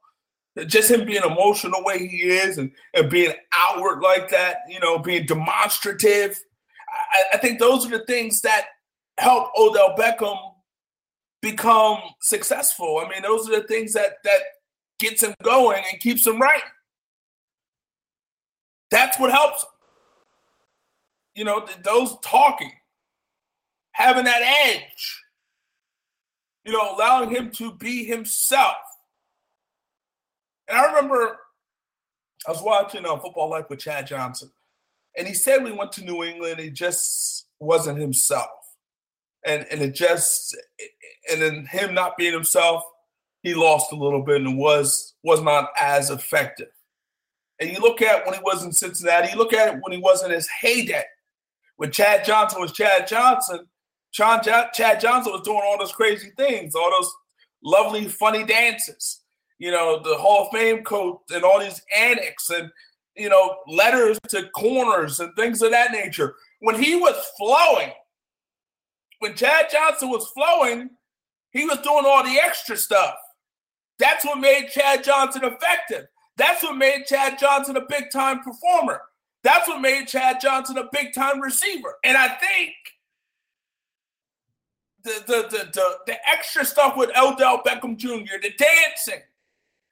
just 0.68 0.92
him 0.92 1.06
being 1.06 1.24
emotional 1.24 1.84
way 1.84 2.08
he 2.08 2.18
is, 2.24 2.58
and, 2.58 2.72
and 2.94 3.10
being 3.10 3.34
outward 3.56 4.02
like 4.02 4.30
that. 4.30 4.58
You 4.70 4.80
know, 4.80 5.00
being 5.00 5.26
demonstrative. 5.26 6.40
I, 7.14 7.36
I 7.36 7.38
think 7.40 7.60
those 7.60 7.86
are 7.86 7.90
the 7.90 8.06
things 8.06 8.42
that 8.42 8.68
help 9.20 9.52
Odell 9.58 9.96
Beckham 9.98 10.38
become 11.42 12.00
successful. 12.22 13.02
I 13.06 13.10
mean, 13.10 13.22
those 13.24 13.50
are 13.50 13.62
the 13.62 13.68
things 13.68 13.94
that 13.94 14.16
that 14.24 14.42
gets 15.00 15.24
him 15.24 15.34
going 15.44 15.84
and 15.92 16.02
keeps 16.02 16.28
him 16.28 16.40
right. 16.40 16.64
That's 18.92 19.20
what 19.20 19.32
helps. 19.32 19.66
you 21.36 21.46
know, 21.46 21.66
those 21.84 22.18
talking, 22.24 22.72
having 23.94 24.26
that 24.26 24.42
edge, 24.68 25.22
you 26.66 26.74
know, 26.74 26.96
allowing 26.96 27.30
him 27.30 27.52
to 27.52 27.74
be 27.76 28.04
himself. 28.04 28.76
And 30.72 30.80
I 30.80 30.86
remember 30.88 31.38
I 32.48 32.52
was 32.52 32.62
watching 32.62 33.06
uh, 33.06 33.18
Football 33.18 33.50
Life 33.50 33.66
with 33.70 33.80
Chad 33.80 34.08
Johnson, 34.08 34.50
and 35.18 35.28
he 35.28 35.34
said 35.34 35.64
we 35.64 35.74
went 35.74 35.92
to 35.94 36.06
New 36.06 36.24
England, 36.24 36.62
he 36.62 36.70
just 36.70 37.48
wasn't 37.60 38.00
himself. 38.00 38.48
And 39.46 39.68
and 39.70 39.82
it 39.82 39.94
just 39.94 40.56
and 41.30 41.42
then 41.42 41.66
him 41.66 41.94
not 41.94 42.16
being 42.16 42.32
himself, 42.32 42.84
he 43.44 43.54
lost 43.54 43.92
a 43.92 43.98
little 43.98 44.24
bit 44.24 44.38
and 44.38 44.58
was 44.58 45.14
was 45.24 45.42
not 45.42 45.72
as 45.78 46.10
effective. 46.10 46.70
And 47.60 47.70
you 47.70 47.80
look 47.80 48.02
at 48.02 48.26
when 48.26 48.36
he 48.36 48.42
was 48.42 48.64
in 48.64 48.72
Cincinnati, 48.72 49.34
you 49.34 49.38
look 49.38 49.54
at 49.54 49.76
it 49.76 49.80
when 49.82 49.92
he 49.92 50.02
was 50.02 50.24
in 50.24 50.32
his 50.32 50.48
heyday. 50.48 51.04
When 51.76 51.92
Chad 51.92 52.24
Johnson 52.24 52.62
was 52.62 52.72
Chad 52.72 53.08
Johnson, 53.08 53.68
Chad 54.14 54.44
Johnson 55.02 55.34
was 55.34 55.42
doing 55.44 55.62
all 55.64 55.78
those 55.78 55.92
crazy 55.92 56.32
things, 56.38 56.76
all 56.76 56.92
those 56.92 57.12
lovely, 57.62 58.08
funny 58.08 58.46
dances. 58.46 59.21
You 59.62 59.70
know, 59.70 60.00
the 60.00 60.18
Hall 60.18 60.46
of 60.48 60.52
Fame 60.52 60.84
coat 60.84 61.22
and 61.32 61.44
all 61.44 61.60
these 61.60 61.84
annex 61.96 62.50
and 62.50 62.72
you 63.16 63.30
know 63.30 63.58
letters 63.68 64.18
to 64.30 64.50
corners 64.56 65.20
and 65.20 65.36
things 65.36 65.62
of 65.62 65.70
that 65.70 65.92
nature. 65.92 66.34
When 66.62 66.82
he 66.82 66.96
was 66.96 67.16
flowing, 67.38 67.92
when 69.20 69.36
Chad 69.36 69.68
Johnson 69.72 70.10
was 70.10 70.26
flowing, 70.30 70.90
he 71.52 71.66
was 71.66 71.78
doing 71.82 72.06
all 72.08 72.24
the 72.24 72.40
extra 72.44 72.76
stuff. 72.76 73.14
That's 74.00 74.26
what 74.26 74.40
made 74.40 74.70
Chad 74.72 75.04
Johnson 75.04 75.44
effective. 75.44 76.08
That's 76.38 76.64
what 76.64 76.76
made 76.76 77.06
Chad 77.06 77.38
Johnson 77.38 77.78
a 77.78 77.86
big 77.86 78.06
time 78.12 78.40
performer. 78.40 79.00
That's 79.44 79.68
what 79.68 79.80
made 79.80 80.08
Chad 80.08 80.42
Johnson 80.42 80.80
a 80.80 80.90
big 80.92 81.14
time 81.14 81.40
receiver. 81.40 82.00
And 82.04 82.18
I 82.18 82.30
think 82.30 82.74
the, 85.04 85.24
the, 85.28 85.48
the, 85.52 85.72
the, 85.72 85.98
the 86.08 86.18
extra 86.28 86.66
stuff 86.66 86.98
with 86.98 87.12
Odell 87.16 87.62
Beckham 87.62 87.96
Jr., 87.96 88.40
the 88.42 88.54
dancing, 88.58 89.22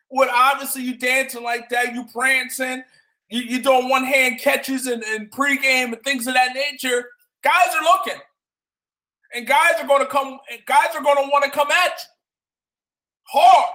with 0.10 0.30
obviously 0.34 0.84
you 0.84 0.98
dancing 0.98 1.44
like 1.44 1.70
that, 1.70 1.94
you 1.94 2.06
prancing, 2.12 2.84
you, 3.30 3.42
you 3.42 3.62
doing 3.62 3.90
one 3.90 4.04
hand 4.04 4.40
catches 4.40 4.88
and, 4.88 5.04
and 5.04 5.32
pregame 5.32 5.94
and 5.94 6.04
things 6.04 6.28
of 6.28 6.34
that 6.34 6.54
nature. 6.54 7.06
Guys 7.44 7.76
are 7.76 7.84
looking. 7.84 8.22
And 9.34 9.46
guys 9.46 9.74
are 9.80 9.88
going 9.88 10.02
to 10.02 10.08
come, 10.08 10.40
And 10.52 10.66
guys 10.66 10.96
are 10.96 11.04
going 11.04 11.18
to 11.18 11.30
want 11.32 11.44
to 11.46 11.52
come 11.52 11.70
at 11.70 12.00
you 12.00 12.20
hard. 13.32 13.74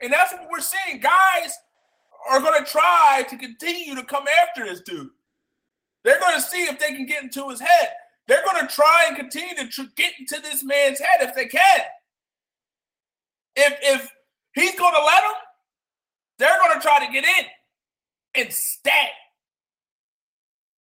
And 0.00 0.12
that's 0.12 0.32
what 0.32 0.48
we're 0.50 0.60
seeing. 0.60 1.00
Guys 1.00 1.58
are 2.30 2.40
going 2.40 2.64
to 2.64 2.70
try 2.70 3.24
to 3.28 3.36
continue 3.36 3.94
to 3.94 4.04
come 4.04 4.24
after 4.42 4.64
this 4.64 4.80
dude. 4.80 5.10
They're 6.04 6.20
going 6.20 6.36
to 6.36 6.40
see 6.40 6.64
if 6.64 6.78
they 6.78 6.94
can 6.94 7.06
get 7.06 7.22
into 7.22 7.48
his 7.48 7.60
head. 7.60 7.90
They're 8.26 8.44
going 8.44 8.66
to 8.66 8.74
try 8.74 9.06
and 9.08 9.16
continue 9.16 9.54
to 9.56 9.68
tr- 9.68 9.90
get 9.96 10.12
into 10.18 10.40
this 10.40 10.62
man's 10.62 11.00
head 11.00 11.28
if 11.28 11.34
they 11.34 11.46
can. 11.46 11.80
If 13.56 13.78
if 13.82 14.12
he's 14.60 14.74
going 14.74 14.94
to 14.94 15.04
let 15.04 15.20
them, 15.22 15.32
they're 16.38 16.58
going 16.58 16.80
to 16.80 16.80
try 16.80 17.04
to 17.04 17.12
get 17.12 17.24
in 17.24 17.44
and 18.34 18.52
stay. 18.52 19.08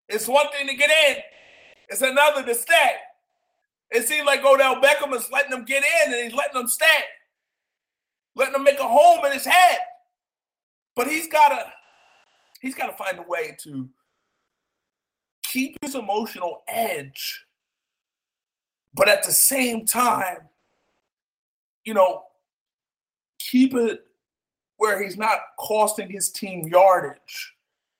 It's 0.09 0.27
one 0.27 0.47
thing 0.51 0.67
to 0.67 0.75
get 0.75 0.89
in, 0.89 1.17
it's 1.89 2.01
another 2.01 2.43
to 2.43 2.55
stay. 2.55 2.91
It 3.91 4.07
seems 4.07 4.25
like 4.25 4.43
Odell 4.45 4.81
Beckham 4.81 5.13
is 5.13 5.29
letting 5.31 5.51
them 5.51 5.65
get 5.65 5.83
in 5.83 6.13
and 6.13 6.23
he's 6.23 6.33
letting 6.33 6.53
them 6.53 6.67
stay 6.67 6.85
letting 8.35 8.53
them 8.53 8.63
make 8.63 8.79
a 8.79 8.87
home 8.87 9.25
in 9.25 9.31
his 9.31 9.45
head. 9.45 9.77
But 10.95 11.07
he's 11.07 11.27
gotta 11.27 11.71
he's 12.61 12.75
gotta 12.75 12.93
find 12.93 13.19
a 13.19 13.23
way 13.23 13.55
to 13.63 13.89
keep 15.43 15.77
his 15.81 15.95
emotional 15.95 16.63
edge, 16.67 17.45
but 18.93 19.09
at 19.09 19.23
the 19.23 19.31
same 19.31 19.85
time, 19.85 20.49
you 21.83 21.93
know, 21.93 22.23
keep 23.49 23.73
it 23.73 24.01
where 24.77 25.01
he's 25.01 25.17
not 25.17 25.39
costing 25.59 26.09
his 26.09 26.31
team 26.31 26.67
yardage 26.67 27.53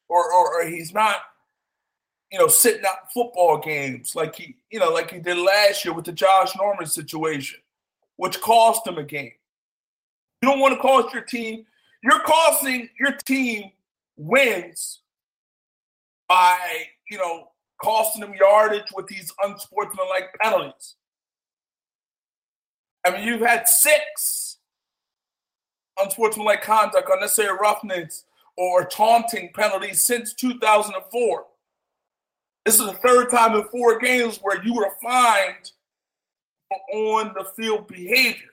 or, 0.10 0.32
or, 0.34 0.62
or 0.62 0.67
he's 0.67 0.93
not 0.93 1.17
you 2.32 2.39
know, 2.39 2.47
sitting 2.47 2.86
out 2.86 3.12
football 3.13 3.58
games 3.58 4.15
like 4.15 4.36
he, 4.36 4.56
you 4.69 4.80
know, 4.80 4.89
like 4.89 5.12
he 5.12 5.19
did 5.19 5.38
last 5.38 5.84
year 5.84 5.93
with 5.93 6.06
the 6.06 6.13
Josh 6.13 6.56
Norman 6.58 6.86
situation, 6.86 7.60
which 8.15 8.39
cost 8.39 8.88
him 8.88 8.97
a 8.97 9.04
game. 9.04 9.34
You 10.41 10.49
don't 10.49 10.60
want 10.60 10.73
to 10.73 10.80
cost 10.80 11.13
your 11.13 11.23
team. 11.23 11.65
You're 12.01 12.21
costing 12.21 12.89
your 12.99 13.12
team 13.25 13.71
wins 14.15 15.01
by, 16.30 16.58
you 17.10 17.17
know, 17.17 17.49
costing 17.84 18.21
them 18.21 18.34
yardage 18.34 18.88
with 18.95 19.08
these 19.08 19.34
unsportsmanlike 19.43 20.34
penalties. 20.41 20.95
I 23.06 23.12
mean, 23.12 23.27
you've 23.27 23.41
had 23.41 23.67
six 23.67 24.50
unsportsmanlike 26.01 26.61
conduct, 26.61 27.09
unnecessary 27.11 27.57
roughness, 27.59 28.25
or 28.57 28.85
taunting 28.85 29.51
penalties 29.53 30.01
since 30.01 30.33
2004. 30.33 31.45
This 32.65 32.79
is 32.79 32.85
the 32.85 32.93
third 32.93 33.31
time 33.31 33.55
in 33.55 33.63
four 33.65 33.99
games 33.99 34.39
where 34.41 34.63
you 34.63 34.75
were 34.75 34.91
fined 35.01 35.71
for 36.69 36.95
on 36.95 37.33
the 37.37 37.45
field 37.55 37.87
behavior. 37.87 38.49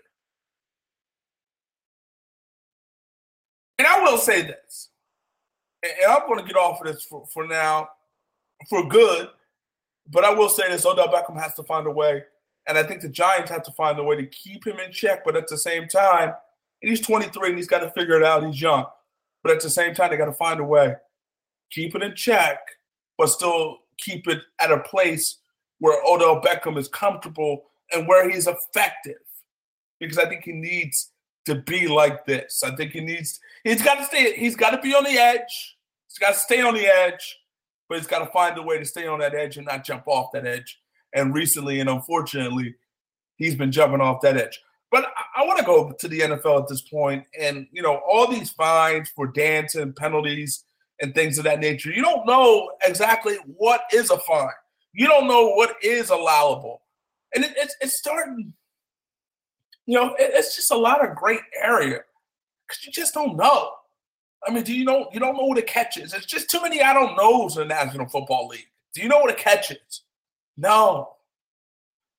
And 3.79 3.87
I 3.87 4.01
will 4.01 4.19
say 4.19 4.43
this, 4.43 4.89
and 5.83 5.93
I'm 6.11 6.27
going 6.27 6.41
to 6.41 6.45
get 6.45 6.57
off 6.57 6.81
of 6.81 6.87
this 6.87 7.05
for, 7.05 7.27
for 7.33 7.47
now, 7.47 7.89
for 8.69 8.89
good. 8.89 9.29
But 10.11 10.25
I 10.25 10.33
will 10.33 10.49
say 10.49 10.69
this: 10.69 10.87
Odell 10.87 11.09
Beckham 11.09 11.41
has 11.41 11.55
to 11.55 11.63
find 11.63 11.87
a 11.87 11.91
way, 11.91 12.25
and 12.67 12.77
I 12.77 12.83
think 12.83 13.03
the 13.03 13.09
Giants 13.09 13.51
have 13.51 13.63
to 13.65 13.73
find 13.73 13.99
a 13.99 14.03
way 14.03 14.17
to 14.17 14.27
keep 14.27 14.67
him 14.67 14.79
in 14.81 14.91
check. 14.91 15.25
But 15.25 15.37
at 15.37 15.47
the 15.47 15.59
same 15.59 15.87
time, 15.87 16.33
he's 16.81 17.01
23 17.01 17.51
and 17.51 17.59
he's 17.59 17.67
got 17.67 17.81
to 17.81 17.91
figure 17.91 18.17
it 18.17 18.25
out. 18.25 18.45
He's 18.45 18.61
young, 18.61 18.87
but 19.43 19.53
at 19.53 19.61
the 19.61 19.71
same 19.71 19.95
time, 19.95 20.11
they 20.11 20.17
got 20.17 20.27
to 20.27 20.33
find 20.33 20.61
a 20.61 20.65
way, 20.65 20.95
keep 21.71 21.95
it 21.95 22.03
in 22.03 22.15
check, 22.15 22.59
but 23.17 23.29
still 23.29 23.79
keep 23.99 24.29
it 24.29 24.41
at 24.61 24.71
a 24.71 24.81
place 24.81 25.39
where 25.81 26.03
Odell 26.05 26.41
Beckham 26.41 26.79
is 26.79 26.89
comfortable 26.89 27.65
and 27.93 28.07
where 28.07 28.29
he's 28.29 28.47
effective. 28.47 29.17
Because 30.01 30.19
I 30.19 30.29
think 30.29 30.45
he 30.45 30.53
needs 30.53 31.11
to 31.47 31.57
be 31.57 31.89
like 31.89 32.25
this. 32.27 32.63
I 32.63 32.75
think 32.77 32.93
he 32.93 33.01
needs 33.01 33.41
he's 33.65 33.83
got 33.83 33.97
to 33.97 34.05
stay 34.05 34.37
he's 34.37 34.55
got 34.55 34.71
to 34.71 34.79
be 34.79 34.95
on 34.95 35.05
the 35.05 35.19
edge. 35.19 35.77
He's 36.07 36.19
got 36.19 36.35
to 36.35 36.39
stay 36.39 36.61
on 36.61 36.75
the 36.75 36.87
edge, 36.87 37.39
but 37.89 37.99
he's 37.99 38.07
got 38.07 38.21
to 38.21 38.27
find 38.27 38.57
a 38.59 38.63
way 38.63 38.79
to 38.79 38.85
stay 38.85 39.07
on 39.07 39.19
that 39.21 39.35
edge 39.35 39.57
and 39.57 39.67
not 39.67 39.85
jump 39.85 40.05
off 40.07 40.31
that 40.33 40.47
edge. 40.47 40.79
And 41.15 41.35
recently 41.35 41.81
and 41.81 41.89
unfortunately, 41.89 42.75
he's 43.37 43.55
been 43.55 43.73
jumping 43.73 44.01
off 44.01 44.21
that 44.23 44.37
edge. 44.37 44.61
But 44.91 45.05
I, 45.05 45.43
I 45.43 45.47
want 45.47 45.59
to 45.59 45.65
go 45.65 45.93
to 45.93 46.09
the 46.09 46.21
NFL 46.21 46.63
at 46.63 46.69
this 46.69 46.83
point, 46.83 47.25
and 47.39 47.67
you 47.73 47.83
know 47.83 48.01
all 48.09 48.27
these 48.27 48.51
fines 48.51 49.11
for 49.11 49.27
dancing, 49.27 49.93
penalties, 49.93 50.65
and 51.01 51.15
things 51.15 51.39
of 51.39 51.45
that 51.45 51.61
nature. 51.61 51.91
You 51.91 52.03
don't 52.03 52.27
know 52.27 52.71
exactly 52.85 53.37
what 53.57 53.83
is 53.93 54.11
a 54.11 54.19
fine. 54.19 54.49
You 54.93 55.07
don't 55.07 55.29
know 55.29 55.51
what 55.51 55.77
is 55.83 56.11
allowable, 56.11 56.83
and 57.35 57.45
it, 57.45 57.53
it's 57.57 57.77
it's 57.81 57.99
starting 57.99 58.53
you 59.89 59.95
know, 59.95 60.15
it, 60.17 60.31
it's 60.35 60.55
just 60.55 60.71
a 60.71 60.77
lot 60.77 61.03
of 61.03 61.17
great 61.17 61.41
area 61.59 62.01
because 62.69 62.85
you 62.85 62.93
just 62.93 63.15
don't 63.15 63.39
know. 63.39 63.71
I 64.47 64.53
mean, 64.53 64.63
do 64.63 64.75
you 64.75 64.85
know 64.85 65.09
you 65.15 65.19
don't 65.19 65.35
know 65.35 65.47
what 65.47 65.57
a 65.57 65.63
catch 65.63 65.97
is? 65.97 66.13
It's 66.13 66.27
just 66.27 66.51
too 66.51 66.61
many 66.61 66.83
I 66.83 66.93
don't 66.93 67.17
knows 67.17 67.57
in 67.57 67.67
the 67.67 67.75
National 67.75 68.07
Football 68.07 68.49
League. 68.49 68.69
Do 68.95 69.01
you 69.01 69.09
know 69.09 69.19
what 69.19 69.31
a 69.31 69.35
catch 69.35 69.71
is? 69.71 70.03
No. 70.59 71.15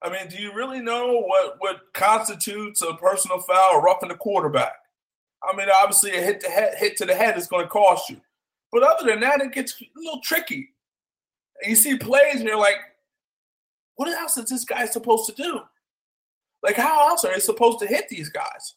I 0.02 0.10
mean, 0.10 0.28
do 0.30 0.42
you 0.42 0.54
really 0.54 0.80
know 0.82 1.20
what 1.22 1.56
what 1.60 1.82
constitutes 1.94 2.82
a 2.82 2.94
personal 2.96 3.40
foul 3.40 3.76
or 3.76 3.82
roughing 3.82 4.10
the 4.10 4.16
quarterback? 4.16 4.74
I 5.44 5.56
mean, 5.56 5.68
obviously 5.82 6.16
a 6.16 6.22
hit 6.22 6.40
to 6.42 6.50
head 6.50 6.76
hit 6.78 6.98
to 6.98 7.06
the 7.06 7.16
head 7.16 7.38
is 7.38 7.48
going 7.48 7.66
to 7.66 7.70
cost 7.70 8.10
you. 8.10 8.20
But 8.72 8.84
other 8.84 9.10
than 9.10 9.20
that, 9.22 9.42
it 9.42 9.52
gets 9.52 9.82
a 9.82 9.86
little 9.96 10.22
tricky. 10.22 10.70
And 11.62 11.70
you 11.70 11.76
see 11.76 11.98
plays 11.98 12.36
and 12.36 12.44
you're 12.44 12.58
like, 12.58 12.78
what 13.96 14.08
else 14.08 14.38
is 14.38 14.50
this 14.50 14.64
guy 14.64 14.86
supposed 14.86 15.26
to 15.30 15.42
do? 15.42 15.60
Like, 16.64 16.76
how 16.76 17.10
else 17.10 17.26
are 17.26 17.34
they 17.34 17.40
supposed 17.40 17.80
to 17.80 17.88
hit 17.88 18.08
these 18.10 18.30
guys? 18.30 18.76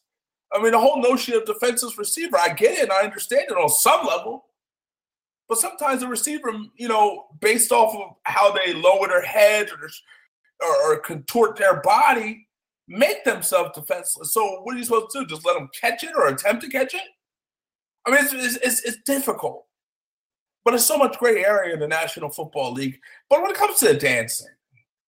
I 0.52 0.62
mean, 0.62 0.72
the 0.72 0.80
whole 0.80 1.00
notion 1.00 1.34
of 1.34 1.44
defensive 1.44 1.96
receiver, 1.98 2.38
I 2.38 2.52
get 2.52 2.78
it 2.78 2.82
and 2.84 2.92
I 2.92 3.02
understand 3.02 3.46
it 3.48 3.56
on 3.56 3.68
some 3.68 4.06
level. 4.06 4.46
But 5.48 5.58
sometimes 5.58 6.00
the 6.00 6.08
receiver, 6.08 6.52
you 6.76 6.88
know, 6.88 7.26
based 7.40 7.72
off 7.72 7.94
of 7.94 8.16
how 8.24 8.52
they 8.52 8.72
lower 8.72 9.08
their 9.08 9.22
head 9.22 9.68
or, 9.70 9.90
or, 10.62 10.92
or 10.92 10.98
contort 11.00 11.56
their 11.56 11.80
body, 11.80 12.46
make 12.88 13.24
themselves 13.24 13.70
defenseless. 13.74 14.32
So 14.32 14.60
what 14.62 14.74
are 14.74 14.78
you 14.78 14.84
supposed 14.84 15.10
to 15.12 15.20
do? 15.20 15.26
Just 15.26 15.46
let 15.46 15.54
them 15.54 15.68
catch 15.78 16.04
it 16.04 16.12
or 16.16 16.28
attempt 16.28 16.62
to 16.62 16.70
catch 16.70 16.94
it? 16.94 17.02
I 18.06 18.10
mean, 18.10 18.20
it's, 18.24 18.32
it's, 18.32 18.56
it's, 18.56 18.82
it's 18.84 19.02
difficult. 19.04 19.66
But 20.64 20.74
it's 20.74 20.86
so 20.86 20.96
much 20.96 21.18
gray 21.18 21.44
area 21.44 21.74
in 21.74 21.80
the 21.80 21.88
National 21.88 22.30
Football 22.30 22.72
League. 22.72 22.98
But 23.28 23.42
when 23.42 23.50
it 23.50 23.56
comes 23.56 23.80
to 23.80 23.98
dancing, 23.98 24.46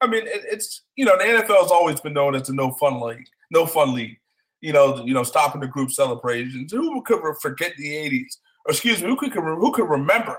I 0.02 0.08
mean, 0.08 0.24
it, 0.26 0.42
it's 0.52 0.82
you 0.96 1.06
know 1.06 1.18
the 1.18 1.24
NFL 1.24 1.62
has 1.62 1.72
always 1.72 2.00
been 2.02 2.14
known 2.14 2.36
as 2.36 2.50
a 2.50 2.54
no 2.54 2.72
fun 2.72 3.00
league, 3.00 3.28
no 3.52 3.66
fun 3.66 3.94
league. 3.94 4.18
You 4.62 4.74
know, 4.74 5.04
you 5.06 5.14
know, 5.14 5.24
stopping 5.24 5.62
the 5.62 5.68
group 5.68 5.92
celebrations. 5.92 6.72
Who 6.72 7.02
could 7.04 7.22
forget 7.42 7.74
the 7.78 7.90
'80s? 7.90 8.38
Or 8.66 8.72
excuse 8.72 9.02
me, 9.02 9.10
who 9.10 9.16
could 9.16 9.32
who 9.32 9.72
could 9.72 9.90
remember 9.90 10.38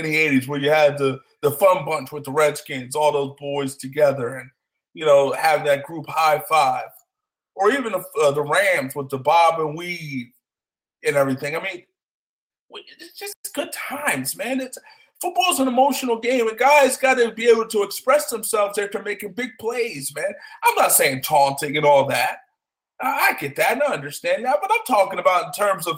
in 0.00 0.10
the 0.10 0.16
80s 0.16 0.48
where 0.48 0.60
you 0.60 0.70
had 0.70 0.98
the, 0.98 1.20
the 1.42 1.50
fun 1.52 1.84
bunch 1.84 2.12
with 2.12 2.24
the 2.24 2.32
Redskins, 2.32 2.94
all 2.94 3.12
those 3.12 3.36
boys 3.38 3.76
together 3.76 4.36
and, 4.36 4.50
you 4.94 5.06
know, 5.06 5.32
have 5.32 5.64
that 5.64 5.84
group 5.84 6.06
high 6.08 6.42
five. 6.48 6.88
Or 7.54 7.70
even 7.70 7.92
the, 7.92 8.04
uh, 8.22 8.30
the 8.30 8.42
Rams 8.42 8.94
with 8.94 9.10
the 9.10 9.18
bob 9.18 9.60
and 9.60 9.76
weave 9.76 10.32
and 11.04 11.16
everything. 11.16 11.56
I 11.56 11.62
mean, 11.62 11.84
it's 12.70 13.18
just 13.18 13.36
good 13.54 13.72
times, 13.72 14.36
man. 14.36 14.60
It's 14.60 14.78
football's 15.20 15.60
an 15.60 15.68
emotional 15.68 16.18
game, 16.18 16.48
and 16.48 16.58
guys 16.58 16.96
got 16.96 17.14
to 17.14 17.32
be 17.32 17.48
able 17.48 17.66
to 17.66 17.82
express 17.82 18.30
themselves 18.30 18.78
after 18.78 19.02
making 19.02 19.32
big 19.32 19.50
plays, 19.60 20.14
man. 20.14 20.32
I'm 20.64 20.74
not 20.76 20.92
saying 20.92 21.22
taunting 21.22 21.76
and 21.76 21.84
all 21.84 22.06
that. 22.06 22.38
I 23.00 23.34
get 23.40 23.56
that 23.56 23.72
and 23.72 23.82
I 23.82 23.92
understand 23.94 24.44
that, 24.44 24.58
but 24.60 24.70
I'm 24.72 24.84
talking 24.86 25.18
about 25.18 25.46
in 25.46 25.52
terms 25.52 25.86
of, 25.86 25.96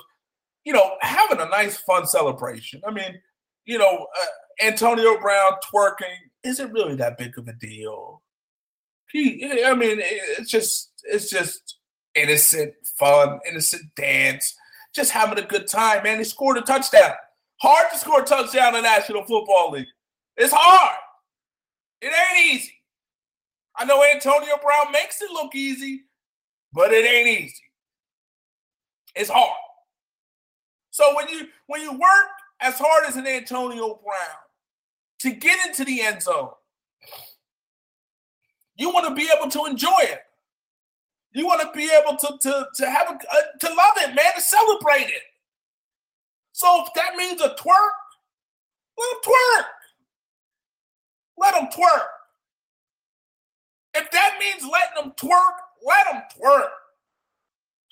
you 0.65 0.73
know, 0.73 0.97
having 1.01 1.41
a 1.41 1.49
nice, 1.49 1.77
fun 1.79 2.07
celebration. 2.07 2.81
I 2.87 2.93
mean, 2.93 3.21
you 3.65 3.79
know, 3.79 4.07
uh, 4.21 4.67
Antonio 4.67 5.19
Brown 5.21 5.53
twerking 5.73 6.17
isn't 6.45 6.73
really 6.73 6.97
that 6.97 7.19
big 7.19 7.39
of 7.39 7.49
a 7.49 7.53
deal. 7.53 8.23
He, 9.11 9.63
I 9.65 9.75
mean, 9.75 9.99
it's 10.01 10.51
just, 10.51 10.91
it's 11.05 11.31
just 11.31 11.79
innocent, 12.15 12.75
fun, 12.99 13.41
innocent 13.49 13.83
dance, 13.95 14.57
just 14.95 15.11
having 15.11 15.39
a 15.39 15.47
good 15.47 15.67
time. 15.67 16.03
Man, 16.03 16.19
he 16.19 16.25
scored 16.25 16.59
a 16.59 16.63
touchdown. 16.63 17.13
Hard 17.61 17.87
to 17.93 17.99
score 17.99 18.23
a 18.23 18.25
touchdown 18.25 18.75
in 18.75 18.83
the 18.83 18.89
National 18.89 19.23
Football 19.23 19.73
League. 19.73 19.87
It's 20.37 20.53
hard. 20.55 20.97
It 22.01 22.07
ain't 22.07 22.55
easy. 22.55 22.73
I 23.77 23.85
know 23.85 24.03
Antonio 24.03 24.57
Brown 24.63 24.93
makes 24.93 25.23
it 25.23 25.31
look 25.31 25.55
easy, 25.55 26.05
but 26.73 26.93
it 26.93 27.07
ain't 27.07 27.29
easy. 27.29 27.63
It's 29.15 29.31
hard. 29.31 29.57
So 30.91 31.15
when 31.17 31.29
you 31.29 31.47
when 31.69 31.81
you 31.81 31.93
work 31.93 32.31
as 32.63 32.79
hard 32.79 33.05
as 33.07 33.17
an 33.17 33.27
Antonio 33.27 34.01
Brown 34.05 34.39
to 35.21 35.33
get 35.33 35.67
into 35.67 35.85
the 35.85 36.03
end 36.03 36.23
zone, 36.23 36.51
you 38.77 38.91
want 38.91 39.09
to 39.09 39.15
be 39.15 39.31
able 39.37 39.51
to 39.51 39.67
enjoy 39.67 40.01
it. 40.01 40.21
You 41.33 41.47
want 41.47 41.63
to 41.63 41.71
be 41.77 41.91
able 41.91 42.17
to 42.19 42.39
to 42.43 42.67
to 42.75 42.91
have 42.91 43.09
a, 43.09 43.15
uh, 43.15 43.43
to 43.61 43.69
love 43.69 43.95
it, 43.99 44.15
man, 44.15 44.35
to 44.35 44.41
celebrate 44.41 45.09
it. 45.09 45.23
So 46.53 46.85
if 46.87 46.93
that 46.95 47.17
means 47.17 47.41
a 47.41 47.51
twerk, 47.51 47.97
let 48.99 49.13
him 49.13 49.21
twerk. 49.25 49.65
Let 51.39 51.55
him 51.55 51.69
twerk. 51.69 52.07
If 53.95 54.11
that 54.11 54.37
means 54.39 54.63
letting 54.63 55.05
them 55.05 55.13
twerk, 55.17 55.57
let 55.85 56.07
them 56.13 56.23
twerk. 56.39 56.69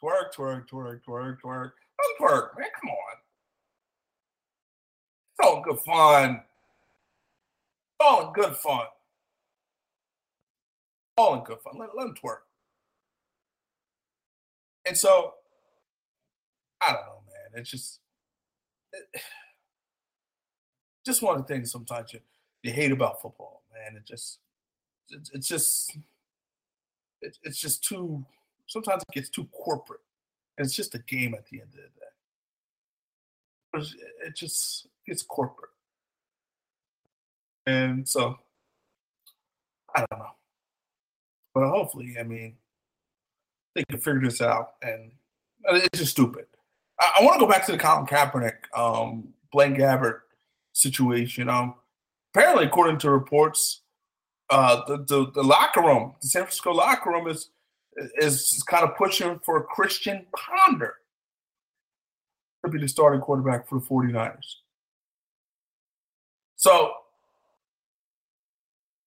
Twerk, 0.03 0.35
twerk, 0.35 0.69
twerk, 0.69 1.01
twerk, 1.07 1.39
twerk. 1.43 1.73
Let 1.73 2.19
them 2.19 2.29
twerk, 2.29 2.59
man. 2.59 2.69
Come 2.81 2.91
on. 2.91 3.10
All 5.43 5.63
good 5.63 5.79
fun. 5.81 6.43
All 7.99 8.27
in 8.27 8.33
good 8.33 8.57
fun. 8.57 8.87
All 11.17 11.35
in 11.35 11.45
good 11.45 11.61
fun. 11.61 11.75
Let, 11.79 11.97
let 11.97 12.09
twerk. 12.15 12.39
And 14.87 14.97
so, 14.97 15.35
I 16.81 16.93
don't 16.93 17.03
know, 17.03 17.23
man. 17.27 17.61
It's 17.61 17.71
just, 17.71 18.01
it, 18.93 19.05
just 21.07 21.23
one 21.23 21.37
of 21.37 21.47
the 21.47 21.53
things 21.53 21.71
sometimes 21.71 22.13
you, 22.13 22.21
you 22.63 22.73
hate 22.73 22.93
about 22.93 23.21
football, 23.21 23.63
man. 23.73 23.97
It 23.97 24.07
just, 24.07 24.39
it, 25.11 25.29
it's 25.33 25.49
just, 25.49 25.97
it, 27.23 27.37
it's 27.43 27.61
just 27.61 27.85
too. 27.85 28.25
Sometimes 28.67 29.03
it 29.03 29.15
gets 29.15 29.29
too 29.29 29.47
corporate, 29.47 30.01
and 30.57 30.65
it's 30.65 30.77
just 30.77 30.95
a 30.95 30.99
game 31.01 31.35
at 31.35 31.47
the 31.49 31.61
end 31.61 31.71
of 31.75 31.81
the 33.83 33.87
day. 33.91 34.27
It 34.27 34.37
just 34.37 34.87
gets 35.11 35.23
corporate, 35.23 35.71
and 37.67 38.09
so 38.09 38.39
I 39.95 40.05
don't 40.11 40.19
know. 40.19 40.31
But 41.53 41.69
hopefully, 41.69 42.17
I 42.19 42.23
mean, 42.23 42.55
they 43.75 43.85
can 43.85 43.99
figure 43.99 44.23
this 44.23 44.41
out, 44.41 44.75
and 44.83 45.11
it's 45.65 45.99
just 45.99 46.13
stupid. 46.13 46.47
I, 47.01 47.17
I 47.19 47.25
want 47.25 47.41
to 47.41 47.47
go 47.47 47.51
back 47.51 47.67
to 47.67 47.73
the 47.73 47.79
Colin 47.79 48.07
Kaepernick, 48.07 48.57
um, 48.77 49.35
Blaine 49.53 49.77
Gabbert 49.77 50.21
situation. 50.73 51.49
Um, 51.49 51.75
apparently, 52.33 52.67
according 52.67 52.99
to 52.99 53.11
reports, 53.11 53.83
uh, 54.49 54.83
the, 54.87 54.99
the, 54.99 55.31
the 55.33 55.43
locker 55.43 55.81
room, 55.81 56.15
the 56.23 56.29
San 56.29 56.43
Francisco 56.43 56.73
locker 56.73 57.11
room 57.11 57.27
is 57.29 57.51
is 58.17 58.63
kind 58.69 58.85
of 58.85 58.97
pushing 58.97 59.41
for 59.45 59.65
Christian 59.65 60.25
Ponder 60.37 60.95
to 62.65 62.71
be 62.71 62.79
the 62.79 62.89
starting 62.89 63.21
quarterback 63.21 63.69
for 63.69 63.81
the 63.81 63.85
49ers. 63.85 64.55
So 66.61 66.93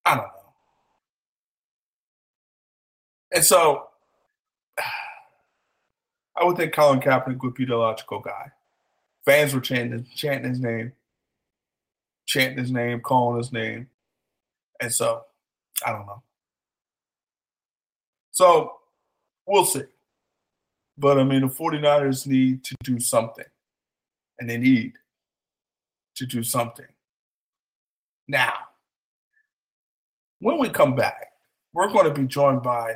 I 0.06 0.16
don't 0.16 0.24
know. 0.24 0.54
And 3.32 3.44
so 3.44 3.90
I 6.36 6.44
would 6.44 6.58
think 6.58 6.74
Colin 6.74 7.00
Kaepernick 7.00 7.44
would 7.44 7.54
be 7.54 7.66
the 7.66 7.76
logical 7.76 8.22
guy. 8.22 8.52
Fans 9.24 9.54
were 9.54 9.62
chanting, 9.62 10.08
chanting 10.16 10.50
his 10.50 10.60
name, 10.60 10.94
chanting 12.26 12.58
his 12.58 12.72
name, 12.72 13.02
calling 13.02 13.38
his 13.38 13.54
name. 13.54 13.88
And 14.82 14.92
so 14.92 15.22
I 15.86 15.92
don't 15.92 16.08
know. 16.08 16.24
So 18.32 18.78
we'll 19.46 19.66
see. 19.66 19.84
But 20.98 21.20
I 21.20 21.24
mean, 21.24 21.42
the 21.42 21.48
49ers 21.48 22.26
need 22.26 22.64
to 22.64 22.76
do 22.84 23.00
something, 23.00 23.46
and 24.40 24.50
they 24.50 24.58
need 24.58 24.94
to 26.16 26.26
do 26.26 26.42
something. 26.42 26.88
Now, 28.28 28.54
when 30.40 30.58
we 30.58 30.70
come 30.70 30.96
back, 30.96 31.34
we're 31.74 31.92
going 31.92 32.06
to 32.06 32.14
be 32.14 32.26
joined 32.26 32.64
by 32.64 32.96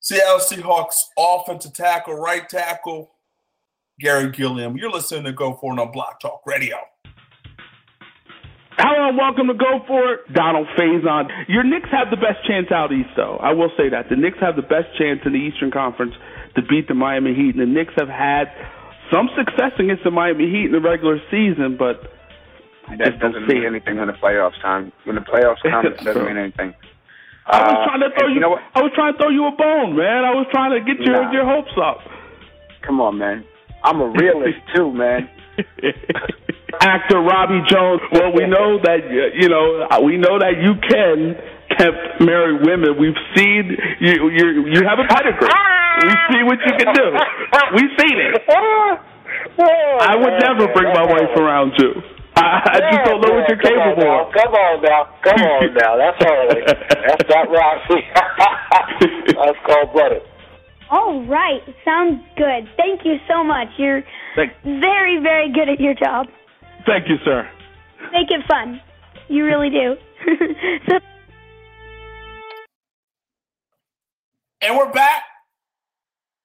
Seattle 0.00 0.40
Seahawks 0.40 1.04
offensive 1.18 1.72
tackle, 1.72 2.14
right 2.14 2.46
tackle, 2.46 3.12
Garry 3.98 4.30
Gilliam. 4.30 4.76
You're 4.76 4.90
listening 4.90 5.24
to 5.24 5.32
Go 5.32 5.54
For 5.54 5.72
It 5.72 5.80
on 5.80 5.90
Blog 5.90 6.20
Talk 6.20 6.42
Radio. 6.44 6.76
Hello 8.76 9.08
and 9.08 9.16
welcome 9.16 9.46
to 9.48 9.54
Go 9.54 9.80
For 9.86 10.14
It, 10.14 10.34
Donald 10.34 10.66
Faison. 10.78 11.28
Your 11.48 11.64
Knicks 11.64 11.88
have 11.90 12.10
the 12.10 12.16
best 12.16 12.46
chance 12.46 12.70
out 12.70 12.92
east, 12.92 13.10
though. 13.16 13.38
I 13.42 13.52
will 13.52 13.70
say 13.76 13.88
that. 13.88 14.10
The 14.10 14.16
Knicks 14.16 14.38
have 14.40 14.54
the 14.54 14.62
best 14.62 14.92
chance 14.98 15.20
in 15.24 15.32
the 15.32 15.38
Eastern 15.38 15.70
Conference 15.70 16.12
to 16.56 16.62
beat 16.62 16.88
the 16.88 16.94
Miami 16.94 17.34
Heat. 17.34 17.56
And 17.56 17.60
the 17.60 17.66
Knicks 17.66 17.94
have 17.98 18.08
had 18.08 18.52
some 19.10 19.30
success 19.34 19.72
against 19.80 20.04
the 20.04 20.10
Miami 20.10 20.44
Heat 20.44 20.66
in 20.66 20.72
the 20.72 20.80
regular 20.80 21.18
season, 21.30 21.76
but 21.78 22.17
that 22.96 23.20
doesn't 23.20 23.46
mean 23.46 23.64
anything 23.64 23.98
when 23.98 24.06
the 24.08 24.14
playoffs 24.14 24.60
time. 24.62 24.92
When 25.04 25.16
the 25.16 25.22
playoffs 25.22 25.60
come, 25.62 25.84
it 25.86 25.98
doesn't 25.98 26.24
mean 26.24 26.36
anything. 26.38 26.74
I 27.46 27.60
was 27.64 27.88
trying 27.88 28.00
to 28.04 28.10
throw 28.16 28.28
you. 28.28 28.34
you 28.34 28.40
know 28.40 28.50
what? 28.50 28.62
I 28.74 28.82
was 28.82 28.92
trying 28.94 29.12
to 29.14 29.18
throw 29.18 29.30
you 29.30 29.46
a 29.48 29.52
bone, 29.56 29.96
man. 29.96 30.24
I 30.24 30.32
was 30.36 30.46
trying 30.52 30.72
to 30.76 30.80
get 30.84 31.00
your 31.00 31.22
Nah. 31.22 31.32
your 31.32 31.44
hopes 31.48 31.72
up. 31.80 31.98
Come 32.84 33.00
on, 33.00 33.16
man. 33.18 33.44
I'm 33.84 34.00
a 34.00 34.08
realist 34.08 34.60
too, 34.74 34.92
man. 34.92 35.28
Actor 36.80 37.20
Robbie 37.20 37.62
Jones. 37.68 38.00
Well, 38.12 38.32
we 38.36 38.46
know 38.46 38.78
that 38.84 39.00
uh, 39.00 39.32
you 39.34 39.48
know 39.48 39.88
uh, 39.90 40.00
we 40.04 40.16
know 40.18 40.38
that 40.38 40.60
you 40.60 40.76
can 40.76 41.36
tempt 41.78 42.20
married 42.20 42.66
women. 42.68 42.96
We've 43.00 43.16
seen 43.34 43.76
you. 44.00 44.28
You 44.28 44.46
you 44.68 44.80
have 44.86 44.98
a 45.00 45.08
pedigree. 45.08 45.48
We 46.04 46.12
see 46.30 46.42
what 46.44 46.58
you 46.62 46.72
can 46.78 46.94
do. 46.94 47.06
We've 47.74 47.94
seen 47.98 48.16
it. 48.20 48.42
I 50.04 50.14
would 50.14 50.36
never 50.38 50.72
bring 50.72 50.92
my 50.94 51.02
wife 51.04 51.34
around 51.36 51.72
you. 51.78 51.90
I, 52.38 52.62
I 52.70 52.78
just 52.92 53.04
don't 53.04 53.20
know 53.20 53.34
what 53.34 53.48
you're 53.48 53.58
capable 53.58 54.06
of. 54.06 54.32
Come 54.32 54.54
on 54.54 54.82
now. 54.82 55.02
Come 55.26 55.40
on 55.42 55.74
now. 55.82 55.92
That's 55.98 56.18
early. 56.22 56.62
That's 56.64 57.26
not 57.28 57.50
Roxy. 57.50 58.00
That's 59.34 59.58
cold 59.66 59.92
blooded. 59.92 60.22
All 60.90 61.22
right, 61.26 61.60
sounds 61.84 62.22
good. 62.36 62.66
Thank 62.78 63.04
you 63.04 63.16
so 63.28 63.44
much. 63.44 63.68
You're 63.76 64.02
Thank, 64.36 64.52
very, 64.64 65.20
very 65.22 65.52
good 65.52 65.68
at 65.68 65.80
your 65.80 65.92
job. 65.94 66.26
thank 66.86 67.08
you, 67.08 67.16
sir. 67.24 67.46
Make 68.12 68.30
it 68.30 68.40
fun. 68.48 68.80
You 69.28 69.44
really 69.44 69.68
do. 69.68 69.96
so, 70.88 70.98
And 74.62 74.76
we're 74.76 74.90
back. 74.90 75.22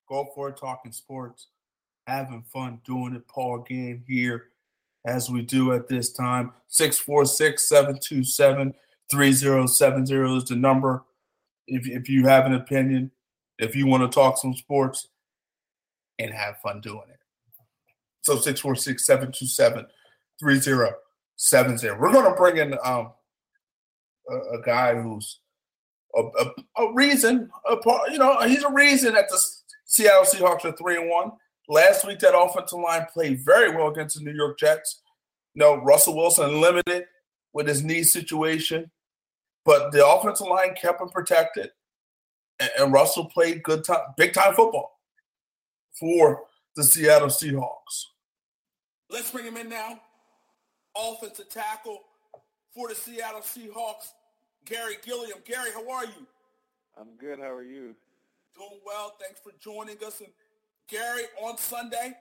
Go 0.09 0.27
for 0.35 0.49
it, 0.49 0.57
talking 0.57 0.91
sports, 0.91 1.47
having 2.05 2.43
fun 2.51 2.81
doing 2.85 3.15
it. 3.15 3.27
Paul 3.27 3.65
Gant 3.67 4.01
here, 4.07 4.47
as 5.05 5.29
we 5.29 5.41
do 5.41 5.73
at 5.73 5.87
this 5.87 6.11
time. 6.11 6.51
646 6.67 7.67
727 7.67 8.73
3070 9.11 10.37
is 10.37 10.45
the 10.45 10.55
number. 10.55 11.03
If, 11.67 11.87
if 11.87 12.09
you 12.09 12.25
have 12.27 12.45
an 12.45 12.53
opinion, 12.53 13.11
if 13.59 13.75
you 13.75 13.87
want 13.87 14.03
to 14.03 14.13
talk 14.13 14.37
some 14.37 14.55
sports 14.55 15.07
and 16.19 16.33
have 16.33 16.59
fun 16.59 16.81
doing 16.81 17.03
it. 17.09 17.19
So 18.21 18.35
646 18.35 19.05
727 19.05 19.85
3070. 20.39 21.91
We're 21.99 22.11
going 22.11 22.31
to 22.31 22.37
bring 22.37 22.57
in 22.57 22.73
um, 22.83 23.11
a, 24.29 24.57
a 24.57 24.61
guy 24.63 24.95
who's 24.95 25.39
a, 26.15 26.21
a, 26.21 26.83
a 26.83 26.93
reason, 26.93 27.49
a 27.69 27.75
you 28.11 28.17
know, 28.17 28.39
he's 28.41 28.63
a 28.63 28.71
reason 28.71 29.13
that 29.13 29.29
the 29.29 29.39
Seattle 29.85 30.23
Seahawks 30.23 30.65
are 30.65 30.71
three 30.73 30.97
and 30.97 31.09
one. 31.09 31.31
Last 31.69 32.05
week, 32.05 32.19
that 32.19 32.37
offensive 32.37 32.79
line 32.79 33.07
played 33.13 33.39
very 33.39 33.75
well 33.75 33.87
against 33.87 34.17
the 34.17 34.23
New 34.23 34.35
York 34.35 34.59
Jets. 34.59 35.01
No, 35.55 35.75
Russell 35.75 36.15
Wilson 36.15 36.59
limited 36.59 37.05
with 37.53 37.67
his 37.67 37.83
knee 37.83 38.03
situation, 38.03 38.89
but 39.63 39.91
the 39.91 40.05
offensive 40.05 40.47
line 40.47 40.75
kept 40.75 40.99
him 40.99 41.09
protected, 41.09 41.69
and, 42.59 42.69
and 42.77 42.93
Russell 42.93 43.25
played 43.25 43.63
good 43.63 43.83
time, 43.83 44.01
big 44.17 44.33
time 44.33 44.53
football 44.55 44.99
for 45.97 46.43
the 46.75 46.83
Seattle 46.83 47.27
Seahawks. 47.27 48.05
Let's 49.09 49.31
bring 49.31 49.45
him 49.45 49.57
in 49.57 49.69
now. 49.69 49.99
Offensive 50.97 51.49
tackle 51.49 51.99
for 52.73 52.89
the 52.89 52.95
Seattle 52.95 53.41
Seahawks, 53.41 54.11
Garry 54.65 54.97
Gilliam. 55.03 55.37
Garry, 55.45 55.69
how 55.71 55.87
are 55.89 56.05
you? 56.05 56.27
I'm 56.99 57.15
good. 57.19 57.39
How 57.39 57.51
are 57.51 57.63
you? 57.63 57.95
Doing 58.55 58.79
well. 58.85 59.15
Thanks 59.19 59.39
for 59.39 59.51
joining 59.59 59.97
us. 60.05 60.21
And 60.21 60.29
Garry, 60.93 61.25
on 61.41 61.57
Sunday, 61.57 62.13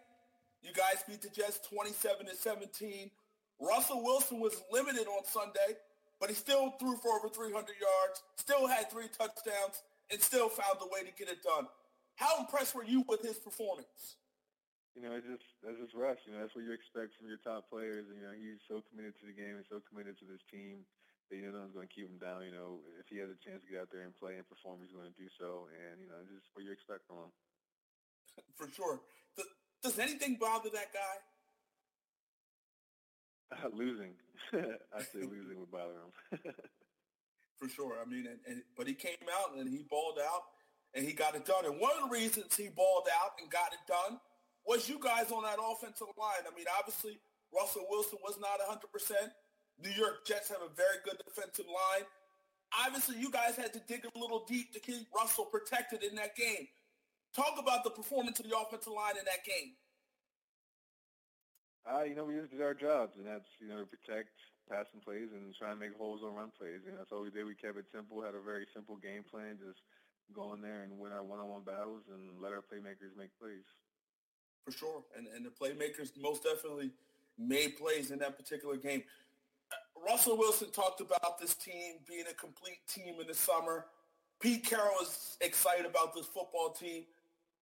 you 0.65 0.73
guys 0.73 1.05
beat 1.05 1.21
the 1.21 1.29
Jets 1.29 1.61
27 1.69 2.25
to 2.25 2.33
17. 2.33 3.13
Russell 3.61 4.01
Wilson 4.01 4.41
was 4.41 4.65
limited 4.73 5.05
on 5.13 5.29
Sunday, 5.29 5.77
but 6.17 6.33
he 6.33 6.35
still 6.35 6.73
threw 6.81 6.97
for 6.97 7.13
over 7.21 7.29
300 7.29 7.53
yards, 7.53 8.25
still 8.41 8.65
had 8.65 8.89
three 8.89 9.13
touchdowns, 9.13 9.85
and 10.09 10.17
still 10.25 10.49
found 10.49 10.81
a 10.81 10.89
way 10.89 11.05
to 11.05 11.13
get 11.21 11.29
it 11.29 11.45
done. 11.45 11.69
How 12.17 12.41
impressed 12.41 12.73
were 12.73 12.89
you 12.89 13.05
with 13.13 13.21
his 13.21 13.37
performance? 13.37 14.17
You 14.97 15.05
know, 15.05 15.21
it's 15.21 15.29
just 15.29 15.45
that's 15.61 15.77
just 15.77 15.93
Russ. 15.93 16.25
You 16.25 16.33
know, 16.33 16.41
that's 16.41 16.57
what 16.57 16.65
you 16.65 16.73
expect 16.73 17.13
from 17.21 17.29
your 17.29 17.45
top 17.45 17.69
players. 17.69 18.09
You 18.09 18.25
know, 18.25 18.33
he's 18.33 18.65
so 18.73 18.81
committed 18.89 19.13
to 19.21 19.29
the 19.29 19.37
game 19.37 19.61
and 19.61 19.69
so 19.69 19.85
committed 19.85 20.17
to 20.25 20.25
this 20.25 20.41
team 20.49 20.89
that 21.29 21.37
you 21.37 21.45
know 21.45 21.61
no 21.61 21.69
one's 21.69 21.77
going 21.77 21.89
to 21.89 21.93
keep 21.93 22.09
him 22.09 22.17
down. 22.17 22.49
You 22.49 22.57
know, 22.57 22.81
if 22.97 23.05
he 23.13 23.21
has 23.21 23.29
a 23.29 23.37
chance 23.45 23.61
to 23.65 23.69
get 23.69 23.85
out 23.85 23.93
there 23.93 24.09
and 24.09 24.17
play 24.17 24.41
and 24.41 24.49
perform, 24.49 24.81
he's 24.81 24.97
going 24.97 25.13
to 25.13 25.17
do 25.21 25.29
so. 25.37 25.69
And 25.77 26.01
you 26.01 26.09
know, 26.09 26.17
just 26.33 26.49
what 26.57 26.65
you 26.65 26.73
expect 26.73 27.05
from 27.05 27.29
him. 27.29 27.33
For 28.57 28.69
sure. 28.69 29.01
Does, 29.37 29.47
does 29.83 29.99
anything 29.99 30.37
bother 30.41 30.71
that 30.71 30.93
guy? 30.93 31.17
Uh, 33.53 33.69
losing, 33.75 34.15
I 34.53 35.03
say 35.03 35.21
losing 35.21 35.61
would 35.61 35.71
bother 35.71 35.93
him. 35.93 36.41
For 37.59 37.69
sure. 37.69 37.95
I 38.05 38.09
mean, 38.09 38.27
and, 38.27 38.39
and 38.47 38.63
but 38.77 38.87
he 38.87 38.95
came 38.95 39.15
out 39.33 39.57
and 39.57 39.69
he 39.69 39.85
balled 39.89 40.19
out 40.19 40.43
and 40.95 41.07
he 41.07 41.13
got 41.13 41.35
it 41.35 41.45
done. 41.45 41.65
And 41.65 41.79
one 41.79 41.93
of 41.97 42.09
the 42.09 42.15
reasons 42.15 42.57
he 42.57 42.69
balled 42.69 43.09
out 43.23 43.33
and 43.41 43.51
got 43.51 43.73
it 43.73 43.85
done 43.87 44.19
was 44.67 44.89
you 44.89 44.99
guys 44.99 45.31
on 45.31 45.43
that 45.45 45.59
offensive 45.63 46.09
line. 46.19 46.47
I 46.47 46.55
mean, 46.57 46.67
obviously, 46.79 47.19
Russell 47.55 47.87
Wilson 47.91 48.19
was 48.23 48.39
not 48.41 48.61
100%. 48.61 48.81
New 49.83 49.91
York 49.91 50.27
Jets 50.27 50.49
have 50.49 50.63
a 50.63 50.75
very 50.75 50.99
good 51.05 51.17
defensive 51.25 51.67
line. 51.67 52.07
Obviously, 52.87 53.19
you 53.19 53.31
guys 53.31 53.57
had 53.57 53.73
to 53.73 53.81
dig 53.87 54.05
a 54.05 54.19
little 54.19 54.45
deep 54.49 54.73
to 54.73 54.81
keep 54.81 55.07
Russell 55.15 55.45
protected 55.47 56.03
in 56.03 56.15
that 56.17 56.37
game. 56.37 56.69
Talk 57.35 57.57
about 57.59 57.85
the 57.85 57.91
performance 57.91 58.41
of 58.41 58.49
the 58.49 58.57
offensive 58.57 58.93
line 58.93 59.17
in 59.19 59.25
that 59.25 59.45
game. 59.45 59.73
Uh, 61.83 62.05
you 62.05 62.15
know, 62.15 62.25
we 62.25 62.37
just 62.39 62.53
did 62.53 62.63
our 62.63 62.75
jobs, 62.75 63.17
and 63.17 63.27
that's, 63.27 63.49
you 63.59 63.67
know, 63.67 63.81
to 63.81 63.89
protect 63.89 64.31
passing 64.71 65.01
plays 65.03 65.33
and 65.35 65.51
try 65.57 65.73
and 65.73 65.81
make 65.81 65.97
holes 65.97 66.23
on 66.23 66.35
run 66.35 66.53
plays. 66.55 66.85
And 66.87 66.97
that's 66.99 67.11
all 67.11 67.23
we 67.23 67.31
did. 67.31 67.45
We 67.45 67.57
kept 67.57 67.77
it 67.79 67.87
simple, 67.91 68.23
had 68.23 68.37
a 68.37 68.45
very 68.45 68.67
simple 68.73 68.97
game 68.97 69.25
plan, 69.25 69.59
just 69.59 69.81
go 70.33 70.55
in 70.55 70.63
there 70.63 70.83
and 70.85 70.99
win 70.99 71.13
our 71.13 71.25
one-on-one 71.25 71.65
battles 71.65 72.05
and 72.13 72.41
let 72.41 72.53
our 72.53 72.63
playmakers 72.63 73.17
make 73.19 73.35
plays 73.41 73.67
for 74.65 74.73
sure. 74.73 75.03
And 75.17 75.27
and 75.35 75.45
the 75.45 75.51
playmakers 75.51 76.11
most 76.21 76.45
definitely 76.45 76.91
made 77.39 77.77
plays 77.77 78.11
in 78.11 78.19
that 78.21 78.37
particular 78.37 78.77
game. 78.77 79.03
Russell 80.07 80.37
Wilson 80.37 80.71
talked 80.71 81.01
about 81.01 81.39
this 81.41 81.55
team 81.55 81.97
being 82.07 82.25
a 82.31 82.35
complete 82.35 82.81
team 82.89 83.15
in 83.21 83.27
the 83.27 83.35
summer. 83.35 83.87
Pete 84.41 84.65
Carroll 84.65 85.01
is 85.03 85.37
excited 85.41 85.87
about 85.87 86.15
this 86.15 86.27
football 86.27 86.71
team. 86.71 87.05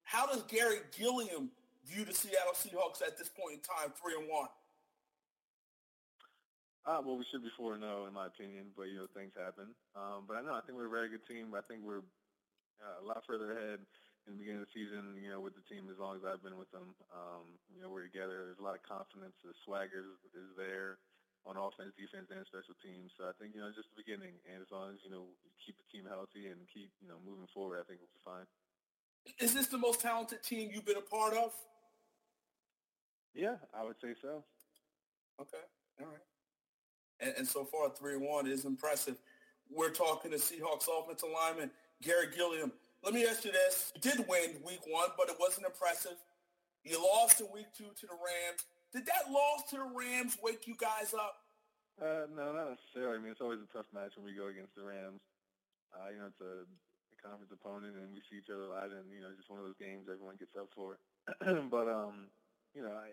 How 0.04 0.26
does 0.26 0.42
Garry 0.44 0.78
Gilliam 0.96 1.50
view 1.86 2.04
the 2.04 2.14
Seattle 2.14 2.54
Seahawks 2.54 3.02
at 3.02 3.16
this 3.16 3.28
point 3.28 3.58
in 3.58 3.62
time, 3.62 3.92
three 3.94 4.14
and 4.18 4.28
one? 4.28 4.48
Uh, 6.88 6.98
well, 7.04 7.20
we 7.20 7.28
should 7.30 7.44
be 7.44 7.52
four 7.54 7.76
and 7.76 7.84
zero, 7.84 8.08
in 8.08 8.14
my 8.16 8.26
opinion, 8.26 8.72
but 8.72 8.88
you 8.88 8.96
know 8.96 9.06
things 9.12 9.36
happen. 9.36 9.76
Um, 9.92 10.24
but 10.24 10.40
I 10.40 10.42
know 10.42 10.56
I 10.56 10.64
think 10.64 10.80
we're 10.80 10.88
a 10.88 10.92
very 10.92 11.12
good 11.12 11.22
team. 11.28 11.52
I 11.52 11.60
think 11.68 11.84
we're 11.84 12.02
uh, 12.80 13.04
a 13.04 13.06
lot 13.06 13.20
further 13.28 13.52
ahead 13.52 13.84
in 14.24 14.36
the 14.36 14.40
beginning 14.40 14.64
of 14.64 14.68
the 14.68 14.76
season, 14.76 15.16
you 15.20 15.28
know, 15.28 15.40
with 15.40 15.56
the 15.56 15.64
team 15.68 15.88
as 15.92 16.00
long 16.00 16.16
as 16.16 16.24
I've 16.24 16.40
been 16.40 16.56
with 16.56 16.72
them. 16.72 16.96
Um, 17.12 17.56
you 17.72 17.80
know, 17.80 17.92
we're 17.92 18.04
together. 18.04 18.48
There's 18.48 18.60
a 18.60 18.66
lot 18.66 18.76
of 18.76 18.84
confidence. 18.84 19.36
The 19.44 19.52
swagger 19.64 20.04
is, 20.04 20.20
is 20.36 20.50
there 20.56 21.00
on 21.48 21.56
offense, 21.56 21.96
defense, 21.96 22.28
and 22.28 22.44
special 22.44 22.76
teams. 22.84 23.12
So 23.16 23.28
I 23.28 23.32
think, 23.40 23.56
you 23.56 23.60
know, 23.64 23.72
just 23.72 23.88
the 23.92 24.00
beginning. 24.00 24.36
And 24.44 24.60
as 24.60 24.68
long 24.68 24.92
as, 24.92 25.00
you 25.00 25.12
know, 25.12 25.32
keep 25.60 25.80
the 25.80 25.88
team 25.88 26.04
healthy 26.04 26.52
and 26.52 26.60
keep, 26.68 26.92
you 27.00 27.08
know, 27.08 27.16
moving 27.24 27.48
forward, 27.52 27.80
I 27.80 27.84
think 27.88 28.04
we'll 28.04 28.12
be 28.12 28.24
fine. 28.24 28.44
Is 29.38 29.54
this 29.54 29.66
the 29.66 29.78
most 29.78 30.00
talented 30.00 30.42
team 30.42 30.70
you've 30.72 30.86
been 30.86 30.96
a 30.96 31.00
part 31.00 31.34
of? 31.34 31.52
Yeah, 33.34 33.56
I 33.74 33.84
would 33.84 33.96
say 34.00 34.14
so. 34.20 34.44
Okay. 35.40 35.64
All 36.00 36.06
right. 36.06 36.20
And, 37.20 37.34
and 37.38 37.48
so 37.48 37.64
far, 37.64 37.90
3-1 37.90 38.48
is 38.48 38.64
impressive. 38.64 39.16
We're 39.70 39.90
talking 39.90 40.30
to 40.32 40.36
Seahawks 40.36 40.88
offensive 40.88 41.28
lineman 41.32 41.70
Garry 42.02 42.26
Gilliam. 42.34 42.72
Let 43.04 43.14
me 43.14 43.24
ask 43.24 43.44
you 43.44 43.52
this. 43.52 43.92
You 43.94 44.00
did 44.00 44.28
win 44.28 44.56
week 44.66 44.80
one, 44.86 45.08
but 45.16 45.28
it 45.28 45.36
wasn't 45.38 45.66
impressive. 45.66 46.16
You 46.84 47.00
lost 47.00 47.40
in 47.40 47.46
week 47.52 47.68
two 47.76 47.84
to 47.84 48.06
the 48.06 48.16
Rams. 48.16 48.64
Did 48.92 49.06
that 49.06 49.30
loss 49.30 49.70
to 49.70 49.76
the 49.76 49.88
Rams 49.94 50.36
wake 50.42 50.66
you 50.66 50.74
guys 50.76 51.14
up? 51.14 51.36
Uh, 52.00 52.26
no, 52.34 52.52
not 52.52 52.70
necessarily. 52.70 53.18
I 53.18 53.20
mean, 53.20 53.32
it's 53.32 53.40
always 53.40 53.60
a 53.60 53.72
tough 53.72 53.86
match 53.94 54.16
when 54.16 54.24
we 54.24 54.32
go 54.32 54.48
against 54.48 54.74
the 54.74 54.82
Rams. 54.82 55.20
Uh, 55.92 56.08
you 56.10 56.18
know, 56.18 56.26
it's 56.32 56.40
a, 56.40 56.64
a 56.64 56.89
conference 57.20 57.52
opponent, 57.52 57.96
and 57.96 58.10
we 58.12 58.24
see 58.26 58.40
each 58.40 58.50
other 58.50 58.66
a 58.66 58.72
lot, 58.72 58.90
and, 58.90 59.06
you 59.12 59.20
know, 59.20 59.30
it's 59.30 59.40
just 59.40 59.52
one 59.52 59.60
of 59.60 59.66
those 59.68 59.78
games 59.78 60.08
everyone 60.08 60.40
gets 60.40 60.56
up 60.56 60.72
for. 60.72 60.98
but, 61.72 61.86
um, 61.86 62.32
you 62.74 62.82
know, 62.82 62.92
I, 62.92 63.12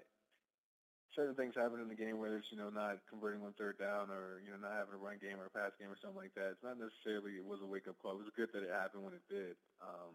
certain 1.18 1.36
things 1.36 1.58
happen 1.58 1.82
in 1.82 1.90
the 1.90 1.98
game, 1.98 2.22
whether 2.22 2.38
it's, 2.38 2.54
you 2.54 2.62
know, 2.62 2.70
not 2.70 3.02
converting 3.10 3.42
on 3.42 3.58
third 3.58 3.82
down 3.82 4.14
or, 4.14 4.40
you 4.46 4.54
know, 4.54 4.62
not 4.62 4.78
having 4.78 4.94
a 4.94 5.02
run 5.02 5.18
game 5.18 5.42
or 5.42 5.50
a 5.50 5.54
pass 5.54 5.74
game 5.82 5.90
or 5.90 5.98
something 5.98 6.22
like 6.22 6.38
that. 6.38 6.54
It's 6.54 6.66
not 6.66 6.78
necessarily, 6.78 7.42
it 7.42 7.46
was 7.46 7.60
a 7.60 7.70
wake-up 7.70 7.98
call. 7.98 8.16
It 8.16 8.24
was 8.24 8.38
good 8.38 8.54
that 8.54 8.62
it 8.62 8.70
happened 8.70 9.02
when 9.02 9.18
it 9.18 9.26
did. 9.26 9.58
Um, 9.82 10.14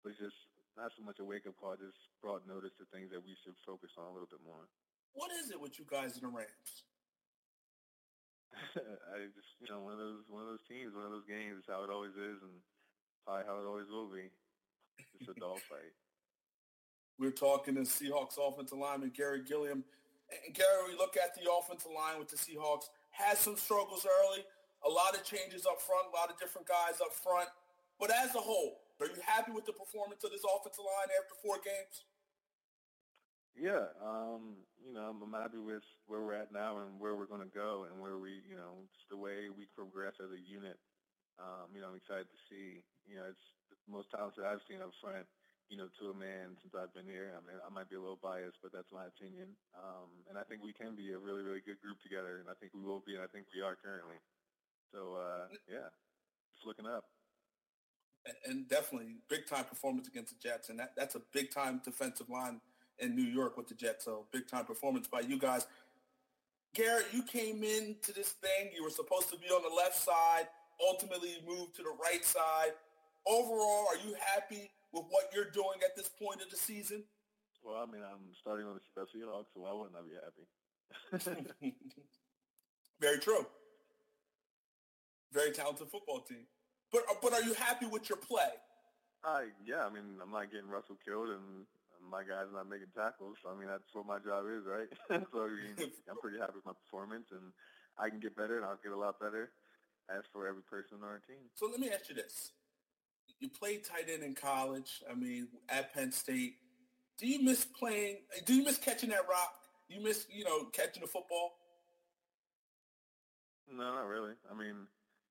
but 0.00 0.14
it's 0.14 0.22
just 0.22 0.38
not 0.78 0.94
so 0.94 1.02
much 1.02 1.18
a 1.18 1.26
wake-up 1.26 1.58
call, 1.58 1.74
just 1.74 1.98
brought 2.22 2.46
notice 2.46 2.72
to 2.78 2.86
things 2.94 3.10
that 3.10 3.20
we 3.20 3.34
should 3.42 3.58
focus 3.66 3.90
on 3.98 4.06
a 4.06 4.14
little 4.14 4.30
bit 4.30 4.40
more. 4.46 4.70
What 5.18 5.34
is 5.34 5.50
it 5.50 5.58
with 5.58 5.74
you 5.78 5.84
guys 5.84 6.14
in 6.14 6.22
the 6.22 6.30
Rams? 6.30 6.70
I 9.10 9.26
just, 9.34 9.50
you 9.58 9.66
know, 9.66 9.82
one 9.82 9.94
of 9.94 10.02
those, 10.02 10.22
one 10.30 10.42
of 10.46 10.50
those 10.54 10.62
teams, 10.70 10.94
one 10.94 11.06
of 11.06 11.14
those 11.14 11.26
games. 11.26 11.58
It's 11.58 11.70
how 11.70 11.82
it 11.82 11.90
always 11.90 12.14
is, 12.14 12.38
and 12.38 12.54
probably 13.24 13.44
how 13.46 13.60
it 13.60 13.66
always 13.66 13.90
will 13.90 14.08
be. 14.08 14.30
It's 15.20 15.28
a 15.28 15.34
dog 15.38 15.58
fight. 15.68 15.92
We're 17.18 17.30
talking 17.30 17.74
to 17.74 17.82
Seahawks 17.82 18.40
offensive 18.40 18.78
lineman 18.78 19.12
Garry 19.14 19.42
Gilliam. 19.44 19.84
And 20.30 20.54
Garry, 20.54 20.88
we 20.88 20.96
look 20.96 21.16
at 21.20 21.34
the 21.34 21.50
offensive 21.50 21.92
line 21.92 22.18
with 22.18 22.28
the 22.28 22.36
Seahawks, 22.36 22.88
had 23.10 23.36
some 23.36 23.56
struggles 23.56 24.06
early, 24.06 24.44
a 24.86 24.88
lot 24.88 25.14
of 25.14 25.24
changes 25.24 25.66
up 25.66 25.82
front, 25.82 26.08
a 26.08 26.16
lot 26.16 26.30
of 26.30 26.38
different 26.38 26.66
guys 26.66 27.02
up 27.02 27.12
front. 27.12 27.48
But 27.98 28.10
as 28.14 28.34
a 28.34 28.40
whole, 28.40 28.80
are 29.00 29.06
you 29.06 29.20
happy 29.20 29.52
with 29.52 29.66
the 29.66 29.76
performance 29.76 30.24
of 30.24 30.30
this 30.30 30.44
offensive 30.44 30.84
line 30.84 31.12
after 31.20 31.36
four 31.44 31.60
games? 31.60 32.08
Yeah, 33.52 33.92
um, 34.00 34.56
you 34.80 34.94
know, 34.94 35.12
I'm 35.12 35.32
happy 35.32 35.58
with 35.58 35.84
where 36.06 36.22
we're 36.22 36.38
at 36.38 36.52
now 36.52 36.78
and 36.80 36.96
where 36.96 37.16
we're 37.16 37.28
going 37.28 37.44
to 37.44 37.52
go 37.52 37.84
and 37.90 38.00
where 38.00 38.16
we, 38.16 38.40
you 38.48 38.56
know, 38.56 38.88
just 38.94 39.08
the 39.10 39.16
way 39.16 39.52
we 39.52 39.66
progress 39.76 40.16
as 40.22 40.32
a 40.32 40.40
unit. 40.40 40.78
Um, 41.40 41.72
you 41.72 41.80
know, 41.80 41.88
I'm 41.88 41.96
excited 41.96 42.28
to 42.28 42.40
see. 42.46 42.84
You 43.08 43.16
know, 43.18 43.26
it's 43.32 43.46
the 43.72 43.90
most 43.90 44.12
talented 44.12 44.44
I've 44.44 44.62
seen 44.68 44.84
up 44.84 44.92
front 45.00 45.24
you 45.70 45.78
know, 45.78 45.86
to 46.02 46.10
a 46.10 46.16
man 46.18 46.58
since 46.58 46.74
I've 46.74 46.92
been 46.92 47.06
here. 47.06 47.30
I 47.30 47.40
mean, 47.46 47.54
I 47.62 47.70
might 47.70 47.88
be 47.88 47.94
a 47.94 48.02
little 48.02 48.18
biased, 48.18 48.58
but 48.58 48.74
that's 48.74 48.90
my 48.90 49.06
opinion. 49.06 49.54
Um, 49.78 50.10
and 50.28 50.34
I 50.36 50.42
think 50.42 50.66
we 50.66 50.74
can 50.74 50.98
be 50.98 51.14
a 51.14 51.18
really, 51.18 51.46
really 51.46 51.62
good 51.62 51.78
group 51.78 52.02
together, 52.02 52.42
and 52.42 52.50
I 52.50 52.58
think 52.58 52.74
we 52.74 52.82
will 52.82 52.98
be, 53.06 53.14
and 53.14 53.22
I 53.22 53.30
think 53.30 53.46
we 53.54 53.62
are 53.62 53.78
currently. 53.78 54.18
So, 54.90 55.14
uh, 55.14 55.46
yeah, 55.70 55.86
it's 56.58 56.66
looking 56.66 56.90
up. 56.90 57.06
And 58.44 58.68
definitely 58.68 59.22
big 59.30 59.46
time 59.46 59.64
performance 59.64 60.08
against 60.08 60.34
the 60.34 60.42
Jets, 60.42 60.68
and 60.68 60.78
that, 60.78 60.92
that's 60.96 61.14
a 61.14 61.22
big 61.32 61.54
time 61.54 61.80
defensive 61.82 62.28
line 62.28 62.60
in 62.98 63.14
New 63.14 63.24
York 63.24 63.56
with 63.56 63.68
the 63.68 63.74
Jets. 63.74 64.04
So 64.04 64.26
big 64.32 64.46
time 64.48 64.66
performance 64.66 65.06
by 65.06 65.20
you 65.20 65.38
guys. 65.38 65.66
Garrett, 66.74 67.06
you 67.12 67.22
came 67.22 67.62
into 67.62 68.12
this 68.12 68.32
thing. 68.32 68.70
You 68.76 68.84
were 68.84 68.90
supposed 68.90 69.30
to 69.30 69.38
be 69.38 69.46
on 69.46 69.62
the 69.62 69.74
left 69.74 69.96
side. 69.96 70.48
Ultimately, 70.88 71.38
move 71.46 71.72
to 71.74 71.82
the 71.82 71.94
right 72.02 72.24
side. 72.24 72.72
Overall, 73.26 73.86
are 73.90 74.00
you 74.06 74.14
happy 74.34 74.70
with 74.92 75.04
what 75.10 75.30
you're 75.34 75.50
doing 75.50 75.80
at 75.84 75.94
this 75.96 76.08
point 76.08 76.40
of 76.40 76.50
the 76.50 76.56
season? 76.56 77.04
Well, 77.62 77.76
I 77.76 77.90
mean, 77.90 78.02
I'm 78.02 78.32
starting 78.40 78.66
on 78.66 78.74
the 78.74 78.80
special 78.88 79.20
Seahawks, 79.20 79.52
so 79.52 79.60
why 79.60 79.72
wouldn't 79.72 79.96
I 79.96 80.04
be 80.08 80.16
happy? 80.16 81.74
Very 83.00 83.18
true. 83.18 83.46
Very 85.32 85.52
talented 85.52 85.88
football 85.88 86.20
team. 86.20 86.46
But 86.92 87.02
uh, 87.08 87.14
but 87.22 87.32
are 87.32 87.42
you 87.42 87.54
happy 87.54 87.86
with 87.86 88.08
your 88.08 88.18
play? 88.18 88.50
I 89.24 89.48
yeah, 89.64 89.86
I 89.86 89.90
mean, 89.90 90.18
I'm 90.22 90.32
not 90.32 90.50
getting 90.50 90.68
Russell 90.68 90.98
killed, 91.04 91.28
and 91.28 91.66
my 92.10 92.24
guys 92.24 92.50
not 92.52 92.68
making 92.68 92.90
tackles. 92.96 93.38
So, 93.42 93.52
I 93.52 93.54
mean, 93.54 93.68
that's 93.68 93.86
what 93.92 94.06
my 94.08 94.18
job 94.18 94.48
is, 94.50 94.66
right? 94.66 94.90
so 95.32 95.46
I 95.46 95.54
mean, 95.54 95.76
I'm 96.10 96.18
pretty 96.18 96.40
happy 96.40 96.58
with 96.58 96.66
my 96.66 96.74
performance, 96.84 97.28
and 97.30 97.52
I 97.98 98.08
can 98.08 98.18
get 98.18 98.34
better, 98.34 98.56
and 98.56 98.66
I'll 98.66 98.80
get 98.82 98.92
a 98.92 98.98
lot 98.98 99.20
better. 99.20 99.52
As 100.10 100.24
for 100.32 100.48
every 100.48 100.62
person 100.62 100.98
on 101.02 101.08
our 101.08 101.20
team. 101.26 101.46
So 101.54 101.66
let 101.70 101.78
me 101.78 101.88
ask 101.90 102.08
you 102.08 102.16
this: 102.16 102.52
you 103.38 103.48
played 103.48 103.84
tight 103.84 104.10
end 104.12 104.22
in 104.22 104.34
college. 104.34 105.02
I 105.10 105.14
mean, 105.14 105.48
at 105.68 105.94
Penn 105.94 106.10
State. 106.12 106.54
Do 107.18 107.28
you 107.28 107.42
miss 107.42 107.64
playing? 107.64 108.18
Do 108.46 108.54
you 108.54 108.64
miss 108.64 108.78
catching 108.78 109.10
that 109.10 109.28
rock? 109.28 109.52
You 109.88 110.00
miss, 110.02 110.26
you 110.30 110.44
know, 110.44 110.66
catching 110.72 111.02
the 111.02 111.08
football? 111.08 111.58
No, 113.68 113.94
not 113.94 114.06
really. 114.06 114.34
I 114.50 114.54
mean, 114.54 114.86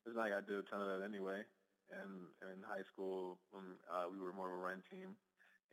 it's 0.06 0.16
like 0.16 0.32
I 0.32 0.40
did 0.40 0.60
a 0.60 0.64
ton 0.64 0.82
of 0.82 0.88
that 0.88 1.04
anyway. 1.04 1.44
And 1.90 2.30
in 2.46 2.62
high 2.62 2.86
school, 2.94 3.40
when, 3.50 3.66
uh, 3.90 4.06
we 4.12 4.22
were 4.22 4.32
more 4.32 4.54
of 4.54 4.60
a 4.60 4.62
run 4.62 4.84
team. 4.92 5.18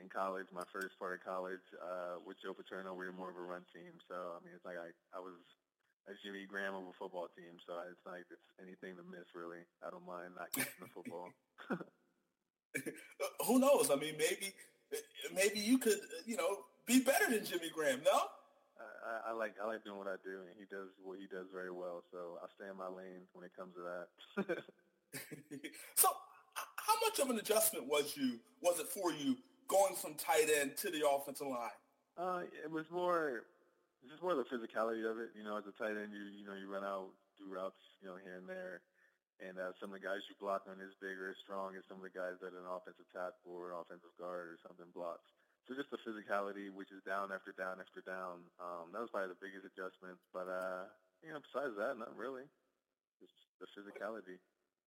In 0.01 0.09
college, 0.09 0.47
my 0.53 0.65
first 0.73 0.99
part 0.99 1.17
of 1.17 1.25
college, 1.25 1.65
uh, 1.81 2.21
with 2.21 2.37
Joe 2.41 2.53
Paterno, 2.53 2.93
we 2.93 3.07
were 3.09 3.17
more 3.17 3.33
of 3.33 3.37
a 3.37 3.45
run 3.45 3.65
team. 3.73 3.97
So 4.09 4.15
I 4.37 4.45
mean, 4.45 4.53
it's 4.53 4.65
like 4.65 4.77
I, 4.77 4.93
I 5.17 5.21
was 5.21 5.37
a 6.09 6.13
Jimmy 6.23 6.47
Graham 6.47 6.75
of 6.75 6.87
a 6.87 6.95
football 6.99 7.29
team. 7.37 7.59
So 7.67 7.75
it's 7.91 8.05
like 8.07 8.25
it's 8.31 8.47
anything 8.63 8.97
to 8.97 9.05
miss 9.07 9.35
really. 9.35 9.63
I 9.83 9.91
don't 9.91 10.07
mind 10.07 10.35
not 10.39 10.53
catching 10.53 10.83
the 10.83 10.93
football. 10.95 11.31
Who 13.47 13.59
knows? 13.59 13.91
I 13.91 13.97
mean, 13.97 14.15
maybe 14.19 14.55
maybe 15.35 15.61
you 15.61 15.79
could, 15.79 15.99
you 16.27 16.37
know, 16.37 16.65
be 16.87 17.01
better 17.01 17.31
than 17.31 17.45
Jimmy 17.45 17.71
Graham. 17.75 18.01
No. 18.05 18.21
I, 19.07 19.31
I 19.31 19.33
like 19.33 19.55
I 19.63 19.67
like 19.67 19.85
doing 19.85 19.99
what 19.99 20.09
I 20.09 20.17
do, 20.25 20.43
and 20.47 20.57
he 20.59 20.67
does 20.67 20.91
what 21.03 21.19
he 21.19 21.27
does 21.27 21.47
very 21.53 21.71
well. 21.71 22.03
So 22.11 22.39
I 22.43 22.47
stay 22.55 22.69
in 22.71 22.77
my 22.77 22.89
lane 22.89 23.27
when 23.33 23.45
it 23.45 23.53
comes 23.57 23.75
to 23.75 23.83
that. 23.87 24.59
so, 25.95 26.09
how 26.77 26.95
much 27.05 27.19
of 27.21 27.31
an 27.31 27.39
adjustment 27.39 27.87
was 27.87 28.17
you 28.17 28.39
was 28.61 28.81
it 28.81 28.89
for 28.89 29.13
you 29.13 29.37
going 29.69 29.95
from 29.95 30.15
tight 30.15 30.49
end 30.61 30.77
to 30.79 30.91
the 30.91 31.09
offensive 31.09 31.47
line? 31.47 31.71
Uh, 32.19 32.43
it 32.65 32.71
was 32.71 32.87
more 32.91 33.45
just 34.09 34.23
more 34.23 34.35
the 34.35 34.49
physicality 34.49 35.05
of 35.05 35.19
it. 35.19 35.35
You 35.37 35.45
know, 35.45 35.59
as 35.59 35.67
a 35.69 35.75
tight 35.75 35.95
end, 35.95 36.15
you 36.15 36.25
you 36.33 36.45
know 36.47 36.57
you 36.57 36.71
run 36.71 36.87
out, 36.87 37.13
do 37.37 37.47
routes, 37.47 37.81
you 38.01 38.09
know, 38.09 38.17
here 38.21 38.39
and 38.39 38.49
there, 38.49 38.83
and 39.43 39.59
uh, 39.61 39.77
some 39.79 39.93
of 39.93 39.97
the 39.99 40.05
guys 40.05 40.25
you 40.27 40.37
block 40.41 40.65
on 40.67 40.81
is 40.81 40.97
bigger, 41.03 41.31
as 41.31 41.39
strong 41.45 41.77
as 41.77 41.85
some 41.91 42.01
of 42.01 42.07
the 42.07 42.15
guys 42.15 42.41
that 42.41 42.57
an 42.57 42.67
offensive 42.67 43.07
tackle 43.13 43.53
or 43.53 43.75
an 43.75 43.81
offensive 43.83 44.15
guard 44.17 44.55
or 44.55 44.59
something 44.65 44.89
blocks. 44.97 45.29
So 45.67 45.75
just 45.75 45.91
the 45.91 45.99
physicality, 46.01 46.71
which 46.71 46.95
is 46.95 47.03
down 47.03 47.35
after 47.35 47.51
down 47.51 47.83
after 47.83 47.99
down. 48.07 48.47
Um, 48.63 48.95
that 48.95 49.03
was 49.03 49.11
probably 49.11 49.35
the 49.35 49.43
biggest 49.43 49.67
adjustment. 49.67 50.17
But 50.31 50.47
uh, 50.47 50.87
you 51.27 51.35
know, 51.35 51.43
besides 51.43 51.75
that, 51.77 51.99
not 51.99 52.15
really. 52.15 52.47
Just 53.19 53.35
the 53.59 53.67
physicality. 53.75 54.39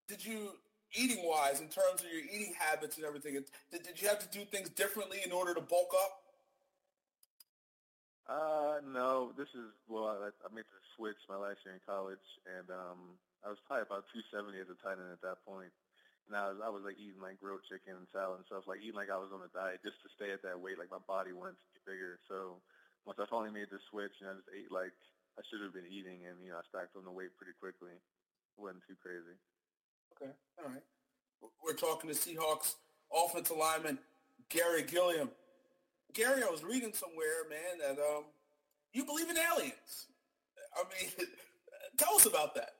Did 0.07 0.23
you 0.23 0.55
eating 0.93 1.21
wise, 1.21 1.61
in 1.61 1.67
terms 1.67 2.01
of 2.01 2.07
your 2.09 2.23
eating 2.23 2.53
habits 2.57 2.97
and 2.97 3.05
everything, 3.05 3.33
did, 3.71 3.83
did 3.83 4.01
you 4.01 4.07
have 4.07 4.19
to 4.19 4.29
do 4.29 4.45
things 4.45 4.69
differently 4.69 5.19
in 5.25 5.31
order 5.31 5.53
to 5.53 5.61
bulk 5.61 5.93
up? 5.93 6.28
Uh, 8.29 8.77
no. 8.85 9.33
This 9.33 9.49
is 9.57 9.73
well, 9.89 10.13
I, 10.21 10.29
I 10.29 10.49
made 10.53 10.69
the 10.69 10.81
switch 10.93 11.17
my 11.25 11.35
last 11.35 11.65
year 11.65 11.73
in 11.73 11.81
college, 11.81 12.23
and 12.45 12.69
um, 12.69 13.17
I 13.41 13.49
was 13.49 13.57
probably 13.65 13.89
about 13.89 14.05
270 14.13 14.53
as 14.61 14.69
a 14.69 14.77
tight 14.77 15.01
end 15.01 15.09
at 15.09 15.25
that 15.25 15.41
point. 15.41 15.73
And 16.29 16.37
I 16.37 16.53
was, 16.53 16.61
I 16.61 16.69
was 16.69 16.85
like 16.85 17.01
eating 17.01 17.17
like 17.17 17.41
grilled 17.41 17.65
chicken 17.65 17.97
and 17.97 18.05
salad 18.13 18.37
and 18.37 18.45
stuff, 18.45 18.69
like 18.69 18.85
eating 18.85 19.01
like 19.01 19.09
I 19.09 19.17
was 19.17 19.33
on 19.33 19.41
a 19.41 19.49
diet 19.49 19.81
just 19.81 19.97
to 20.05 20.13
stay 20.13 20.29
at 20.29 20.45
that 20.45 20.61
weight. 20.61 20.77
Like 20.77 20.93
my 20.93 21.01
body 21.09 21.33
wanted 21.33 21.57
to 21.57 21.67
get 21.73 21.89
bigger. 21.89 22.21
So 22.29 22.61
once 23.09 23.17
I 23.17 23.25
finally 23.25 23.49
made 23.49 23.73
the 23.73 23.81
switch, 23.89 24.13
and 24.21 24.29
I 24.29 24.37
just 24.37 24.53
ate 24.53 24.69
like 24.69 24.93
I 25.33 25.41
should 25.49 25.65
have 25.65 25.73
been 25.73 25.89
eating, 25.89 26.29
and 26.29 26.37
you 26.45 26.53
know, 26.53 26.61
I 26.61 26.65
stacked 26.69 26.93
on 26.93 27.09
the 27.09 27.15
weight 27.15 27.33
pretty 27.33 27.57
quickly. 27.57 27.97
It 27.97 28.59
wasn't 28.61 28.85
too 28.85 28.99
crazy. 29.01 29.33
Okay, 30.13 30.29
all 30.61 30.69
right. 30.69 30.85
We're 31.65 31.73
talking 31.73 32.13
to 32.13 32.15
Seahawks 32.15 32.77
offensive 33.09 33.57
lineman 33.57 33.97
Garry 34.49 34.83
Gilliam. 34.83 35.33
Garry, 36.13 36.41
I 36.43 36.49
was 36.49 36.63
reading 36.63 36.93
somewhere, 36.93 37.45
man, 37.49 37.77
that 37.79 38.01
um, 38.01 38.25
you 38.93 39.05
believe 39.05 39.29
in 39.29 39.37
aliens. 39.37 40.09
I 40.73 40.83
mean, 40.89 41.27
tell 41.97 42.15
us 42.15 42.25
about 42.25 42.55
that. 42.55 42.79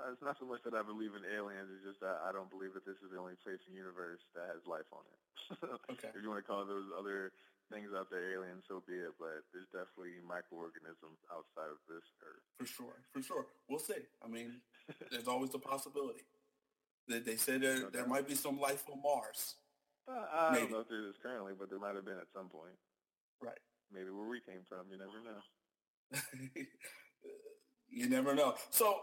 Uh, 0.00 0.12
it's 0.12 0.22
not 0.22 0.38
so 0.38 0.46
much 0.46 0.62
that 0.64 0.72
I 0.72 0.84
believe 0.84 1.12
in 1.12 1.24
aliens. 1.28 1.68
It's 1.76 1.84
just 1.84 2.00
that 2.00 2.20
I 2.24 2.32
don't 2.32 2.48
believe 2.48 2.72
that 2.72 2.84
this 2.88 3.00
is 3.04 3.12
the 3.12 3.20
only 3.20 3.36
place 3.40 3.60
in 3.68 3.76
the 3.76 3.80
universe 3.80 4.22
that 4.36 4.48
has 4.52 4.64
life 4.64 4.88
on 4.92 5.04
it. 5.04 5.20
okay. 5.92 6.12
If 6.14 6.22
you 6.22 6.30
want 6.30 6.40
to 6.40 6.46
call 6.46 6.64
those 6.64 6.88
other 6.94 7.32
things 7.72 7.90
out 7.92 8.08
there 8.08 8.36
aliens, 8.36 8.64
so 8.68 8.80
be 8.86 8.96
it. 8.96 9.12
But 9.18 9.44
there's 9.52 9.68
definitely 9.72 10.20
microorganisms 10.24 11.20
outside 11.28 11.68
of 11.68 11.80
this 11.90 12.04
earth. 12.24 12.44
For 12.56 12.68
sure. 12.68 12.96
For 13.12 13.22
sure. 13.22 13.44
We'll 13.68 13.82
see. 13.82 14.04
I 14.24 14.28
mean, 14.28 14.60
there's 15.10 15.28
always 15.28 15.50
the 15.50 15.60
possibility. 15.60 16.24
They, 17.08 17.20
they 17.20 17.36
say 17.36 17.58
there, 17.58 17.80
no 17.84 17.90
there 17.90 18.06
might 18.06 18.28
be 18.28 18.34
some 18.34 18.60
life 18.60 18.84
on 18.88 19.02
Mars. 19.02 19.59
Uh, 20.08 20.26
I 20.32 20.52
Maybe. 20.52 20.62
don't 20.62 20.72
know 20.72 20.80
if 20.80 20.88
there 20.88 21.06
is 21.08 21.14
currently, 21.22 21.52
but 21.58 21.70
there 21.70 21.78
might 21.78 21.94
have 21.94 22.04
been 22.04 22.18
at 22.18 22.30
some 22.34 22.48
point. 22.48 22.74
Right. 23.40 23.58
Maybe 23.92 24.10
where 24.10 24.28
we 24.28 24.40
came 24.40 24.62
from. 24.68 24.86
You 24.90 24.98
never 24.98 25.20
know. 25.22 26.64
you 27.90 28.08
never 28.08 28.34
know. 28.34 28.54
So 28.70 29.00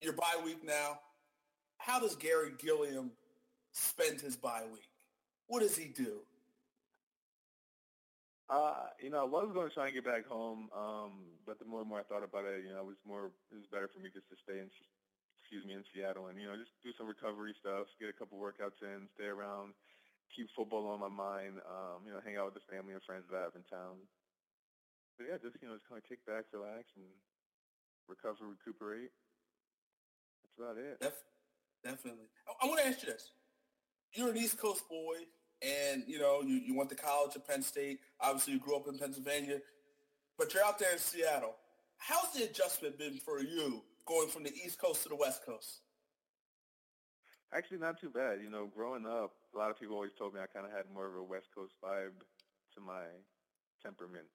your 0.00 0.12
bye 0.12 0.40
week 0.44 0.64
now. 0.64 1.00
How 1.78 2.00
does 2.00 2.16
Garry 2.16 2.52
Gilliam 2.58 3.12
spend 3.72 4.20
his 4.20 4.36
bye 4.36 4.64
week? 4.72 4.88
What 5.46 5.60
does 5.60 5.76
he 5.76 5.86
do? 5.86 6.20
Uh, 8.48 8.86
you 9.02 9.10
know, 9.10 9.22
I 9.22 9.24
was 9.24 9.50
going 9.52 9.68
to 9.68 9.74
try 9.74 9.86
and 9.86 9.94
get 9.94 10.04
back 10.04 10.26
home, 10.26 10.68
um, 10.70 11.26
but 11.44 11.58
the 11.58 11.64
more 11.64 11.80
and 11.80 11.88
more 11.88 11.98
I 11.98 12.06
thought 12.06 12.22
about 12.22 12.44
it, 12.46 12.62
you 12.62 12.70
know, 12.70 12.78
it 12.78 12.86
was 12.86 13.02
more, 13.06 13.26
it 13.50 13.58
was 13.58 13.66
better 13.72 13.90
for 13.90 13.98
me 13.98 14.08
just 14.14 14.28
to 14.30 14.36
stay 14.38 14.62
in, 14.62 14.70
excuse 15.46 15.62
me, 15.62 15.78
in 15.78 15.86
Seattle 15.94 16.26
and, 16.26 16.34
you 16.42 16.50
know, 16.50 16.58
just 16.58 16.74
do 16.82 16.90
some 16.98 17.06
recovery 17.06 17.54
stuff, 17.62 17.86
get 18.02 18.10
a 18.10 18.18
couple 18.18 18.34
workouts 18.34 18.82
in, 18.82 19.06
stay 19.14 19.30
around, 19.30 19.78
keep 20.34 20.50
football 20.58 20.90
on 20.90 20.98
my 20.98 21.06
mind, 21.06 21.62
um, 21.70 22.02
you 22.02 22.10
know, 22.10 22.18
hang 22.18 22.34
out 22.34 22.50
with 22.50 22.58
the 22.58 22.66
family 22.66 22.98
and 22.98 23.02
friends 23.06 23.30
that 23.30 23.38
I 23.38 23.46
have 23.46 23.54
in 23.54 23.62
town. 23.70 23.94
But 25.14 25.30
yeah, 25.30 25.38
just, 25.38 25.54
you 25.62 25.70
know, 25.70 25.78
just 25.78 25.86
kind 25.86 26.02
of 26.02 26.06
kick 26.10 26.26
back, 26.26 26.50
relax, 26.50 26.90
and 26.98 27.06
recover, 28.10 28.50
recuperate. 28.50 29.14
That's 30.42 30.58
about 30.58 30.82
it. 30.82 30.98
Def- 30.98 31.30
definitely. 31.86 32.26
I, 32.50 32.66
I 32.66 32.66
want 32.66 32.82
to 32.82 32.90
ask 32.90 33.06
you 33.06 33.14
this. 33.14 33.30
You're 34.10 34.34
an 34.34 34.36
East 34.36 34.58
Coast 34.58 34.82
boy, 34.90 35.30
and, 35.62 36.02
you 36.10 36.18
know, 36.18 36.42
you, 36.42 36.58
you 36.58 36.74
went 36.74 36.90
to 36.90 36.98
college 36.98 37.38
at 37.38 37.46
Penn 37.46 37.62
State. 37.62 38.02
Obviously, 38.18 38.54
you 38.54 38.58
grew 38.58 38.74
up 38.74 38.90
in 38.90 38.98
Pennsylvania, 38.98 39.62
but 40.36 40.50
you're 40.52 40.66
out 40.66 40.82
there 40.82 40.90
in 40.90 40.98
Seattle. 40.98 41.54
How's 42.02 42.34
the 42.34 42.50
adjustment 42.50 42.98
been 42.98 43.22
for 43.22 43.38
you 43.38 43.86
going 44.06 44.28
from 44.28 44.44
the 44.44 44.54
East 44.54 44.78
Coast 44.78 45.02
to 45.02 45.08
the 45.08 45.16
West 45.16 45.44
Coast? 45.44 45.82
Actually, 47.54 47.78
not 47.78 48.00
too 48.00 48.10
bad. 48.10 48.40
You 48.42 48.50
know, 48.50 48.66
growing 48.66 49.06
up, 49.06 49.32
a 49.54 49.58
lot 49.58 49.70
of 49.70 49.78
people 49.78 49.94
always 49.94 50.14
told 50.18 50.34
me 50.34 50.40
I 50.40 50.46
kind 50.46 50.66
of 50.66 50.72
had 50.72 50.86
more 50.92 51.06
of 51.06 51.14
a 51.14 51.22
West 51.22 51.48
Coast 51.54 51.74
vibe 51.82 52.16
to 52.74 52.80
my 52.80 53.06
temperament. 53.82 54.26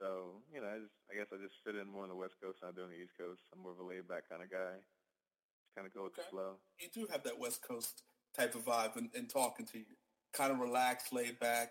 So, 0.00 0.42
you 0.52 0.60
know, 0.60 0.68
I 0.68 0.78
just, 0.78 0.94
I 1.10 1.14
guess 1.14 1.30
I 1.32 1.38
just 1.42 1.54
fit 1.64 1.76
in 1.76 1.90
more 1.90 2.02
on 2.02 2.08
the 2.10 2.18
West 2.18 2.34
Coast 2.42 2.58
than 2.60 2.70
I 2.70 2.72
do 2.74 2.82
on 2.82 2.90
the 2.90 2.98
East 2.98 3.14
Coast. 3.18 3.42
I'm 3.54 3.62
more 3.62 3.72
of 3.72 3.78
a 3.78 3.86
laid-back 3.86 4.28
kind 4.28 4.42
of 4.42 4.50
guy. 4.50 4.78
Just 4.78 5.74
kind 5.74 5.86
of 5.86 5.94
go 5.94 6.04
with 6.04 6.18
okay. 6.18 6.26
the 6.26 6.30
flow. 6.30 6.58
You 6.78 6.88
do 6.92 7.06
have 7.10 7.22
that 7.24 7.38
West 7.38 7.62
Coast 7.62 8.02
type 8.36 8.54
of 8.54 8.64
vibe 8.64 8.96
in, 8.96 9.10
in 9.14 9.26
talking 9.26 9.66
to 9.66 9.78
you. 9.78 9.94
Kind 10.32 10.50
of 10.50 10.58
relaxed, 10.58 11.12
laid 11.12 11.38
back, 11.38 11.70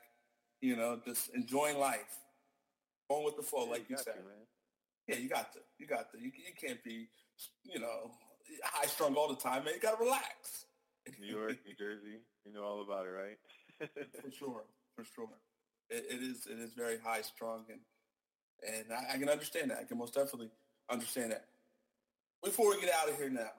you 0.62 0.76
know, 0.76 1.00
just 1.06 1.30
enjoying 1.36 1.80
life. 1.80 2.20
Going 3.10 3.26
with 3.26 3.36
the 3.36 3.44
flow, 3.44 3.66
yeah, 3.66 3.72
like 3.72 3.90
you, 3.90 3.98
you 3.98 4.04
said. 4.04 4.16
To. 4.16 5.14
Yeah, 5.14 5.20
you 5.20 5.28
got 5.28 5.52
to. 5.54 5.60
You 5.78 5.88
got 5.88 6.12
to. 6.12 6.18
You, 6.18 6.32
you 6.32 6.56
can't 6.56 6.82
be, 6.84 7.08
you 7.64 7.80
know, 7.80 8.12
high 8.64 8.86
strung 8.86 9.16
all 9.16 9.28
the 9.28 9.36
time, 9.36 9.66
man. 9.66 9.74
You 9.76 9.80
got 9.80 9.98
to 9.98 10.04
relax. 10.04 10.66
New 11.20 11.28
York, 11.28 11.58
New 11.66 11.76
Jersey, 11.76 12.22
you 12.46 12.54
know 12.54 12.64
all 12.64 12.82
about 12.82 13.06
it, 13.06 13.10
right? 13.10 13.38
for 14.22 14.32
sure, 14.38 14.64
for 14.96 15.04
sure. 15.04 15.30
It, 15.90 16.06
it 16.10 16.24
is. 16.24 16.48
It 16.48 16.60
is 16.60 16.74
very 16.74 16.98
high 16.98 17.22
strung, 17.22 17.66
and 17.70 17.80
and 18.68 18.86
I, 18.94 19.16
I, 19.16 19.18
can 19.18 19.30
understand 19.30 19.72
that. 19.72 19.80
I 19.82 19.84
can 19.84 19.98
most 19.98 20.14
definitely 20.14 20.50
understand 20.90 21.32
that. 21.32 21.46
Before 22.44 22.70
we 22.70 22.80
get 22.80 22.92
out 22.94 23.10
of 23.10 23.18
here 23.18 23.30
now, 23.30 23.52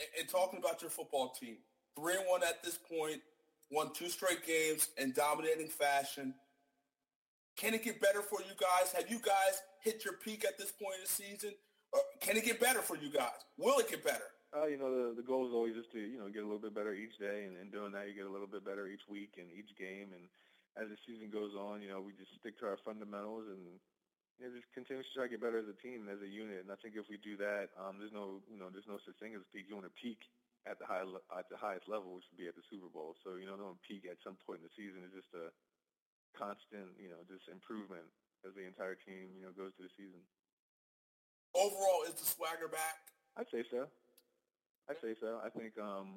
and, 0.00 0.08
and 0.20 0.28
talking 0.28 0.58
about 0.58 0.80
your 0.80 0.90
football 0.90 1.34
team, 1.38 1.56
three 1.98 2.14
and 2.14 2.24
one 2.26 2.42
at 2.42 2.62
this 2.62 2.78
point, 2.78 3.20
won 3.70 3.92
two 3.92 4.08
straight 4.08 4.46
games 4.46 4.88
in 4.96 5.12
dominating 5.12 5.68
fashion. 5.68 6.34
Can 7.56 7.74
it 7.74 7.84
get 7.84 8.00
better 8.00 8.22
for 8.22 8.40
you 8.40 8.54
guys? 8.58 8.92
Have 8.92 9.10
you 9.10 9.18
guys 9.18 9.60
hit 9.82 10.04
your 10.04 10.14
peak 10.14 10.44
at 10.46 10.56
this 10.58 10.72
point 10.72 10.96
in 10.96 11.02
the 11.02 11.08
season? 11.08 11.54
Can 12.22 12.38
it 12.38 12.46
get 12.46 12.62
better 12.62 12.80
for 12.80 12.96
you 12.96 13.10
guys? 13.10 13.34
Will 13.58 13.82
it 13.82 13.90
get 13.90 14.06
better? 14.06 14.30
Uh, 14.52 14.68
you 14.68 14.76
know, 14.76 14.92
the 14.92 15.16
the 15.18 15.26
goal 15.26 15.48
is 15.48 15.52
always 15.56 15.74
just 15.74 15.90
to 15.92 16.00
you 16.00 16.20
know 16.20 16.28
get 16.28 16.44
a 16.44 16.48
little 16.48 16.62
bit 16.62 16.76
better 16.76 16.92
each 16.92 17.16
day, 17.18 17.48
and, 17.48 17.56
and 17.56 17.72
doing 17.72 17.90
that, 17.92 18.06
you 18.06 18.14
get 18.14 18.28
a 18.28 18.32
little 18.32 18.46
bit 18.46 18.62
better 18.62 18.86
each 18.86 19.02
week 19.08 19.40
and 19.40 19.48
each 19.50 19.72
game. 19.74 20.12
And 20.14 20.28
as 20.76 20.86
the 20.92 20.96
season 21.08 21.32
goes 21.32 21.56
on, 21.56 21.82
you 21.82 21.88
know, 21.90 22.00
we 22.00 22.14
just 22.14 22.32
stick 22.38 22.56
to 22.60 22.68
our 22.68 22.80
fundamentals 22.84 23.48
and 23.48 23.80
you 24.40 24.42
know, 24.44 24.52
just 24.52 24.68
continue 24.72 25.02
to 25.04 25.12
try 25.12 25.26
to 25.26 25.32
get 25.32 25.44
better 25.44 25.60
as 25.60 25.68
a 25.68 25.76
team, 25.80 26.08
as 26.08 26.20
a 26.20 26.28
unit. 26.28 26.64
And 26.64 26.72
I 26.72 26.78
think 26.80 26.96
if 26.96 27.08
we 27.08 27.20
do 27.20 27.36
that, 27.40 27.72
um, 27.80 27.98
there's 27.98 28.14
no 28.14 28.44
you 28.46 28.60
know 28.60 28.70
there's 28.70 28.88
no 28.88 29.00
such 29.02 29.18
thing 29.18 29.34
as 29.34 29.44
peak. 29.50 29.66
You 29.66 29.76
want 29.80 29.88
to 29.88 29.96
peak 29.98 30.20
at 30.68 30.78
the 30.78 30.86
high 30.86 31.02
at 31.34 31.48
the 31.48 31.58
highest 31.58 31.88
level, 31.88 32.14
which 32.14 32.28
would 32.30 32.38
be 32.38 32.46
at 32.46 32.54
the 32.54 32.66
Super 32.70 32.92
Bowl. 32.92 33.18
So 33.26 33.40
you 33.40 33.48
know, 33.48 33.58
don't 33.58 33.80
peak 33.82 34.06
at 34.06 34.20
some 34.22 34.38
point 34.46 34.62
in 34.62 34.68
the 34.68 34.76
season. 34.78 35.02
It's 35.02 35.16
just 35.16 35.32
a 35.32 35.50
constant, 36.38 36.92
you 37.00 37.10
know, 37.10 37.24
just 37.26 37.48
improvement 37.48 38.06
as 38.44 38.54
the 38.54 38.64
entire 38.64 38.98
team, 39.00 39.32
you 39.36 39.42
know, 39.44 39.54
goes 39.54 39.74
through 39.74 39.90
the 39.90 39.98
season. 39.98 40.22
Overall, 41.52 42.08
is 42.08 42.16
the 42.16 42.24
swagger 42.24 42.68
back? 42.68 43.12
I'd 43.36 43.48
say 43.52 43.64
so. 43.68 43.88
I'd 44.88 45.00
say 45.04 45.14
so. 45.20 45.40
I 45.44 45.52
think 45.52 45.76
um, 45.76 46.16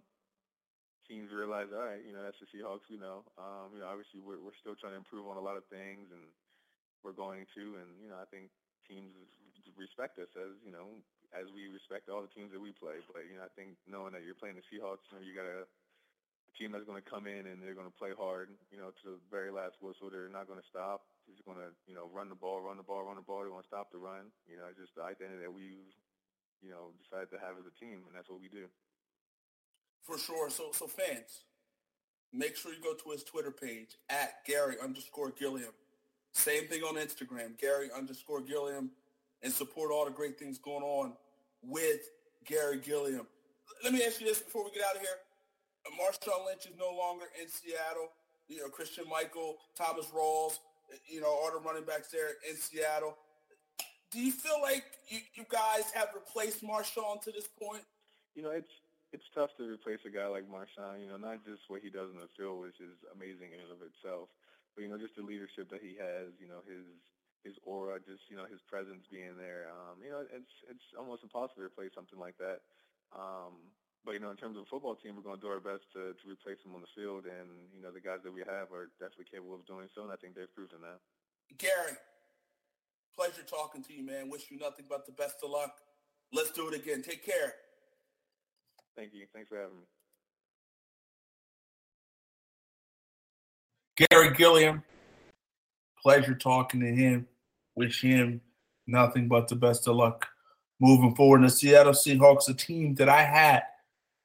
teams 1.08 1.30
realize, 1.30 1.70
all 1.76 1.86
right, 1.86 2.02
you 2.02 2.16
know, 2.16 2.24
that's 2.24 2.40
the 2.40 2.50
Seahawks. 2.50 2.88
We 2.90 2.98
know, 2.98 3.28
um, 3.38 3.76
you 3.76 3.80
know, 3.84 3.88
obviously 3.92 4.24
we're 4.24 4.42
we're 4.42 4.58
still 4.60 4.76
trying 4.80 4.96
to 4.98 5.02
improve 5.02 5.28
on 5.28 5.38
a 5.38 5.44
lot 5.44 5.60
of 5.60 5.68
things, 5.68 6.10
and 6.10 6.24
we're 7.04 7.16
going 7.16 7.46
to, 7.54 7.64
and 7.78 7.90
you 8.02 8.10
know, 8.10 8.18
I 8.18 8.28
think 8.32 8.50
teams 8.88 9.14
respect 9.76 10.18
us 10.18 10.32
as 10.40 10.56
you 10.64 10.72
know, 10.72 10.88
as 11.36 11.52
we 11.52 11.68
respect 11.68 12.08
all 12.08 12.24
the 12.24 12.32
teams 12.32 12.56
that 12.56 12.62
we 12.64 12.72
play. 12.72 13.04
But 13.12 13.28
you 13.28 13.38
know, 13.38 13.46
I 13.46 13.52
think 13.54 13.78
knowing 13.86 14.16
that 14.16 14.24
you're 14.24 14.38
playing 14.38 14.58
the 14.58 14.66
Seahawks, 14.72 15.06
you 15.12 15.20
know, 15.20 15.24
you 15.24 15.36
gotta 15.36 15.68
team 16.58 16.72
that's 16.72 16.88
going 16.88 17.01
to 17.01 17.10
come 17.10 17.28
in 17.28 17.45
and 17.45 17.60
they're 17.62 17.78
going 17.78 17.89
to 17.89 17.99
play 17.99 18.16
hard, 18.16 18.49
you 18.72 18.80
know, 18.80 18.95
to 19.03 19.20
the 19.20 19.22
very 19.30 19.51
last 19.51 19.76
whistle. 19.84 20.10
They're 20.10 20.32
not 20.32 20.47
going 20.47 20.60
to 20.60 20.68
stop. 20.68 21.03
They're 21.28 21.36
going 21.43 21.60
to, 21.60 21.72
you 21.86 21.95
know, 21.95 22.08
run 22.12 22.30
the 22.30 22.39
ball, 22.39 22.64
run 22.64 22.78
the 22.78 22.88
ball, 22.88 23.03
run 23.03 23.16
the 23.20 23.26
ball. 23.26 23.43
They're 23.43 23.51
going 23.51 23.64
to 23.64 23.68
stop 23.68 23.91
the 23.91 23.99
run. 23.99 24.32
You 24.47 24.58
know, 24.58 24.72
it's 24.72 24.80
just 24.80 24.95
the 24.95 25.03
identity 25.03 25.43
that 25.43 25.51
we've, 25.51 25.91
you 26.64 26.72
know, 26.72 26.95
decided 26.97 27.30
to 27.36 27.39
have 27.43 27.60
as 27.60 27.68
a 27.68 27.76
team, 27.76 28.08
and 28.08 28.14
that's 28.16 28.30
what 28.30 28.39
we 28.39 28.47
do. 28.47 28.66
For 30.03 30.18
sure. 30.18 30.49
So, 30.49 30.72
so 30.72 30.88
fans, 30.88 31.43
make 32.32 32.56
sure 32.56 32.72
you 32.72 32.82
go 32.82 32.93
to 32.93 33.10
his 33.12 33.24
Twitter 33.24 33.51
page 33.51 33.97
at 34.10 34.45
Garry 34.45 34.76
underscore 34.82 35.32
Gilliam. 35.32 35.74
Same 36.32 36.68
thing 36.68 36.84
on 36.84 36.95
Instagram, 36.95 37.58
Garry 37.58 37.89
underscore 37.95 38.41
Gilliam, 38.41 38.91
and 39.41 39.51
support 39.51 39.91
all 39.91 40.06
the 40.06 40.12
great 40.12 40.38
things 40.38 40.58
going 40.58 40.84
on 40.84 41.14
with 41.64 42.01
Garry 42.45 42.80
Gilliam. 42.80 43.26
Let 43.84 43.93
me 43.93 44.03
ask 44.03 44.20
you 44.20 44.28
this 44.28 44.39
before 44.39 44.64
we 44.64 44.72
get 44.72 44.84
out 44.84 44.95
of 44.95 45.01
here. 45.01 45.18
Marshawn 45.94 46.46
Lynch 46.46 46.66
is 46.66 46.78
no 46.78 46.90
longer 46.96 47.26
in 47.42 47.48
Seattle. 47.48 48.12
You 48.48 48.62
know, 48.62 48.70
Christine 48.70 49.10
Michael, 49.10 49.58
Thomas 49.78 50.08
Rawls, 50.14 50.60
you 51.08 51.22
know, 51.22 51.30
all 51.30 51.52
the 51.52 51.60
running 51.60 51.86
backs 51.86 52.10
there 52.10 52.38
in 52.50 52.56
Seattle. 52.56 53.18
Do 54.12 54.22
you 54.22 54.32
feel 54.32 54.62
like 54.62 54.86
you, 55.10 55.20
you 55.34 55.46
guys 55.50 55.92
have 55.94 56.10
replaced 56.14 56.64
Marshawn 56.64 57.22
to 57.26 57.32
this 57.32 57.48
point? 57.48 57.84
You 58.36 58.44
know, 58.44 58.52
it's 58.52 58.72
it's 59.14 59.26
tough 59.34 59.56
to 59.58 59.64
replace 59.64 60.04
a 60.06 60.14
guy 60.14 60.28
like 60.28 60.46
Marshawn. 60.46 61.02
You 61.02 61.10
know, 61.10 61.18
not 61.18 61.44
just 61.44 61.66
what 61.68 61.82
he 61.82 61.90
does 61.90 62.12
in 62.14 62.20
the 62.20 62.30
field, 62.38 62.62
which 62.62 62.78
is 62.80 62.96
amazing 63.16 63.56
in 63.56 63.64
and 63.66 63.74
of 63.74 63.82
itself, 63.82 64.30
but 64.76 64.84
you 64.84 64.90
know, 64.92 65.00
just 65.00 65.16
the 65.16 65.26
leadership 65.26 65.72
that 65.72 65.82
he 65.82 65.96
has, 65.98 66.36
you 66.38 66.48
know, 66.48 66.62
his 66.68 66.86
his 67.44 67.56
aura, 67.64 68.02
just 68.02 68.26
you 68.28 68.36
know, 68.36 68.46
his 68.50 68.60
presence 68.68 69.06
being 69.08 69.38
there. 69.38 69.72
Um, 69.72 70.02
you 70.04 70.12
know, 70.12 70.26
it's 70.28 70.54
it's 70.68 70.88
almost 70.98 71.24
impossible 71.24 71.64
to 71.64 71.70
replace 71.70 71.96
something 71.96 72.20
like 72.20 72.36
that. 72.42 72.66
Um, 73.16 73.72
but 74.06 74.14
you 74.14 74.20
know, 74.20 74.30
in 74.30 74.38
terms 74.38 74.56
of 74.56 74.64
a 74.64 74.66
football 74.70 74.95
team, 74.95 75.18
we're 75.18 75.26
going 75.26 75.41
to 75.41 75.41
do 75.41 75.49
our 75.51 75.60
best 75.60 75.89
to, 75.93 76.14
to 76.14 76.24
replace 76.30 76.62
him 76.64 76.76
on 76.76 76.82
the 76.82 76.93
field, 76.93 77.26
and 77.26 77.49
you 77.74 77.82
know, 77.82 77.89
the 77.89 77.99
guys 77.99 78.20
that 78.24 78.32
we 78.32 78.41
have 78.41 78.70
are 78.72 78.93
definitely 79.01 79.26
capable 79.26 79.56
of 79.56 79.66
doing 79.66 79.89
so, 79.93 80.03
and 80.03 80.12
I 80.12 80.16
think 80.16 80.36
they've 80.36 80.53
proven 80.53 80.78
that. 80.86 81.01
Garry, 81.58 81.97
pleasure 83.18 83.41
talking 83.41 83.84
to 83.84 83.93
you, 83.93 84.06
man. 84.06 84.30
Wish 84.30 84.51
you 84.51 84.60
nothing 84.60 84.86
but 84.88 85.06
the 85.06 85.12
best 85.12 85.38
of 85.43 85.49
luck. 85.49 85.82
Let's 86.32 86.51
do 86.51 86.70
it 86.70 86.76
again. 86.76 87.01
Take 87.01 87.26
care. 87.26 87.53
Thank 88.95 89.14
you. 89.14 89.26
Thanks 89.34 89.49
for 89.49 89.58
having 89.58 89.78
me. 89.78 89.86
Garry 94.10 94.34
Gilliam, 94.36 94.84
pleasure 96.01 96.36
talking 96.36 96.82
to 96.82 96.88
him. 96.88 97.28
Wish 97.76 98.01
him 98.01 98.41
nothing 98.88 99.28
but 99.28 99.47
the 99.47 99.56
best 99.56 99.88
of 99.88 99.95
luck 99.95 100.28
moving 100.80 101.16
forward. 101.16 101.41
And 101.41 101.49
the 101.49 101.51
Seattle 101.51 101.93
Seahawks, 101.93 102.49
a 102.49 102.53
team 102.53 102.95
that 102.95 103.10
I 103.10 103.24
had 103.24 103.64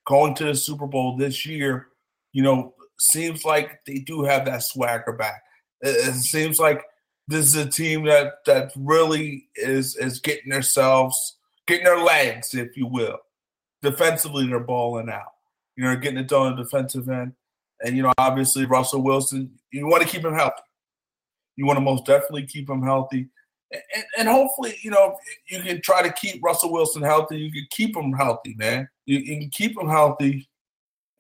going 0.06 0.34
to 0.36 0.44
the 0.44 0.54
Super 0.54 0.86
Bowl 0.86 1.16
this 1.16 1.46
year, 1.46 1.88
you 2.32 2.42
know, 2.42 2.74
seems 2.98 3.44
like 3.44 3.80
they 3.86 3.98
do 3.98 4.24
have 4.24 4.44
that 4.44 4.62
swagger 4.62 5.12
back. 5.12 5.42
It, 5.80 6.08
it 6.08 6.14
seems 6.14 6.58
like 6.58 6.82
this 7.28 7.46
is 7.46 7.56
a 7.56 7.68
team 7.68 8.04
that 8.06 8.44
that 8.46 8.72
really 8.76 9.48
is 9.56 9.96
is 9.96 10.20
getting 10.20 10.50
themselves 10.50 11.36
getting 11.70 11.84
their 11.84 12.02
legs, 12.02 12.54
if 12.54 12.76
you 12.76 12.86
will. 12.86 13.18
Defensively, 13.82 14.46
they're 14.46 14.60
balling 14.60 15.08
out. 15.08 15.32
You 15.76 15.84
know, 15.84 15.96
getting 15.96 16.18
it 16.18 16.28
done 16.28 16.48
on 16.48 16.56
the 16.56 16.64
defensive 16.64 17.08
end. 17.08 17.32
And, 17.82 17.96
you 17.96 18.02
know, 18.02 18.12
obviously 18.18 18.66
Russell 18.66 19.02
Wilson, 19.02 19.50
you 19.72 19.86
want 19.86 20.02
to 20.02 20.08
keep 20.08 20.24
him 20.24 20.34
healthy. 20.34 20.62
You 21.56 21.64
want 21.64 21.78
to 21.78 21.80
most 21.80 22.04
definitely 22.04 22.46
keep 22.46 22.68
him 22.68 22.82
healthy. 22.82 23.28
And, 23.72 24.04
and, 24.18 24.28
hopefully, 24.28 24.76
you 24.82 24.90
know, 24.90 25.16
you 25.48 25.62
can 25.62 25.80
try 25.80 26.02
to 26.02 26.12
keep 26.12 26.42
Russell 26.42 26.72
Wilson 26.72 27.02
healthy. 27.02 27.38
You 27.38 27.52
can 27.52 27.66
keep 27.70 27.96
him 27.96 28.12
healthy, 28.12 28.54
man. 28.58 28.88
You, 29.10 29.18
you 29.18 29.40
can 29.40 29.50
keep 29.50 29.76
him 29.76 29.88
healthy 29.88 30.48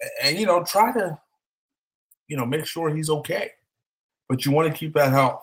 and, 0.00 0.10
and, 0.22 0.38
you 0.38 0.46
know, 0.46 0.62
try 0.62 0.92
to, 0.92 1.18
you 2.28 2.36
know, 2.36 2.46
make 2.46 2.64
sure 2.64 2.94
he's 2.94 3.10
okay. 3.10 3.50
But 4.28 4.44
you 4.44 4.52
want 4.52 4.70
to 4.72 4.78
keep 4.78 4.94
that 4.94 5.10
health. 5.10 5.42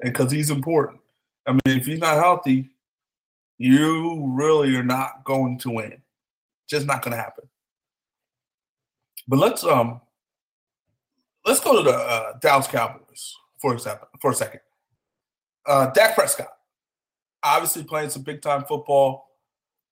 And 0.00 0.12
because 0.12 0.32
he's 0.32 0.50
important. 0.50 1.00
I 1.46 1.52
mean, 1.52 1.60
if 1.78 1.86
he's 1.86 2.00
not 2.00 2.16
healthy, 2.16 2.70
you 3.56 4.26
really 4.34 4.74
are 4.74 4.82
not 4.82 5.22
going 5.22 5.58
to 5.60 5.70
win. 5.70 6.02
Just 6.68 6.86
not 6.86 7.02
going 7.02 7.12
to 7.12 7.22
happen. 7.22 7.48
But 9.28 9.38
let's 9.38 9.62
um 9.62 10.00
let's 11.46 11.60
go 11.60 11.76
to 11.76 11.82
the 11.88 11.96
uh, 11.96 12.32
Dallas 12.40 12.66
Cowboys 12.66 13.36
for 13.58 13.74
example 13.74 14.08
for 14.20 14.32
a 14.32 14.34
second. 14.34 14.60
Uh, 15.66 15.90
Dak 15.90 16.14
Prescott, 16.14 16.48
obviously 17.42 17.84
playing 17.84 18.10
some 18.10 18.22
big 18.22 18.42
time 18.42 18.64
football 18.64 19.27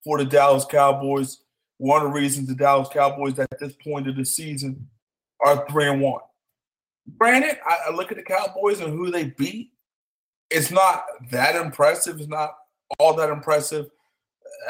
for 0.06 0.18
the 0.18 0.24
Dallas 0.24 0.64
Cowboys. 0.64 1.40
One 1.78 2.00
of 2.00 2.08
the 2.08 2.18
reasons 2.18 2.48
the 2.48 2.54
Dallas 2.54 2.88
Cowboys 2.90 3.38
at 3.40 3.48
this 3.58 3.74
point 3.74 4.08
of 4.08 4.16
the 4.16 4.24
season 4.24 4.88
are 5.44 5.66
three 5.68 5.90
and 5.90 6.00
one. 6.00 6.20
Granted, 7.18 7.58
I, 7.68 7.90
I 7.90 7.94
look 7.94 8.12
at 8.12 8.16
the 8.16 8.22
Cowboys 8.22 8.80
and 8.80 8.92
who 8.92 9.10
they 9.10 9.34
beat. 9.36 9.72
It's 10.48 10.70
not 10.70 11.04
that 11.32 11.56
impressive. 11.56 12.20
It's 12.20 12.28
not 12.28 12.54
all 13.00 13.14
that 13.16 13.30
impressive 13.30 13.90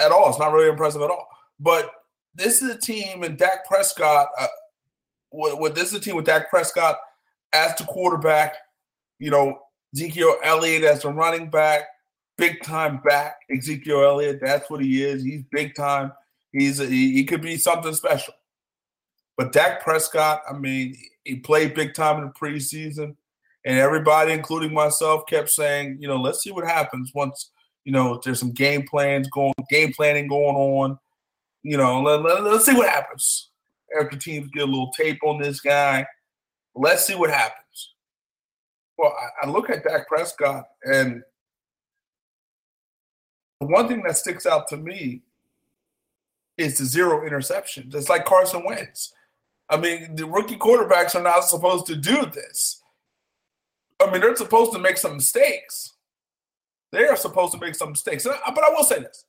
at 0.00 0.10
all. 0.10 0.30
It's 0.30 0.38
not 0.38 0.52
really 0.52 0.70
impressive 0.70 1.02
at 1.02 1.10
all. 1.10 1.28
But 1.60 1.90
this 2.34 2.62
is 2.62 2.70
a 2.70 2.78
team 2.78 3.22
and 3.22 3.36
Dak 3.36 3.66
Prescott. 3.68 4.28
Uh, 4.40 4.46
what, 5.30 5.60
what 5.60 5.74
this 5.74 5.88
is 5.88 5.94
a 5.94 6.00
team 6.00 6.16
with 6.16 6.24
Dak 6.24 6.48
Prescott 6.48 6.96
as 7.52 7.76
the 7.76 7.84
quarterback. 7.84 8.54
You 9.18 9.30
know, 9.30 9.58
Ezekiel 9.94 10.36
Elliott 10.42 10.84
as 10.84 11.02
the 11.02 11.10
running 11.10 11.50
back, 11.50 11.82
big 12.36 12.62
time 12.62 13.00
back. 13.04 13.36
Ezekiel 13.50 14.04
Elliott, 14.04 14.40
that's 14.42 14.70
what 14.70 14.80
he 14.80 15.02
is. 15.02 15.22
He's 15.22 15.42
big 15.50 15.74
time. 15.74 16.12
He's 16.52 16.80
a, 16.80 16.86
he, 16.86 17.12
he 17.12 17.24
could 17.24 17.42
be 17.42 17.56
something 17.56 17.94
special. 17.94 18.34
But 19.36 19.52
Dak 19.52 19.82
Prescott, 19.82 20.42
I 20.48 20.54
mean, 20.54 20.96
he 21.24 21.36
played 21.36 21.74
big 21.74 21.94
time 21.94 22.18
in 22.18 22.26
the 22.26 22.32
preseason, 22.32 23.16
and 23.64 23.78
everybody, 23.78 24.32
including 24.32 24.72
myself, 24.72 25.26
kept 25.26 25.50
saying, 25.50 25.98
you 26.00 26.08
know, 26.08 26.16
let's 26.16 26.42
see 26.42 26.52
what 26.52 26.66
happens 26.66 27.12
once 27.14 27.50
you 27.84 27.92
know 27.92 28.20
there's 28.24 28.40
some 28.40 28.50
game 28.50 28.84
plans 28.84 29.28
going, 29.28 29.52
game 29.70 29.92
planning 29.92 30.26
going 30.26 30.56
on 30.56 30.98
you 31.66 31.76
know, 31.76 32.00
let, 32.00 32.22
let, 32.22 32.44
let's 32.44 32.64
see 32.64 32.74
what 32.76 32.88
happens 32.88 33.50
after 34.00 34.16
teams 34.16 34.48
get 34.52 34.62
a 34.62 34.66
little 34.66 34.92
tape 34.96 35.18
on 35.24 35.42
this 35.42 35.60
guy. 35.60 36.06
Let's 36.76 37.04
see 37.04 37.16
what 37.16 37.28
happens. 37.28 37.94
Well, 38.96 39.12
I, 39.12 39.46
I 39.46 39.50
look 39.50 39.68
at 39.68 39.82
Dak 39.82 40.06
Prescott, 40.06 40.64
and 40.84 41.24
the 43.60 43.66
one 43.66 43.88
thing 43.88 44.02
that 44.02 44.16
sticks 44.16 44.46
out 44.46 44.68
to 44.68 44.76
me 44.76 45.22
is 46.56 46.78
the 46.78 46.84
zero 46.84 47.28
interceptions. 47.28 47.94
It's 47.94 48.08
like 48.08 48.24
Carson 48.24 48.64
Wentz. 48.64 49.12
I 49.68 49.76
mean, 49.76 50.14
the 50.14 50.26
rookie 50.26 50.56
quarterbacks 50.56 51.14
are 51.14 51.22
not 51.22 51.44
supposed 51.44 51.86
to 51.86 51.96
do 51.96 52.26
this. 52.26 52.82
I 54.00 54.10
mean, 54.10 54.20
they're 54.20 54.36
supposed 54.36 54.72
to 54.72 54.78
make 54.78 54.96
some 54.96 55.14
mistakes. 55.14 55.94
They 56.92 57.06
are 57.06 57.16
supposed 57.16 57.52
to 57.52 57.58
make 57.58 57.74
some 57.74 57.90
mistakes. 57.90 58.24
But 58.24 58.64
I 58.64 58.70
will 58.70 58.84
say 58.84 59.00
this 59.00 59.24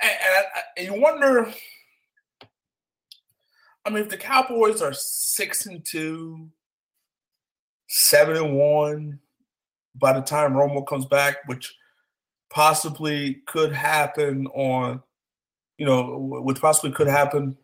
and, 0.00 0.10
and, 0.12 0.46
and 0.76 0.86
you 0.86 1.00
wonder. 1.00 1.52
I 3.84 3.90
mean, 3.90 4.02
if 4.02 4.08
the 4.08 4.16
Cowboys 4.16 4.82
are 4.82 4.92
six 4.92 5.66
and 5.66 5.84
two, 5.84 6.48
seven 7.88 8.36
and 8.36 8.56
one, 8.56 9.18
by 9.94 10.12
the 10.12 10.20
time 10.20 10.52
Romo 10.52 10.86
comes 10.86 11.06
back, 11.06 11.36
which 11.46 11.74
possibly 12.50 13.34
could 13.46 13.72
happen 13.72 14.46
on, 14.48 15.02
you 15.76 15.86
know, 15.86 16.16
which 16.18 16.60
possibly 16.60 16.92
could 16.92 17.08
happen 17.08 17.56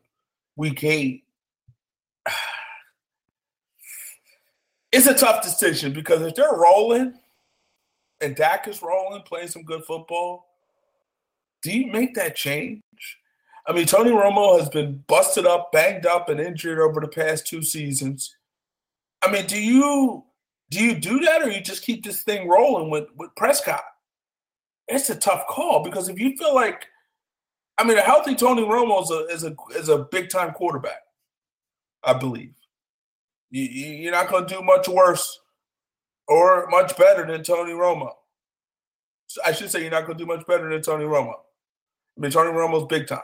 week 0.57 0.85
eight. 0.85 1.24
It's 4.93 5.09
a 5.09 5.14
tough 5.14 5.43
decision 5.43 5.93
because 5.93 6.22
if 6.22 6.37
they're 6.37 6.55
rolling 6.55 7.14
and 8.20 8.37
Dak 8.37 8.68
is 8.68 8.80
rolling, 8.80 9.22
playing 9.22 9.49
some 9.49 9.64
good 9.64 9.85
football, 9.85 10.47
do 11.62 11.72
you 11.76 11.91
make 11.91 12.14
that 12.14 12.37
change? 12.37 12.80
I 13.66 13.72
mean, 13.72 13.87
Tony 13.87 14.11
Romo 14.11 14.59
has 14.59 14.68
been 14.68 15.03
busted 15.09 15.47
up, 15.47 15.72
banged 15.72 16.07
up, 16.07 16.28
and 16.28 16.39
injured 16.39 16.78
over 16.78 17.01
the 17.01 17.09
past 17.09 17.47
two 17.47 17.62
seasons. 17.62 18.37
I 19.22 19.30
mean, 19.30 19.47
do 19.47 19.61
you 19.61 20.24
do 20.70 20.80
you 20.85 20.95
do 20.95 21.20
that, 21.20 21.43
or 21.43 21.51
you 21.51 21.61
just 21.61 21.85
keep 21.85 22.05
this 22.05 22.22
thing 22.22 22.49
rolling 22.49 22.91
with 22.91 23.09
with 23.16 23.35
Prescott? 23.37 23.82
It's 24.89 25.11
a 25.11 25.16
tough 25.16 25.47
call 25.49 25.82
because 25.82 26.09
if 26.09 26.18
you 26.18 26.37
feel 26.37 26.55
like, 26.55 26.87
I 27.78 27.85
mean, 27.85 27.99
a 27.99 28.03
healthy 28.03 28.35
Tony 28.35 28.62
Romo 28.62 29.03
is 29.03 29.11
a 29.11 29.26
is 29.26 29.45
a 29.45 29.57
is 29.78 29.89
a 29.89 30.05
big 30.11 30.30
time 30.30 30.53
quarterback. 30.53 31.01
I 32.03 32.12
believe 32.12 32.53
you, 33.51 33.62
you're 33.62 34.12
not 34.12 34.28
going 34.28 34.47
to 34.47 34.55
do 34.55 34.62
much 34.62 34.89
worse 34.89 35.41
or 36.28 36.66
much 36.68 36.97
better 36.97 37.26
than 37.26 37.43
Tony 37.43 37.72
Romo. 37.72 38.11
I 39.45 39.53
should 39.53 39.70
say 39.70 39.80
you're 39.80 39.91
not 39.91 40.07
going 40.07 40.18
to 40.18 40.24
do 40.24 40.28
much 40.28 40.47
better 40.47 40.68
than 40.68 40.82
Tony 40.82 41.05
Romo. 41.05 41.35
I 42.16 42.20
mean, 42.20 42.30
Tony 42.30 42.51
Romo's 42.51 42.87
big 42.87 43.07
time. 43.07 43.20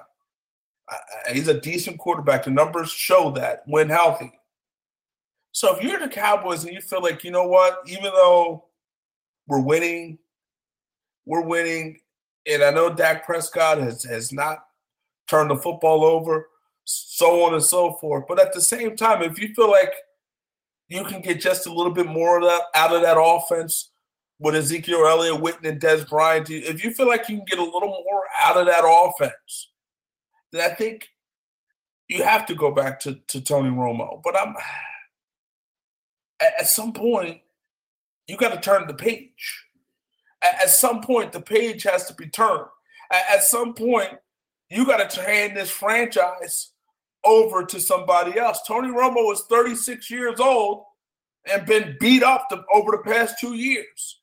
He's 1.32 1.48
a 1.48 1.60
decent 1.60 1.98
quarterback. 1.98 2.44
The 2.44 2.50
numbers 2.50 2.90
show 2.90 3.30
that 3.32 3.62
when 3.66 3.88
healthy. 3.88 4.32
So 5.52 5.76
if 5.76 5.82
you're 5.82 6.00
the 6.00 6.08
Cowboys 6.08 6.64
and 6.64 6.72
you 6.72 6.80
feel 6.80 7.02
like, 7.02 7.22
you 7.22 7.30
know 7.30 7.46
what, 7.46 7.80
even 7.86 8.04
though 8.04 8.64
we're 9.46 9.60
winning, 9.60 10.18
we're 11.30 11.42
winning, 11.42 11.96
and 12.44 12.60
I 12.60 12.70
know 12.70 12.92
Dak 12.92 13.24
Prescott 13.24 13.78
has, 13.78 14.02
has 14.02 14.32
not 14.32 14.64
turned 15.28 15.48
the 15.48 15.56
football 15.56 16.04
over. 16.04 16.48
so 16.84 17.44
on 17.44 17.54
and 17.54 17.62
so 17.62 17.92
forth. 18.00 18.24
But 18.26 18.40
at 18.40 18.52
the 18.52 18.60
same 18.60 18.96
time, 18.96 19.22
if 19.22 19.38
you 19.38 19.54
feel 19.54 19.70
like 19.70 19.92
you 20.88 21.04
can 21.04 21.20
get 21.20 21.40
just 21.40 21.68
a 21.68 21.72
little 21.72 21.92
bit 21.92 22.06
more 22.06 22.38
of 22.38 22.42
that 22.42 22.62
out 22.74 22.92
of 22.92 23.02
that 23.02 23.16
offense 23.16 23.90
with 24.40 24.56
Ezekiel 24.56 25.06
Elliott, 25.06 25.40
Witten, 25.40 25.68
and 25.68 25.80
Dez 25.80 26.08
Bryant, 26.08 26.50
if 26.50 26.82
you 26.82 26.92
feel 26.92 27.06
like 27.06 27.28
you 27.28 27.36
can 27.36 27.44
get 27.44 27.60
a 27.60 27.64
little 27.64 28.02
more 28.04 28.24
out 28.42 28.56
of 28.56 28.66
that 28.66 28.82
offense, 28.84 29.68
then 30.50 30.68
I 30.68 30.74
think 30.74 31.10
you 32.08 32.24
have 32.24 32.44
to 32.46 32.56
go 32.56 32.72
back 32.72 32.98
to, 33.00 33.14
to 33.28 33.40
Tony 33.40 33.70
Romo. 33.70 34.20
But 34.20 34.36
I'm 34.36 34.56
at, 36.58 36.66
some 36.66 36.92
point, 36.92 37.40
you 38.26 38.36
got 38.36 38.52
to 38.52 38.60
turn 38.60 38.88
the 38.88 38.94
page. 38.94 39.64
At, 40.42 40.70
some 40.70 41.02
point, 41.02 41.32
the 41.32 41.40
page 41.40 41.82
has 41.82 42.06
to 42.06 42.14
be 42.14 42.28
turned. 42.28 42.66
At, 43.10 43.42
some 43.42 43.74
point, 43.74 44.14
you 44.70 44.86
got 44.86 45.10
to 45.10 45.22
hand 45.22 45.56
this 45.56 45.70
franchise 45.70 46.72
over 47.24 47.64
to 47.64 47.80
somebody 47.80 48.38
else. 48.38 48.60
Tony 48.66 48.88
Romo 48.88 49.32
is 49.32 49.42
36 49.42 50.10
years 50.10 50.40
old 50.40 50.84
and 51.50 51.66
been 51.66 51.96
beat 52.00 52.22
up 52.22 52.46
the, 52.48 52.64
over 52.72 52.92
the 52.92 53.02
past 53.04 53.36
two 53.40 53.54
years. 53.54 54.20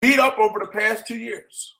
Beat 0.00 0.18
up 0.18 0.38
over 0.38 0.58
the 0.58 0.66
past 0.66 1.06
two 1.06 1.16
years. 1.16 1.74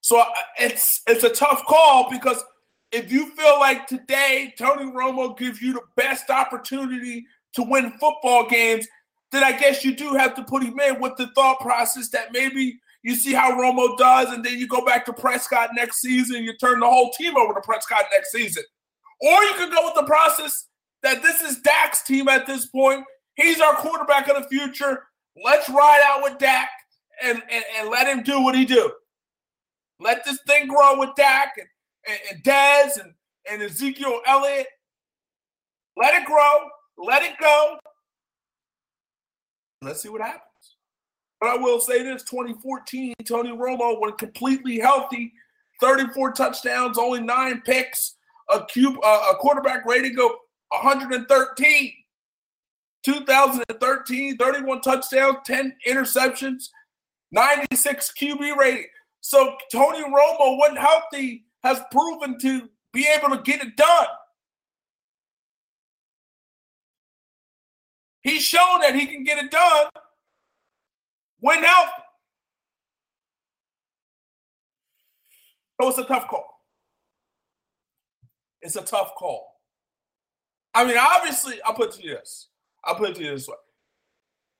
So 0.00 0.20
uh, 0.20 0.24
it's 0.58 1.02
it's 1.06 1.24
a 1.24 1.28
tough 1.28 1.66
call 1.66 2.08
because 2.10 2.42
if 2.92 3.12
you 3.12 3.30
feel 3.32 3.60
like 3.60 3.86
today 3.86 4.54
Tony 4.56 4.90
Romo 4.90 5.36
gives 5.36 5.60
you 5.60 5.74
the 5.74 5.82
best 5.96 6.30
opportunity 6.30 7.26
to 7.54 7.62
win 7.62 7.92
football 8.00 8.48
games, 8.48 8.86
then 9.32 9.44
I 9.44 9.52
guess 9.52 9.84
you 9.84 9.94
do 9.94 10.14
have 10.14 10.34
to 10.36 10.44
put 10.44 10.62
him 10.62 10.78
in 10.80 11.00
with 11.00 11.16
the 11.16 11.28
thought 11.34 11.60
process 11.60 12.08
that 12.10 12.32
maybe 12.32 12.78
you 13.02 13.14
see 13.14 13.32
how 13.32 13.52
Romo 13.52 13.96
does, 13.96 14.32
and 14.32 14.44
then 14.44 14.58
you 14.58 14.66
go 14.66 14.84
back 14.84 15.04
to 15.06 15.12
Prescott 15.12 15.70
next 15.74 16.00
season, 16.00 16.42
you 16.42 16.56
turn 16.56 16.80
the 16.80 16.86
whole 16.86 17.10
team 17.12 17.36
over 17.36 17.54
to 17.54 17.60
Prescott 17.60 18.04
next 18.12 18.32
season. 18.32 18.64
Or 19.20 19.42
you 19.44 19.54
could 19.54 19.72
go 19.72 19.84
with 19.84 19.94
the 19.94 20.04
process 20.04 20.66
that 21.02 21.22
this 21.22 21.42
is 21.42 21.60
Dak's 21.60 22.02
team 22.02 22.28
at 22.28 22.46
this 22.46 22.66
point. 22.66 23.04
He's 23.36 23.60
our 23.60 23.74
quarterback 23.74 24.28
of 24.28 24.42
the 24.42 24.48
future. 24.48 25.04
Let's 25.44 25.68
ride 25.68 26.02
out 26.04 26.22
with 26.22 26.38
Dak 26.38 26.68
and, 27.22 27.40
and, 27.50 27.64
and 27.78 27.88
let 27.88 28.08
him 28.08 28.22
do 28.22 28.42
what 28.42 28.54
he 28.56 28.64
do. 28.64 28.90
Let 30.00 30.24
this 30.24 30.40
thing 30.46 30.66
grow 30.66 30.98
with 30.98 31.10
Dak 31.16 31.52
and, 31.56 31.68
and, 32.08 32.18
and 32.32 32.42
Dez 32.42 33.00
and, 33.00 33.14
and 33.50 33.62
Ezekiel 33.62 34.20
Elliott. 34.26 34.66
Let 35.96 36.20
it 36.20 36.26
grow. 36.26 36.68
Let 36.96 37.22
it 37.22 37.38
go. 37.40 37.78
Let's 39.82 40.02
see 40.02 40.08
what 40.08 40.20
happens. 40.20 40.42
But 41.40 41.50
I 41.50 41.56
will 41.56 41.80
say 41.80 42.02
this 42.02 42.24
2014, 42.24 43.14
Tony 43.26 43.50
Romo, 43.50 44.00
when 44.00 44.12
completely 44.12 44.78
healthy, 44.78 45.32
34 45.80 46.32
touchdowns, 46.32 46.98
only 46.98 47.20
nine 47.20 47.62
picks, 47.64 48.16
a, 48.52 48.64
cube, 48.64 48.96
uh, 49.04 49.32
a 49.32 49.36
quarterback 49.36 49.86
rating 49.86 50.18
of 50.18 50.32
113. 50.70 51.92
2013, 53.04 54.36
31 54.36 54.80
touchdowns, 54.80 55.36
10 55.46 55.76
interceptions, 55.86 56.64
96 57.30 58.12
QB 58.20 58.56
rating. 58.56 58.86
So 59.20 59.56
Tony 59.70 60.02
Romo, 60.02 60.58
when 60.60 60.76
healthy, 60.76 61.44
has 61.62 61.80
proven 61.90 62.38
to 62.40 62.68
be 62.92 63.06
able 63.16 63.36
to 63.36 63.42
get 63.42 63.62
it 63.62 63.76
done. 63.76 64.06
He's 68.28 68.42
shown 68.42 68.80
that 68.80 68.94
he 68.94 69.06
can 69.06 69.24
get 69.24 69.42
it 69.42 69.50
done 69.50 69.86
when 71.40 71.62
healthy. 71.64 71.92
So 75.80 75.88
it's 75.88 75.98
a 75.98 76.04
tough 76.04 76.28
call. 76.28 76.44
It's 78.60 78.76
a 78.76 78.82
tough 78.82 79.14
call. 79.14 79.46
I 80.74 80.84
mean, 80.84 80.96
obviously, 80.98 81.58
I'll 81.64 81.72
put 81.72 81.94
it 81.94 82.00
to 82.00 82.06
you 82.06 82.10
this. 82.16 82.48
I'll 82.84 82.96
put 82.96 83.10
it 83.10 83.16
to 83.16 83.22
you 83.22 83.30
this 83.30 83.48
way. 83.48 83.54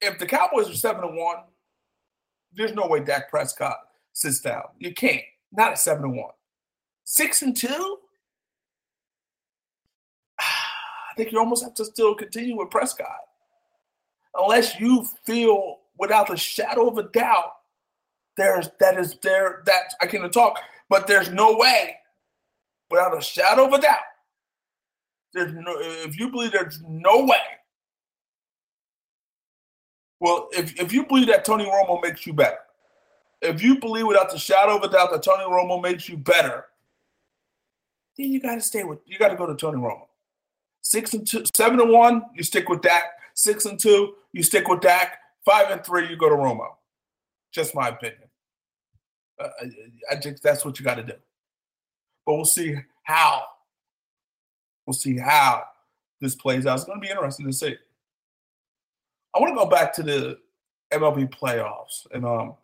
If 0.00 0.18
the 0.18 0.26
Cowboys 0.26 0.70
are 0.70 0.74
seven 0.74 1.04
and 1.04 1.16
one, 1.16 1.38
there's 2.54 2.72
no 2.72 2.86
way 2.86 3.00
Dak 3.00 3.28
Prescott 3.28 3.76
sits 4.14 4.40
down. 4.40 4.62
You 4.78 4.94
can't. 4.94 5.22
Not 5.52 5.72
at 5.72 5.78
seven 5.78 6.04
and 6.04 6.16
one. 6.16 6.32
Six 7.04 7.42
and 7.42 7.54
two? 7.54 7.98
I 10.40 11.14
think 11.18 11.32
you 11.32 11.38
almost 11.38 11.64
have 11.64 11.74
to 11.74 11.84
still 11.84 12.14
continue 12.14 12.56
with 12.56 12.70
Prescott. 12.70 13.18
Unless 14.38 14.78
you 14.78 15.06
feel 15.24 15.78
without 15.98 16.32
a 16.32 16.36
shadow 16.36 16.88
of 16.88 16.96
a 16.96 17.02
doubt, 17.02 17.52
there's 18.36 18.70
that 18.78 18.96
is 18.98 19.16
there 19.22 19.62
that 19.66 19.94
I 20.00 20.06
can't 20.06 20.32
talk, 20.32 20.60
but 20.88 21.08
there's 21.08 21.28
no 21.30 21.56
way, 21.56 21.96
without 22.88 23.18
a 23.18 23.20
shadow 23.20 23.66
of 23.66 23.72
a 23.72 23.80
doubt, 23.80 23.98
there's 25.34 25.52
no 25.52 25.74
if 25.78 26.18
you 26.18 26.30
believe 26.30 26.52
there's 26.52 26.80
no 26.88 27.24
way. 27.24 27.36
Well, 30.20 30.48
if, 30.52 30.80
if 30.80 30.92
you 30.92 31.04
believe 31.04 31.28
that 31.28 31.44
Tony 31.44 31.64
Romo 31.64 32.02
makes 32.02 32.26
you 32.26 32.32
better, 32.32 32.58
if 33.40 33.62
you 33.62 33.78
believe 33.78 34.06
without 34.06 34.30
the 34.30 34.38
shadow 34.38 34.76
of 34.76 34.82
a 34.82 34.88
doubt 34.88 35.10
that 35.12 35.22
Tony 35.22 35.44
Romo 35.44 35.80
makes 35.80 36.08
you 36.08 36.16
better, 36.16 36.66
then 38.16 38.32
you 38.32 38.40
gotta 38.40 38.60
stay 38.60 38.84
with 38.84 39.00
you 39.04 39.18
gotta 39.18 39.36
go 39.36 39.46
to 39.46 39.56
Tony 39.56 39.78
Romo. 39.78 40.06
Six 40.80 41.12
and 41.14 41.26
two, 41.26 41.44
seven 41.56 41.80
and 41.80 41.90
one, 41.90 42.22
you 42.34 42.44
stick 42.44 42.68
with 42.68 42.82
Dak. 42.82 43.04
Six 43.38 43.66
and 43.66 43.78
two, 43.78 44.14
you 44.32 44.42
stick 44.42 44.66
with 44.66 44.80
Dak. 44.80 45.16
Five 45.44 45.70
and 45.70 45.84
three, 45.84 46.08
you 46.08 46.16
go 46.16 46.28
to 46.28 46.34
Romo. 46.34 46.70
Just 47.52 47.72
my 47.72 47.86
opinion. 47.86 48.28
Uh, 49.38 49.46
I 50.10 50.16
think 50.16 50.40
that's 50.40 50.64
what 50.64 50.80
you 50.80 50.84
got 50.84 50.96
to 50.96 51.04
do. 51.04 51.12
But 52.26 52.34
we'll 52.34 52.44
see 52.44 52.74
how. 53.04 53.44
We'll 54.84 54.94
see 54.94 55.18
how 55.18 55.62
this 56.20 56.34
plays 56.34 56.66
out. 56.66 56.78
It's 56.78 56.84
going 56.84 57.00
to 57.00 57.06
be 57.06 57.12
interesting 57.12 57.46
to 57.46 57.52
see. 57.52 57.76
I 59.32 59.38
want 59.38 59.52
to 59.52 59.64
go 59.64 59.70
back 59.70 59.94
to 59.94 60.02
the 60.02 60.38
MLB 60.92 61.32
playoffs, 61.32 62.08
and 62.10 62.26
um, 62.26 62.56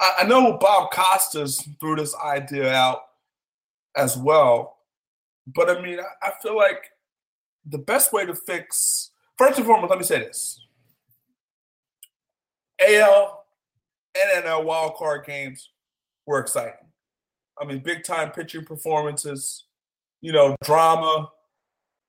I, 0.00 0.14
I 0.18 0.24
know 0.24 0.58
Bob 0.58 0.90
Costas 0.90 1.68
threw 1.78 1.94
this 1.94 2.16
idea 2.16 2.68
out 2.72 3.02
as 3.96 4.16
well. 4.16 4.78
But 5.46 5.70
I 5.70 5.80
mean, 5.80 6.00
I, 6.00 6.30
I 6.30 6.32
feel 6.42 6.56
like 6.56 6.90
the 7.64 7.78
best 7.78 8.12
way 8.12 8.26
to 8.26 8.34
fix 8.34 9.10
first 9.40 9.56
and 9.56 9.66
foremost, 9.66 9.88
let 9.88 9.98
me 9.98 10.04
say 10.04 10.18
this. 10.18 10.60
AL 12.78 13.46
and 14.14 14.44
NL 14.44 14.64
wild 14.64 14.96
card 14.96 15.24
games 15.24 15.70
were 16.26 16.40
exciting. 16.40 16.74
I 17.58 17.64
mean, 17.64 17.78
big 17.78 18.04
time 18.04 18.32
pitching 18.32 18.66
performances, 18.66 19.64
you 20.20 20.32
know, 20.32 20.56
drama 20.62 21.30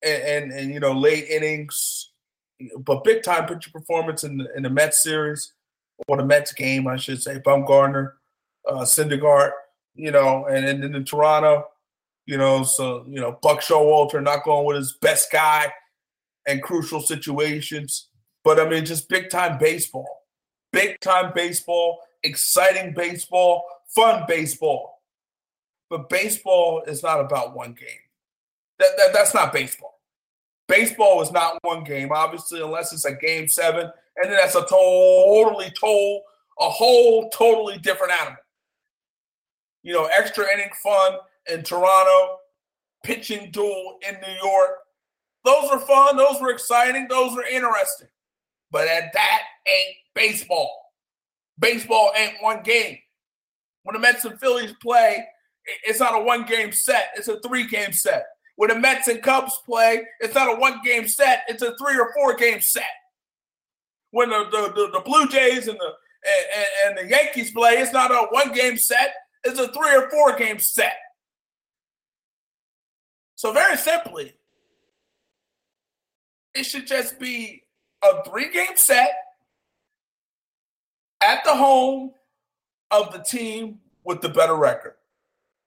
and, 0.03 0.23
and, 0.23 0.51
and 0.51 0.73
you 0.73 0.81
know, 0.81 0.91
late 0.91 1.29
innings, 1.29 2.11
but 2.79 3.05
big 3.05 3.23
time 3.23 3.47
pitching 3.47 3.71
performance 3.71 4.25
in 4.25 4.37
the, 4.37 4.53
in 4.57 4.63
the 4.63 4.69
Mets 4.69 5.01
series 5.01 5.53
or 6.09 6.17
the 6.17 6.25
Mets 6.25 6.51
game, 6.51 6.85
I 6.85 6.97
should 6.97 7.23
say. 7.23 7.39
Bumgarner, 7.39 8.11
uh, 8.67 8.81
Syndergaard, 8.81 9.51
you 9.95 10.11
know, 10.11 10.47
and, 10.47 10.65
and 10.65 10.83
then 10.83 10.95
in 10.95 11.05
Toronto, 11.05 11.65
you 12.25 12.37
know, 12.37 12.63
so, 12.63 13.05
you 13.07 13.21
know, 13.21 13.39
Buck 13.41 13.61
Showalter 13.61 14.21
not 14.21 14.43
going 14.43 14.65
with 14.65 14.75
his 14.75 14.97
best 15.01 15.31
guy 15.31 15.71
and 16.47 16.61
crucial 16.61 17.01
situations. 17.01 18.09
But 18.43 18.59
I 18.59 18.67
mean, 18.67 18.85
just 18.85 19.09
big 19.09 19.29
time 19.29 19.57
baseball 19.57 20.21
big 20.71 20.99
time 20.99 21.31
baseball, 21.33 21.99
exciting 22.23 22.93
baseball, 22.93 23.63
fun 23.87 24.23
baseball. 24.27 25.01
But 25.89 26.09
baseball 26.09 26.83
is 26.87 27.03
not 27.03 27.19
about 27.19 27.55
one 27.55 27.73
game. 27.73 27.99
That, 28.79 28.89
that, 28.97 29.13
that's 29.13 29.33
not 29.33 29.53
baseball. 29.53 29.99
Baseball 30.67 31.21
is 31.21 31.31
not 31.31 31.57
one 31.63 31.83
game, 31.83 32.11
obviously, 32.13 32.61
unless 32.61 32.93
it's 32.93 33.05
a 33.05 33.13
game 33.13 33.47
seven. 33.47 33.91
And 34.17 34.31
then 34.31 34.37
that's 34.37 34.55
a 34.55 34.65
totally, 34.65 35.71
total, 35.71 36.23
a 36.59 36.69
whole 36.69 37.29
totally 37.29 37.77
different 37.77 38.13
animal. 38.13 38.37
You 39.83 39.93
know, 39.93 40.09
extra 40.17 40.45
inning 40.53 40.69
fun 40.81 41.17
in 41.51 41.63
Toronto, 41.63 42.37
pitching 43.03 43.51
duel 43.51 43.97
in 44.07 44.15
New 44.15 44.49
York. 44.49 44.77
Those 45.43 45.69
are 45.71 45.79
fun. 45.79 46.17
Those 46.17 46.39
were 46.39 46.51
exciting. 46.51 47.07
Those 47.09 47.35
were 47.35 47.45
interesting. 47.45 48.07
But 48.71 48.87
at 48.87 49.11
that 49.13 49.41
ain't 49.67 49.95
baseball. 50.15 50.71
Baseball 51.59 52.11
ain't 52.15 52.41
one 52.41 52.63
game. 52.63 52.97
When 53.83 53.93
the 53.93 53.99
Mets 53.99 54.25
and 54.25 54.39
Phillies 54.39 54.73
play, 54.81 55.25
it's 55.83 55.99
not 55.99 56.19
a 56.19 56.23
one 56.23 56.45
game 56.45 56.71
set, 56.71 57.09
it's 57.15 57.27
a 57.27 57.39
three 57.41 57.67
game 57.67 57.93
set. 57.93 58.25
When 58.55 58.69
the 58.69 58.79
Mets 58.79 59.07
and 59.07 59.21
Cubs 59.21 59.59
play, 59.65 60.03
it's 60.19 60.35
not 60.35 60.55
a 60.55 60.59
one 60.59 60.81
game 60.83 61.07
set, 61.07 61.43
it's 61.47 61.63
a 61.63 61.75
three 61.77 61.97
or 61.97 62.11
four 62.13 62.35
game 62.35 62.61
set. 62.61 62.89
When 64.11 64.29
the, 64.29 64.45
the, 64.51 64.73
the, 64.73 64.91
the 64.93 65.01
Blue 65.01 65.27
Jays 65.27 65.67
and 65.67 65.79
the 65.79 65.93
and, 66.23 66.67
and 66.85 66.97
the 66.97 67.09
Yankees 67.09 67.51
play, 67.51 67.73
it's 67.77 67.93
not 67.93 68.11
a 68.11 68.27
one 68.29 68.53
game 68.53 68.77
set, 68.77 69.13
it's 69.43 69.59
a 69.59 69.71
three 69.71 69.95
or 69.95 70.09
four 70.09 70.35
game 70.35 70.59
set. 70.59 70.95
So, 73.35 73.51
very 73.51 73.77
simply, 73.77 74.33
it 76.53 76.63
should 76.63 76.87
just 76.87 77.19
be 77.19 77.63
a 78.03 78.23
three 78.23 78.51
game 78.51 78.75
set 78.75 79.11
at 81.21 81.43
the 81.43 81.55
home 81.55 82.11
of 82.89 83.13
the 83.13 83.19
team 83.19 83.79
with 84.03 84.21
the 84.21 84.29
better 84.29 84.55
record. 84.55 84.95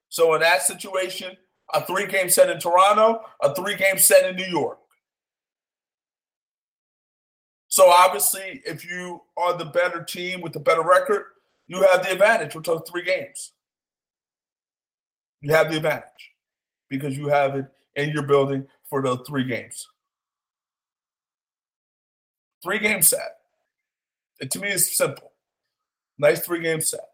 So 0.09 0.35
in 0.35 0.41
that 0.41 0.63
situation, 0.63 1.37
a 1.73 1.85
three 1.85 2.07
game 2.07 2.29
set 2.29 2.51
in 2.51 2.59
Toronto, 2.59 3.23
a 3.43 3.55
three 3.55 3.77
game 3.77 3.99
set 3.99 4.29
in 4.29 4.37
New 4.37 4.47
York. 4.47 4.79
So 7.69 7.91
obviously, 7.91 8.63
if 8.65 8.89
you 8.89 9.23
are 9.37 9.57
the 9.57 9.65
better 9.65 10.05
team 10.05 10.41
with 10.41 10.53
the 10.53 10.61
better 10.61 10.83
record, 10.83 11.25
you 11.67 11.83
have 11.83 12.05
the 12.05 12.13
advantage 12.13 12.55
with 12.55 12.65
those 12.65 12.83
three 12.89 13.03
games. 13.03 13.53
You 15.41 15.53
have 15.55 15.71
the 15.71 15.79
advantage 15.79 16.33
because 16.89 17.17
you 17.19 17.29
have 17.29 17.57
it 17.57 17.67
in 17.97 18.11
your 18.11 18.23
building 18.23 18.67
for 18.89 19.03
those 19.03 19.27
three 19.27 19.45
games. 19.45 19.89
Three 22.65 22.79
game 22.79 23.03
set. 23.03 23.37
To 24.51 24.59
me, 24.59 24.69
it's 24.69 24.97
simple. 24.97 25.33
Nice 26.19 26.41
three 26.41 26.63
game 26.63 26.81
set. 26.81 27.07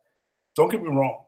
Don't 0.54 0.70
get 0.70 0.80
me 0.80 0.88
wrong. 0.88 1.24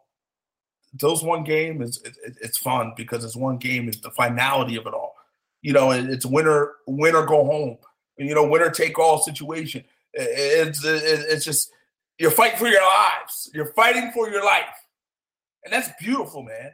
Those 0.94 1.24
one 1.24 1.42
game 1.42 1.82
is 1.82 2.00
it, 2.04 2.16
it, 2.24 2.36
it's 2.40 2.56
fun 2.56 2.92
because 2.96 3.24
it's 3.24 3.34
one 3.34 3.56
game 3.56 3.88
is 3.88 4.00
the 4.00 4.12
finality 4.12 4.76
of 4.76 4.86
it 4.86 4.94
all. 4.94 5.16
You 5.60 5.72
know, 5.72 5.90
it, 5.90 6.08
it's 6.08 6.24
winner 6.24 6.72
win 6.86 7.16
or 7.16 7.26
go 7.26 7.44
home. 7.44 7.78
You 8.16 8.34
know, 8.34 8.46
winner 8.46 8.70
take 8.70 8.96
all 8.96 9.20
situation. 9.20 9.82
It's 10.14 10.84
it's 10.84 11.44
just 11.44 11.72
you're 12.18 12.30
fighting 12.30 12.58
for 12.58 12.68
your 12.68 12.82
lives. 12.82 13.50
You're 13.52 13.72
fighting 13.72 14.12
for 14.12 14.30
your 14.30 14.44
life, 14.44 14.86
and 15.64 15.72
that's 15.72 15.88
beautiful, 16.00 16.44
man. 16.44 16.70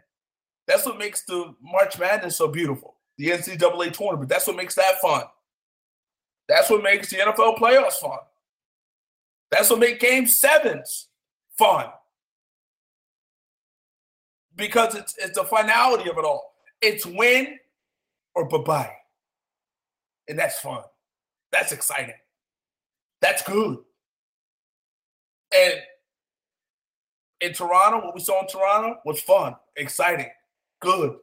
That's 0.67 0.85
what 0.85 0.99
makes 0.99 1.25
the 1.25 1.55
March 1.63 1.99
Madness 1.99 2.37
so 2.37 2.49
beautiful. 2.49 2.97
The 3.17 3.31
NCAA 3.31 3.93
tournament. 3.93 4.29
That's 4.29 4.47
what 4.47 4.57
makes 4.57 4.75
that 4.75 5.01
fun. 5.01 5.23
That's 6.49 6.71
what 6.71 6.83
makes 6.83 7.11
the 7.11 7.19
NFL 7.19 7.59
playoffs 7.59 7.95
fun. 7.95 8.19
That's 9.51 9.71
what 9.71 9.79
makes 9.79 10.01
game 10.03 10.27
sevens 10.27 11.09
fun. 11.59 11.87
Because 14.57 14.95
it's 14.95 15.17
it's 15.19 15.39
the 15.39 15.45
finality 15.45 16.11
of 16.11 16.19
it 16.19 16.25
all. 16.25 16.55
It's 16.81 17.07
win 17.07 17.59
or 18.35 18.49
bye-bye. 18.49 18.93
And 20.29 20.39
that's 20.39 20.59
fun. 20.61 20.83
That's 21.53 21.73
exciting. 21.73 22.15
That's 23.21 23.43
good. 23.43 23.79
And 25.55 25.75
in 27.41 27.53
Toronto, 27.53 28.05
what 28.05 28.15
we 28.15 28.21
saw 28.21 28.43
in 28.43 28.49
Toronto 28.49 28.99
was 29.05 29.21
fun, 29.21 29.55
exciting, 29.77 30.29
good. 30.81 31.17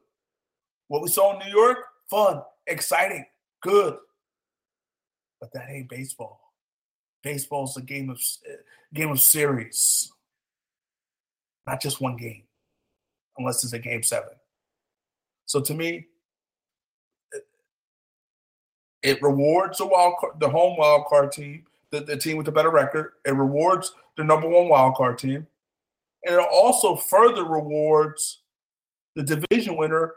What 0.88 1.01
we 1.01 1.09
saw 1.09 1.34
in 1.34 1.45
New 1.45 1.53
York, 1.53 1.78
fun, 2.09 2.41
exciting, 2.67 3.26
good. 3.61 3.97
But 5.39 5.51
that 5.53 5.69
ain't 5.69 5.89
baseball. 5.89 6.39
Baseball's 7.23 7.75
a 7.77 7.81
game 7.81 8.09
of 8.09 8.21
eh, 8.47 8.55
game 8.93 9.11
of 9.11 9.19
series, 9.19 10.11
not 11.65 11.81
just 11.81 12.01
one 12.01 12.17
game, 12.17 12.43
unless 13.38 13.63
it's 13.63 13.73
a 13.73 13.79
game 13.79 14.03
seven. 14.03 14.29
So 15.45 15.59
to 15.61 15.73
me, 15.73 16.05
eh, 17.33 17.39
it 19.01 19.21
rewards 19.21 19.79
the 19.79 19.88
wild 19.88 20.15
card, 20.19 20.39
the 20.39 20.49
home 20.49 20.77
wild 20.77 21.05
card 21.07 21.31
team, 21.31 21.65
the, 21.91 22.01
the 22.01 22.17
team 22.17 22.38
with 22.38 22.45
the 22.45 22.51
better 22.51 22.71
record. 22.71 23.13
It 23.25 23.31
rewards 23.31 23.93
the 24.17 24.23
number 24.23 24.47
one 24.47 24.69
wild 24.69 24.95
card 24.95 25.17
team, 25.17 25.47
and 26.25 26.36
it 26.36 26.47
also 26.51 26.95
further 26.95 27.43
rewards 27.43 28.41
the 29.15 29.23
division 29.23 29.77
winner 29.77 30.13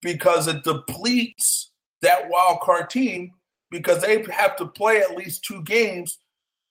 because 0.00 0.46
it 0.46 0.64
depletes 0.64 1.72
that 2.02 2.28
wild 2.28 2.60
card 2.60 2.88
team 2.88 3.32
because 3.70 4.02
they 4.02 4.24
have 4.30 4.56
to 4.56 4.66
play 4.66 4.98
at 4.98 5.16
least 5.16 5.44
two 5.44 5.62
games 5.62 6.18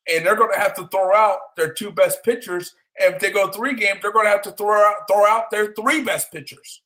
and 0.07 0.25
they're 0.25 0.35
going 0.35 0.51
to 0.53 0.59
have 0.59 0.75
to 0.75 0.87
throw 0.87 1.13
out 1.13 1.55
their 1.55 1.73
two 1.73 1.91
best 1.91 2.23
pitchers. 2.23 2.73
And 2.99 3.15
if 3.15 3.21
they 3.21 3.31
go 3.31 3.51
three 3.51 3.75
games, 3.75 3.99
they're 4.01 4.13
going 4.13 4.25
to 4.25 4.31
have 4.31 4.41
to 4.43 4.51
throw 4.51 4.81
out 4.81 5.07
throw 5.09 5.25
out 5.25 5.51
their 5.51 5.73
three 5.73 6.03
best 6.03 6.31
pitchers. 6.31 6.81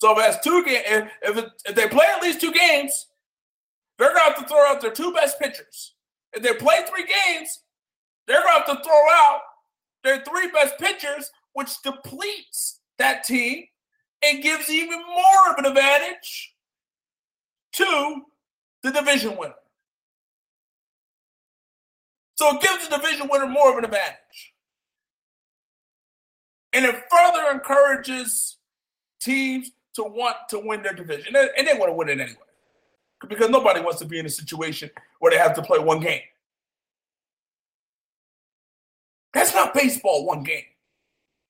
So 0.00 0.12
if 0.12 0.18
that's 0.18 0.42
two 0.42 0.64
if, 0.66 1.08
if, 1.22 1.44
if 1.66 1.74
they 1.74 1.88
play 1.88 2.06
at 2.06 2.22
least 2.22 2.40
two 2.40 2.52
games, 2.52 3.06
they're 3.98 4.08
going 4.08 4.20
to 4.20 4.32
have 4.32 4.38
to 4.38 4.48
throw 4.48 4.66
out 4.66 4.80
their 4.80 4.92
two 4.92 5.12
best 5.12 5.38
pitchers. 5.38 5.94
If 6.32 6.42
they 6.42 6.54
play 6.54 6.80
three 6.88 7.04
games, 7.04 7.60
they're 8.26 8.42
going 8.42 8.62
to 8.62 8.66
have 8.66 8.78
to 8.78 8.82
throw 8.82 9.10
out 9.12 9.40
their 10.02 10.24
three 10.24 10.50
best 10.52 10.78
pitchers, 10.78 11.30
which 11.52 11.70
depletes 11.82 12.80
that 12.98 13.24
team 13.24 13.64
and 14.22 14.42
gives 14.42 14.70
even 14.70 15.00
more 15.00 15.50
of 15.50 15.58
an 15.58 15.66
advantage 15.66 16.54
to 17.72 18.22
the 18.82 18.90
division 18.90 19.36
winner. 19.36 19.54
So 22.34 22.56
it 22.56 22.62
gives 22.62 22.88
the 22.88 22.96
division 22.96 23.28
winner 23.30 23.46
more 23.46 23.70
of 23.70 23.78
an 23.78 23.84
advantage. 23.84 24.54
And 26.72 26.86
it 26.86 27.02
further 27.10 27.50
encourages 27.52 28.56
teams 29.20 29.72
to 29.94 30.04
want 30.04 30.36
to 30.48 30.58
win 30.58 30.82
their 30.82 30.94
division. 30.94 31.34
And 31.36 31.66
they 31.66 31.74
want 31.74 31.90
to 31.90 31.94
win 31.94 32.08
it 32.08 32.20
anyway. 32.20 32.38
Because 33.28 33.50
nobody 33.50 33.80
wants 33.80 33.98
to 33.98 34.06
be 34.06 34.18
in 34.18 34.24
a 34.24 34.30
situation 34.30 34.90
where 35.18 35.30
they 35.30 35.36
have 35.36 35.54
to 35.54 35.62
play 35.62 35.78
one 35.78 36.00
game. 36.00 36.22
That's 39.34 39.54
not 39.54 39.74
baseball, 39.74 40.24
one 40.24 40.42
game. 40.42 40.64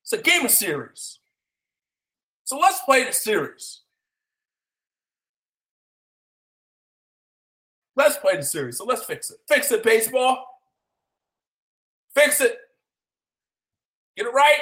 It's 0.03 0.13
a 0.13 0.19
game 0.19 0.45
of 0.45 0.51
series. 0.51 1.21
So 2.45 2.59
let's 2.59 2.81
play 2.81 3.05
the 3.05 3.13
series. 3.13 3.80
Let's 8.01 8.17
play 8.17 8.35
the 8.35 8.43
series. 8.43 8.79
So 8.79 8.87
let's 8.87 9.05
fix 9.05 9.31
it. 9.31 9.37
Fix 9.47 9.71
it, 9.73 9.83
baseball. 9.83 10.47
Fix 12.15 12.41
it. 12.41 12.57
Get 14.17 14.27
it 14.27 14.33
right. 14.33 14.61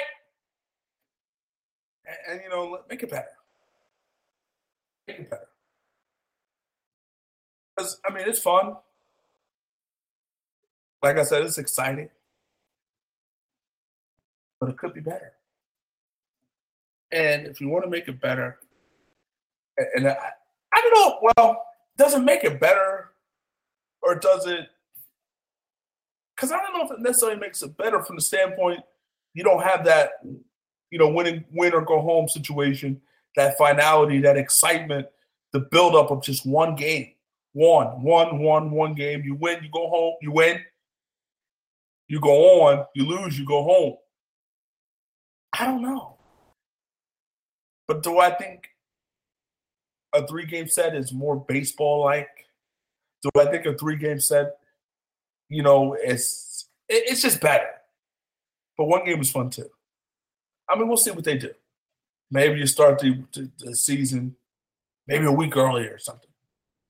And, 2.05 2.17
and 2.33 2.41
you 2.43 2.49
know, 2.49 2.79
make 2.89 3.01
it 3.01 3.09
better. 3.09 3.29
Make 5.07 5.19
it 5.19 5.29
better. 5.29 5.47
Because, 7.77 8.01
I 8.05 8.13
mean, 8.13 8.25
it's 8.27 8.39
fun. 8.39 8.75
Like 11.01 11.17
I 11.17 11.23
said, 11.23 11.43
it's 11.43 11.57
exciting. 11.57 12.09
But 14.59 14.71
it 14.71 14.77
could 14.77 14.93
be 14.93 14.99
better. 14.99 15.31
And 17.13 17.47
if 17.47 17.61
you 17.61 17.69
want 17.69 17.85
to 17.85 17.89
make 17.89 18.09
it 18.09 18.19
better, 18.19 18.59
and 19.95 20.09
I, 20.09 20.17
I 20.73 20.81
don't 20.81 20.93
know, 20.93 21.31
well, 21.37 21.63
doesn't 21.97 22.25
make 22.25 22.43
it 22.43 22.59
better 22.59 23.08
or 24.09 24.15
does 24.15 24.45
it 24.45 24.67
because 26.35 26.51
I 26.51 26.57
don't 26.57 26.73
know 26.73 26.85
if 26.85 26.91
it 26.91 27.01
necessarily 27.01 27.39
makes 27.39 27.61
it 27.61 27.75
better 27.77 28.01
from 28.01 28.15
the 28.15 28.21
standpoint 28.21 28.81
you 29.33 29.43
don't 29.43 29.63
have 29.63 29.85
that, 29.85 30.11
you 30.91 30.99
know, 30.99 31.09
winning 31.09 31.45
win 31.53 31.73
or 31.73 31.81
go 31.81 32.01
home 32.01 32.27
situation, 32.27 32.99
that 33.35 33.57
finality, 33.57 34.19
that 34.21 34.37
excitement, 34.37 35.07
the 35.53 35.59
buildup 35.59 36.11
of 36.11 36.23
just 36.23 36.45
one 36.45 36.75
game. 36.75 37.11
One, 37.53 38.03
one, 38.03 38.39
one, 38.39 38.71
one 38.71 38.93
game. 38.93 39.23
You 39.23 39.35
win, 39.35 39.63
you 39.63 39.69
go 39.71 39.89
home, 39.89 40.15
you 40.21 40.31
win, 40.31 40.59
you 42.07 42.19
go 42.19 42.61
on, 42.61 42.85
you 42.93 43.05
lose, 43.05 43.39
you 43.39 43.45
go 43.45 43.63
home. 43.63 43.95
I 45.53 45.65
don't 45.65 45.81
know. 45.81 46.17
But 47.87 48.03
do 48.03 48.19
I 48.19 48.29
think 48.31 48.69
a 50.13 50.27
three 50.27 50.45
game 50.45 50.67
set 50.67 50.95
is 50.95 51.11
more 51.11 51.43
baseball 51.47 52.03
like? 52.03 52.27
Do 53.23 53.29
I 53.39 53.45
think 53.45 53.65
a 53.65 53.77
three 53.77 53.97
game 53.97 54.19
set 54.19 54.59
you 55.49 55.63
know, 55.63 55.97
it's 55.99 56.69
it's 56.87 57.21
just 57.21 57.41
better. 57.41 57.67
But 58.77 58.85
one 58.85 59.03
game 59.03 59.19
was 59.19 59.31
fun 59.31 59.49
too. 59.49 59.69
I 60.69 60.77
mean, 60.77 60.87
we'll 60.87 60.97
see 60.97 61.11
what 61.11 61.23
they 61.23 61.37
do. 61.37 61.51
Maybe 62.31 62.59
you 62.59 62.67
start 62.67 62.99
the, 62.99 63.23
the, 63.33 63.49
the 63.57 63.75
season 63.75 64.35
maybe 65.07 65.25
a 65.25 65.31
week 65.31 65.57
earlier 65.57 65.95
or 65.95 65.99
something, 65.99 66.29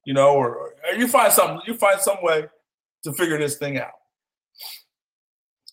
you 0.05 0.13
know, 0.13 0.33
or, 0.33 0.73
or 0.83 0.95
you 0.97 1.07
find 1.07 1.31
something, 1.31 1.61
you 1.65 1.73
find 1.75 2.01
some 2.01 2.17
way 2.21 2.47
to 3.03 3.13
figure 3.13 3.37
this 3.37 3.57
thing 3.57 3.79
out. 3.79 3.93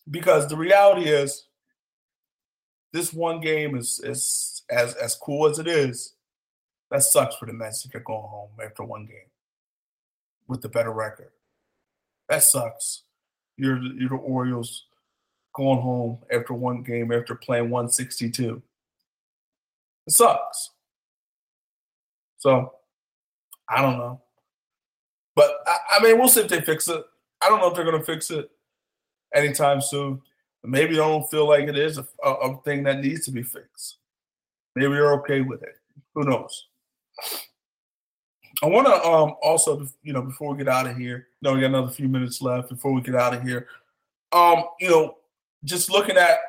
Because 0.09 0.47
the 0.47 0.55
reality 0.55 1.09
is, 1.09 1.47
this 2.93 3.13
one 3.13 3.41
game 3.41 3.75
is 3.75 3.99
is 4.03 4.63
as 4.69 4.95
as 4.95 5.15
cool 5.15 5.47
as 5.49 5.59
it 5.59 5.67
is. 5.67 6.13
That 6.89 7.03
sucks 7.03 7.35
for 7.35 7.45
the 7.45 7.53
Mets 7.53 7.83
if 7.83 7.91
they're 7.91 7.99
going 7.99 8.21
home 8.21 8.51
after 8.63 8.85
one 8.85 9.05
game 9.05 9.29
with 10.47 10.61
the 10.61 10.69
better 10.69 10.91
record. 10.91 11.31
That 12.29 12.43
sucks. 12.43 13.03
You're 13.57 13.81
you're 13.81 14.09
the 14.09 14.15
Orioles 14.15 14.85
going 15.55 15.81
home 15.81 16.19
after 16.31 16.53
one 16.53 16.83
game 16.83 17.11
after 17.11 17.35
playing 17.35 17.69
162. 17.69 18.61
It 20.05 20.13
sucks. 20.13 20.71
So 22.37 22.73
I 23.67 23.81
don't 23.81 23.97
know. 23.97 24.21
But 25.35 25.51
I, 25.65 25.77
I, 25.97 26.03
mean, 26.03 26.17
we'll 26.17 26.29
see 26.29 26.41
if 26.41 26.47
they 26.47 26.61
fix 26.61 26.87
it. 26.87 27.03
I 27.41 27.49
don't 27.49 27.59
know 27.59 27.67
if 27.67 27.75
they're 27.75 27.89
to 27.91 28.03
fix 28.03 28.31
it 28.31 28.49
anytime 29.35 29.81
soon. 29.81 30.21
Maybe 30.63 30.93
they 30.93 30.97
don't 30.97 31.29
feel 31.29 31.47
like 31.47 31.67
it 31.67 31.77
is 31.77 31.97
a, 31.97 32.07
a, 32.23 32.31
a 32.31 32.61
thing 32.63 32.83
that 32.83 33.01
needs 33.01 33.25
to 33.25 33.31
be 33.31 33.43
fixed. 33.43 33.97
Maybe 34.75 34.93
you're 34.93 35.19
okay 35.21 35.41
with 35.41 35.63
it. 35.63 35.75
Who 36.15 36.23
knows? 36.23 36.67
I 38.63 38.65
want 38.65 38.87
to 38.87 38.93
um, 39.03 39.35
also, 39.43 39.87
you 40.01 40.13
know, 40.13 40.21
before 40.21 40.51
we 40.51 40.57
get 40.57 40.67
out 40.67 40.87
of 40.87 40.97
here, 40.97 41.27
you 41.41 41.49
know, 41.49 41.53
we 41.53 41.61
got 41.61 41.67
another 41.67 41.91
few 41.91 42.07
minutes 42.07 42.41
left 42.41 42.69
before 42.69 42.91
we 42.91 43.01
get 43.01 43.15
out 43.15 43.35
of 43.35 43.43
here. 43.43 43.67
Um, 44.31 44.63
you 44.79 44.89
know, 44.89 45.17
just 45.63 45.91
looking 45.91 46.17
at 46.17 46.39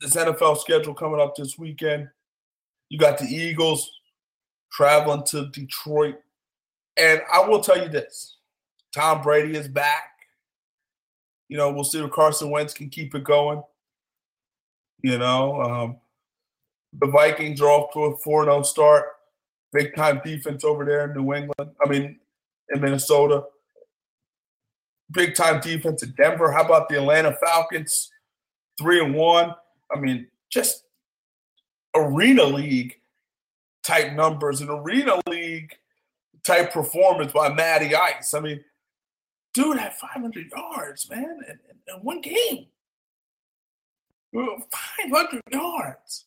this 0.00 0.14
NFL 0.14 0.58
schedule 0.58 0.94
coming 0.94 1.20
up 1.20 1.34
this 1.34 1.58
weekend, 1.58 2.08
You 2.90 2.98
got 2.98 3.18
the 3.18 3.24
Eagles 3.24 3.90
traveling 4.70 5.24
to 5.28 5.46
Detroit. 5.46 6.16
And 6.96 7.22
I 7.32 7.40
will 7.48 7.60
tell 7.60 7.82
you 7.82 7.88
this 7.88 8.36
Tom 8.92 9.22
Brady 9.22 9.56
is 9.56 9.68
back. 9.68 10.10
You 11.48 11.56
know, 11.56 11.72
we'll 11.72 11.84
see 11.84 12.02
if 12.02 12.10
Carson 12.10 12.50
Wentz 12.50 12.74
can 12.74 12.90
keep 12.90 13.14
it 13.14 13.24
going. 13.24 13.62
You 15.02 15.18
know, 15.18 15.60
um, 15.60 15.96
the 17.00 17.06
Vikings 17.06 17.60
are 17.60 17.68
off 17.68 17.92
to 17.94 18.00
a 18.04 18.16
4 18.18 18.44
0 18.44 18.62
start. 18.62 19.06
Big 19.74 19.94
time 19.94 20.22
defense 20.24 20.64
over 20.64 20.84
there 20.84 21.04
in 21.04 21.14
New 21.14 21.34
England. 21.34 21.72
I 21.84 21.88
mean, 21.88 22.20
in 22.70 22.80
Minnesota. 22.80 23.44
Big 25.10 25.34
time 25.34 25.60
defense 25.60 26.02
in 26.02 26.14
Denver. 26.16 26.50
How 26.52 26.64
about 26.64 26.88
the 26.88 26.96
Atlanta 26.96 27.36
Falcons? 27.44 28.10
Three 28.80 29.04
and 29.04 29.14
one. 29.14 29.54
I 29.94 30.00
mean, 30.00 30.28
just 30.50 30.84
arena 31.94 32.44
league 32.44 32.94
type 33.84 34.14
numbers, 34.14 34.60
and 34.60 34.70
arena 34.70 35.20
league 35.28 35.72
type 36.46 36.72
performance 36.72 37.32
by 37.32 37.52
Matty 37.52 37.94
Ice. 37.94 38.32
I 38.34 38.40
mean, 38.40 38.64
dude 39.52 39.78
had 39.78 39.94
500 39.94 40.50
yards, 40.50 41.08
man, 41.10 41.40
in, 41.48 41.58
in 41.88 42.00
one 42.02 42.20
game. 42.20 42.66
500 44.32 45.42
yards. 45.52 46.23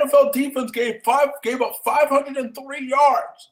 NFL 0.00 0.32
defense 0.32 0.70
gave 0.70 1.02
five 1.02 1.28
gave 1.42 1.60
up 1.62 1.74
503 1.84 2.88
yards. 2.88 3.50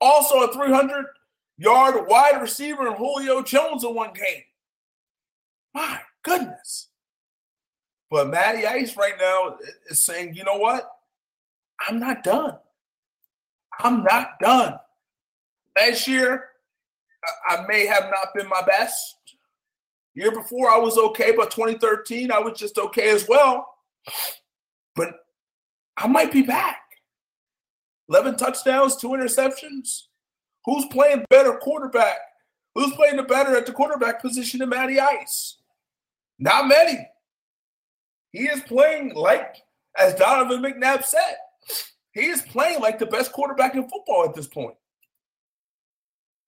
Also 0.00 0.42
a 0.42 0.52
300 0.52 1.06
yard 1.58 2.06
wide 2.08 2.40
receiver 2.40 2.88
in 2.88 2.94
Julio 2.94 3.42
Jones 3.42 3.84
in 3.84 3.94
one 3.94 4.12
game. 4.12 4.42
My 5.72 6.00
goodness. 6.22 6.88
But 8.10 8.28
Matty 8.28 8.66
Ice 8.66 8.96
right 8.96 9.14
now 9.18 9.56
is 9.88 10.02
saying, 10.02 10.34
you 10.34 10.44
know 10.44 10.56
what? 10.56 10.88
I'm 11.86 11.98
not 11.98 12.22
done. 12.22 12.58
I'm 13.80 14.04
not 14.04 14.38
done. 14.40 14.78
Last 15.76 16.06
year, 16.06 16.44
I 17.48 17.64
may 17.66 17.86
have 17.86 18.04
not 18.10 18.28
been 18.34 18.48
my 18.48 18.62
best. 18.62 19.16
Year 20.14 20.30
before, 20.30 20.70
I 20.70 20.78
was 20.78 20.96
okay, 20.96 21.32
but 21.36 21.50
2013, 21.50 22.30
I 22.30 22.38
was 22.38 22.56
just 22.56 22.78
okay 22.78 23.10
as 23.10 23.26
well. 23.28 23.66
But 24.94 25.23
I 25.96 26.06
might 26.06 26.32
be 26.32 26.42
back. 26.42 26.80
11 28.08 28.36
touchdowns, 28.36 28.96
two 28.96 29.08
interceptions. 29.08 30.02
Who's 30.64 30.86
playing 30.86 31.24
better 31.30 31.58
quarterback? 31.58 32.18
Who's 32.74 32.92
playing 32.94 33.16
the 33.16 33.22
better 33.22 33.56
at 33.56 33.66
the 33.66 33.72
quarterback 33.72 34.20
position 34.20 34.60
than 34.60 34.70
Matty 34.70 34.98
Ice? 34.98 35.56
Not 36.38 36.66
many. 36.66 37.06
He 38.32 38.44
is 38.44 38.60
playing 38.62 39.14
like, 39.14 39.56
as 39.96 40.14
Donovan 40.14 40.62
McNabb 40.62 41.04
said, 41.04 41.36
he 42.12 42.26
is 42.26 42.42
playing 42.42 42.80
like 42.80 42.98
the 42.98 43.06
best 43.06 43.32
quarterback 43.32 43.74
in 43.74 43.88
football 43.88 44.24
at 44.24 44.34
this 44.34 44.48
point. 44.48 44.74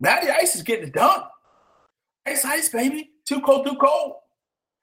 Matty 0.01 0.29
Ice 0.29 0.57
is 0.57 0.63
getting 0.63 0.89
it 0.89 0.95
done. 0.95 1.23
Ice 2.27 2.45
Ice, 2.45 2.69
baby. 2.69 3.11
Too 3.27 3.41
cold, 3.41 3.67
too 3.67 3.77
cold. 3.77 4.15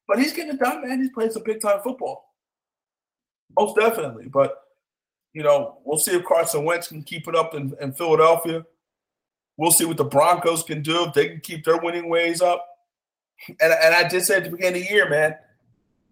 But 0.07 0.19
he's 0.19 0.33
getting 0.33 0.53
it 0.53 0.59
done, 0.59 0.87
man. 0.87 1.01
He's 1.01 1.11
playing 1.11 1.31
some 1.31 1.43
big 1.43 1.61
time 1.61 1.79
football. 1.83 2.32
Most 3.57 3.75
definitely. 3.75 4.27
But, 4.27 4.55
you 5.33 5.43
know, 5.43 5.79
we'll 5.83 5.99
see 5.99 6.11
if 6.11 6.25
Carson 6.25 6.65
Wentz 6.65 6.87
can 6.87 7.03
keep 7.03 7.27
it 7.27 7.35
up 7.35 7.55
in, 7.55 7.73
in 7.81 7.93
Philadelphia. 7.93 8.65
We'll 9.57 9.71
see 9.71 9.85
what 9.85 9.97
the 9.97 10.03
Broncos 10.03 10.63
can 10.63 10.81
do 10.81 11.05
if 11.05 11.13
they 11.13 11.29
can 11.29 11.39
keep 11.41 11.63
their 11.63 11.77
winning 11.77 12.09
ways 12.09 12.41
up. 12.41 12.65
And, 13.47 13.73
and 13.73 13.95
I 13.95 14.07
did 14.07 14.23
say 14.23 14.37
at 14.37 14.45
the 14.45 14.51
beginning 14.51 14.81
of 14.81 14.87
the 14.87 14.93
year, 14.93 15.09
man, 15.09 15.35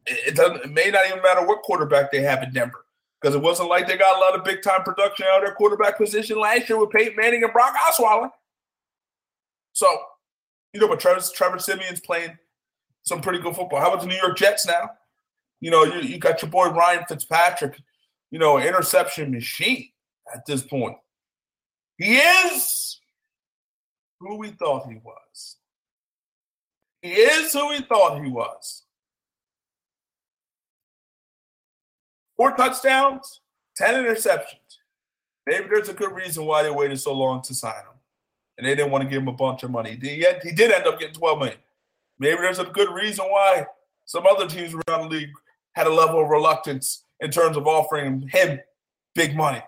it, 0.06 0.36
doesn't, 0.36 0.64
it 0.64 0.72
may 0.72 0.90
not 0.92 1.08
even 1.08 1.22
matter 1.22 1.46
what 1.46 1.62
quarterback 1.62 2.12
they 2.12 2.22
have 2.22 2.44
in 2.44 2.54
Denver 2.54 2.86
because 3.20 3.36
it 3.36 3.42
wasn't 3.42 3.70
like 3.70 3.88
they 3.88 3.98
got 3.98 4.18
a 4.18 4.20
lot 4.20 4.36
of 4.36 4.44
big 4.44 4.62
time 4.62 4.84
production 4.84 5.26
out 5.32 5.40
of 5.40 5.46
their 5.46 5.56
quarterback 5.56 5.98
position 5.98 6.40
last 6.40 6.70
year 6.70 6.80
with 6.80 6.90
Peyton 6.90 7.16
Manning 7.16 7.44
and 7.44 7.54
Brock 7.54 7.74
Osweiler. 7.88 8.32
So, 9.74 9.88
you 10.74 10.80
know, 10.80 10.88
but 10.88 11.00
Trevor, 11.00 11.22
Trevor 11.34 11.60
Siemian's 11.60 12.00
playing 12.00 12.38
some 13.04 13.22
pretty 13.22 13.40
good 13.40 13.56
football. 13.56 13.80
How 13.80 13.90
about 13.92 14.02
the 14.02 14.08
New 14.08 14.18
York 14.18 14.38
Jets 14.38 14.66
now? 14.66 14.92
You 15.62 15.72
know, 15.72 15.84
you, 15.84 16.02
you 16.02 16.18
got 16.18 16.42
your 16.42 16.52
boy 16.52 16.70
Ryan 16.70 17.06
Fitzpatrick, 17.08 17.78
you 18.32 18.40
know, 18.40 18.58
interception 18.58 19.32
machine 19.32 19.90
at 20.34 20.46
this 20.46 20.64
point. 20.64 20.98
He 21.98 22.18
is 22.18 23.00
who 24.20 24.38
we 24.38 24.50
thought 24.50 24.90
he 24.90 24.96
was. 25.04 25.58
He 27.02 27.12
is 27.12 27.54
who 27.54 27.70
we 27.70 27.82
thought 27.82 28.24
he 28.24 28.30
was. 28.30 28.84
Four 32.38 32.56
touchdowns, 32.56 33.42
10 33.78 34.04
interceptions. 34.04 34.78
Maybe 35.46 35.68
there's 35.70 35.90
a 35.90 35.94
good 35.94 36.12
reason 36.12 36.46
why 36.46 36.64
they 36.64 36.72
waited 36.72 37.00
so 37.00 37.14
long 37.14 37.42
to 37.44 37.54
sign 37.54 37.74
him. 37.74 38.00
And 38.58 38.68
they 38.68 38.76
didn't 38.76 38.92
want 38.92 39.04
to 39.04 39.10
give 39.10 39.22
him 39.22 39.28
a 39.28 39.34
bunch 39.34 39.64
of 39.64 39.72
money. 39.72 39.98
He, 40.02 40.26
he 40.44 40.52
did 40.52 40.72
end 40.72 40.88
up 40.88 41.00
getting 41.00 41.16
12 41.16 41.40
million. 41.40 41.58
Maybe 42.20 42.38
there's 42.38 42.60
a 42.60 42.66
good 42.66 42.90
reason 42.94 43.26
why 43.26 43.66
some 44.06 44.26
other 44.28 44.48
teams 44.48 44.74
around 44.74 45.10
the 45.10 45.16
league 45.16 45.32
had 45.74 45.88
a 45.88 45.94
level 45.94 46.22
of 46.22 46.30
reluctance 46.30 47.06
in 47.20 47.32
terms 47.32 47.58
of 47.58 47.68
offering 47.68 48.28
him 48.30 48.60
big 49.16 49.36
money. 49.36 49.62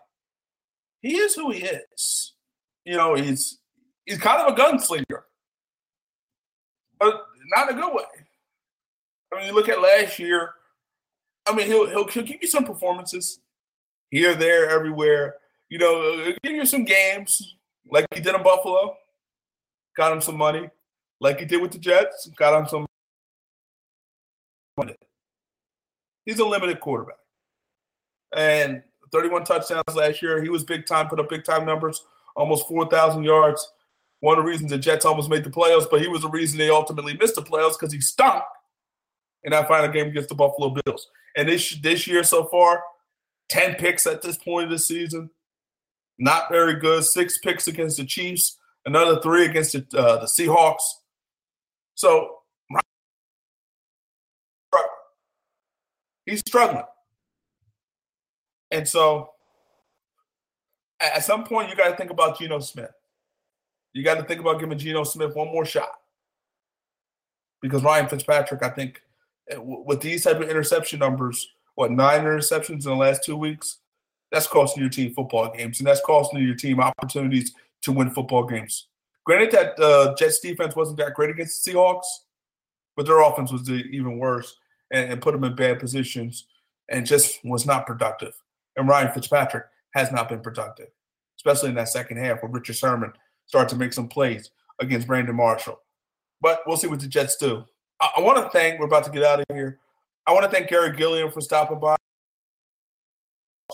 He 1.01 1.17
is 1.17 1.35
who 1.35 1.51
he 1.51 1.65
is. 1.65 2.33
You 2.85 2.97
know, 2.97 3.15
he's 3.15 3.59
he's 4.05 4.17
kind 4.17 4.41
of 4.41 4.57
a 4.57 4.61
gunslinger, 4.61 5.21
but 6.99 7.21
not 7.55 7.69
in 7.69 7.77
a 7.77 7.81
good 7.81 7.93
way. 7.93 8.03
I 9.31 9.37
mean, 9.37 9.47
you 9.47 9.53
look 9.53 9.69
at 9.69 9.81
last 9.81 10.19
year. 10.19 10.51
I 11.45 11.53
mean, 11.53 11.67
he'll 11.67 11.87
he'll, 11.87 12.07
he'll 12.07 12.23
give 12.23 12.41
you 12.41 12.47
some 12.47 12.65
performances 12.65 13.39
here, 14.11 14.35
there, 14.35 14.69
everywhere. 14.69 15.35
You 15.69 15.79
know, 15.79 16.33
give 16.43 16.53
you 16.53 16.65
some 16.65 16.85
games 16.85 17.55
like 17.89 18.05
he 18.13 18.21
did 18.21 18.35
in 18.35 18.43
Buffalo, 18.43 18.95
got 19.97 20.13
him 20.13 20.21
some 20.21 20.37
money. 20.37 20.69
Like 21.19 21.39
he 21.39 21.45
did 21.45 21.61
with 21.61 21.71
the 21.71 21.79
Jets, 21.79 22.29
got 22.35 22.59
him 22.59 22.67
some 22.67 22.85
money. 24.77 24.95
He's 26.25 26.39
a 26.39 26.45
limited 26.45 26.79
quarterback, 26.79 27.17
and 28.35 28.81
31 29.11 29.43
touchdowns 29.45 29.95
last 29.95 30.21
year. 30.21 30.41
He 30.41 30.49
was 30.49 30.63
big 30.63 30.85
time, 30.85 31.07
put 31.07 31.19
up 31.19 31.29
big 31.29 31.43
time 31.43 31.65
numbers, 31.65 32.03
almost 32.35 32.67
4,000 32.67 33.23
yards 33.23 33.67
one 34.23 34.39
of 34.39 34.45
the 34.45 34.49
reasons 34.49 34.71
the 34.71 34.77
Jets 34.77 35.03
almost 35.03 35.29
made 35.29 35.43
the 35.43 35.49
playoffs, 35.49 35.85
but 35.91 35.99
he 35.99 36.07
was 36.07 36.21
the 36.21 36.29
reason 36.29 36.57
they 36.57 36.69
ultimately 36.69 37.17
missed 37.17 37.35
the 37.35 37.41
playoffs 37.41 37.73
because 37.77 37.91
he 37.91 37.99
stunk 37.99 38.41
in 39.43 39.51
that 39.51 39.67
final 39.67 39.91
game 39.91 40.07
against 40.07 40.29
the 40.29 40.35
Buffalo 40.35 40.69
Bills. 40.69 41.09
And 41.35 41.49
this 41.49 41.77
this 41.81 42.07
year 42.07 42.23
so 42.23 42.45
far, 42.45 42.83
10 43.49 43.75
picks 43.75 44.07
at 44.07 44.21
this 44.21 44.37
point 44.37 44.63
of 44.63 44.69
the 44.69 44.79
season. 44.79 45.29
Not 46.17 46.49
very 46.49 46.79
good. 46.79 47.03
Six 47.03 47.37
picks 47.39 47.67
against 47.67 47.97
the 47.97 48.05
Chiefs, 48.05 48.57
another 48.85 49.19
three 49.19 49.43
against 49.43 49.73
the, 49.73 49.85
uh, 49.99 50.21
the 50.21 50.25
Seahawks. 50.25 50.83
So 51.95 52.42
he's 56.25 56.39
struggling. 56.39 56.83
And 58.71 58.87
so 58.87 59.29
at 60.99 61.23
some 61.23 61.43
point, 61.43 61.69
you 61.69 61.75
got 61.75 61.89
to 61.89 61.95
think 61.95 62.09
about 62.09 62.39
Geno 62.39 62.59
Smith 62.59 62.91
you 63.93 64.03
got 64.03 64.15
to 64.15 64.23
think 64.23 64.41
about 64.41 64.59
giving 64.59 64.77
Geno 64.77 65.03
Smith 65.03 65.35
one 65.35 65.47
more 65.47 65.65
shot. 65.65 65.91
Because 67.61 67.83
Ryan 67.83 68.09
Fitzpatrick, 68.09 68.63
I 68.63 68.69
think, 68.69 69.01
eh, 69.49 69.57
with 69.57 70.01
these 70.01 70.23
type 70.23 70.41
of 70.41 70.49
interception 70.49 70.99
numbers, 70.99 71.47
what 71.75 71.91
nine 71.91 72.21
interceptions 72.21 72.85
in 72.85 72.91
the 72.91 72.95
last 72.95 73.23
two 73.23 73.37
weeks, 73.37 73.77
that's 74.31 74.47
costing 74.47 74.81
your 74.81 74.89
team 74.89 75.13
football 75.13 75.51
games, 75.55 75.79
and 75.79 75.87
that's 75.87 76.01
costing 76.01 76.43
your 76.43 76.55
team 76.55 76.79
opportunities 76.79 77.53
to 77.83 77.91
win 77.91 78.09
football 78.09 78.43
games. 78.43 78.87
Granted 79.25 79.51
that 79.51 79.79
uh, 79.79 80.15
Jets 80.15 80.39
defense 80.39 80.75
wasn't 80.75 80.97
that 80.97 81.13
great 81.13 81.29
against 81.29 81.63
the 81.63 81.71
Seahawks, 81.71 82.05
but 82.97 83.05
their 83.05 83.21
offense 83.21 83.51
was 83.51 83.69
even 83.69 84.17
worse 84.17 84.57
and, 84.93 85.11
and 85.11 85.21
put 85.21 85.33
them 85.33 85.43
in 85.43 85.55
bad 85.55 85.79
positions 85.79 86.45
and 86.89 87.05
just 87.05 87.43
was 87.43 87.65
not 87.65 87.85
productive. 87.85 88.33
And 88.77 88.87
Ryan 88.87 89.11
Fitzpatrick 89.11 89.65
has 89.93 90.11
not 90.11 90.29
been 90.29 90.39
productive, 90.39 90.89
especially 91.37 91.69
in 91.69 91.75
that 91.75 91.89
second 91.89 92.17
half 92.17 92.41
where 92.41 92.51
Richard 92.51 92.75
Sherman 92.75 93.11
start 93.45 93.67
to 93.69 93.75
make 93.75 93.91
some 93.91 94.07
plays 94.07 94.51
against 94.79 95.07
Brandon 95.07 95.35
Marshall. 95.35 95.79
But 96.41 96.61
we'll 96.65 96.77
see 96.77 96.87
what 96.87 96.99
the 96.99 97.07
Jets 97.07 97.35
do. 97.35 97.65
I, 97.99 98.11
I 98.17 98.21
want 98.21 98.37
to 98.37 98.49
thank, 98.49 98.79
we're 98.79 98.85
about 98.85 99.03
to 99.05 99.11
get 99.11 99.23
out 99.23 99.39
of 99.39 99.45
here. 99.51 99.79
I 100.25 100.31
want 100.31 100.45
to 100.45 100.51
thank 100.51 100.69
Garry 100.69 100.95
Gilliam 100.95 101.31
for 101.31 101.41
stopping 101.41 101.79
by. 101.79 101.95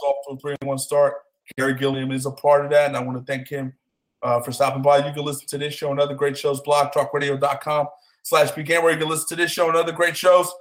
Off 0.02 0.16
to 0.28 0.36
a 0.36 0.38
3 0.38 0.56
1 0.64 0.78
start. 0.78 1.16
Garry 1.58 1.74
Gilliam 1.74 2.12
is 2.12 2.26
a 2.26 2.32
part 2.32 2.64
of 2.64 2.72
that, 2.72 2.88
and 2.88 2.96
I 2.96 3.02
want 3.02 3.18
to 3.18 3.32
thank 3.32 3.48
him 3.48 3.74
uh, 4.22 4.40
for 4.42 4.52
stopping 4.52 4.82
by. 4.82 5.06
You 5.06 5.14
can 5.14 5.26
listen 5.26 5.48
to 5.48 5.58
this 5.58 5.74
show 5.74 5.92
and 5.92 6.00
other 6.00 6.14
great 6.14 6.38
shows, 6.38 6.62
blogtalkradio.com 6.62 7.88
slash 8.24 8.52
begin, 8.52 8.84
where 8.84 8.94
you 8.94 9.00
can 9.00 9.10
listen 9.10 9.28
to 9.30 9.36
this 9.36 9.52
show 9.52 9.68
and 9.68 9.76
other 9.76 9.92
great 9.92 10.16
shows. 10.16 10.52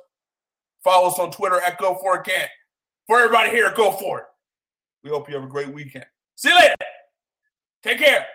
Follow 0.84 1.08
us 1.08 1.18
on 1.18 1.30
Twitter 1.30 1.60
at 1.60 1.78
Go 1.78 1.94
For 1.96 2.16
It 2.16 2.24
Gant. 2.24 2.50
For 3.06 3.18
everybody 3.18 3.50
here, 3.50 3.72
go 3.74 3.92
for 3.92 4.18
it. 4.18 4.24
We 5.02 5.10
hope 5.10 5.28
you 5.28 5.34
have 5.34 5.44
a 5.44 5.48
great 5.48 5.72
weekend. 5.72 6.06
See 6.36 6.48
you 6.48 6.58
later. 6.58 6.74
Take 7.82 7.98
care. 7.98 8.26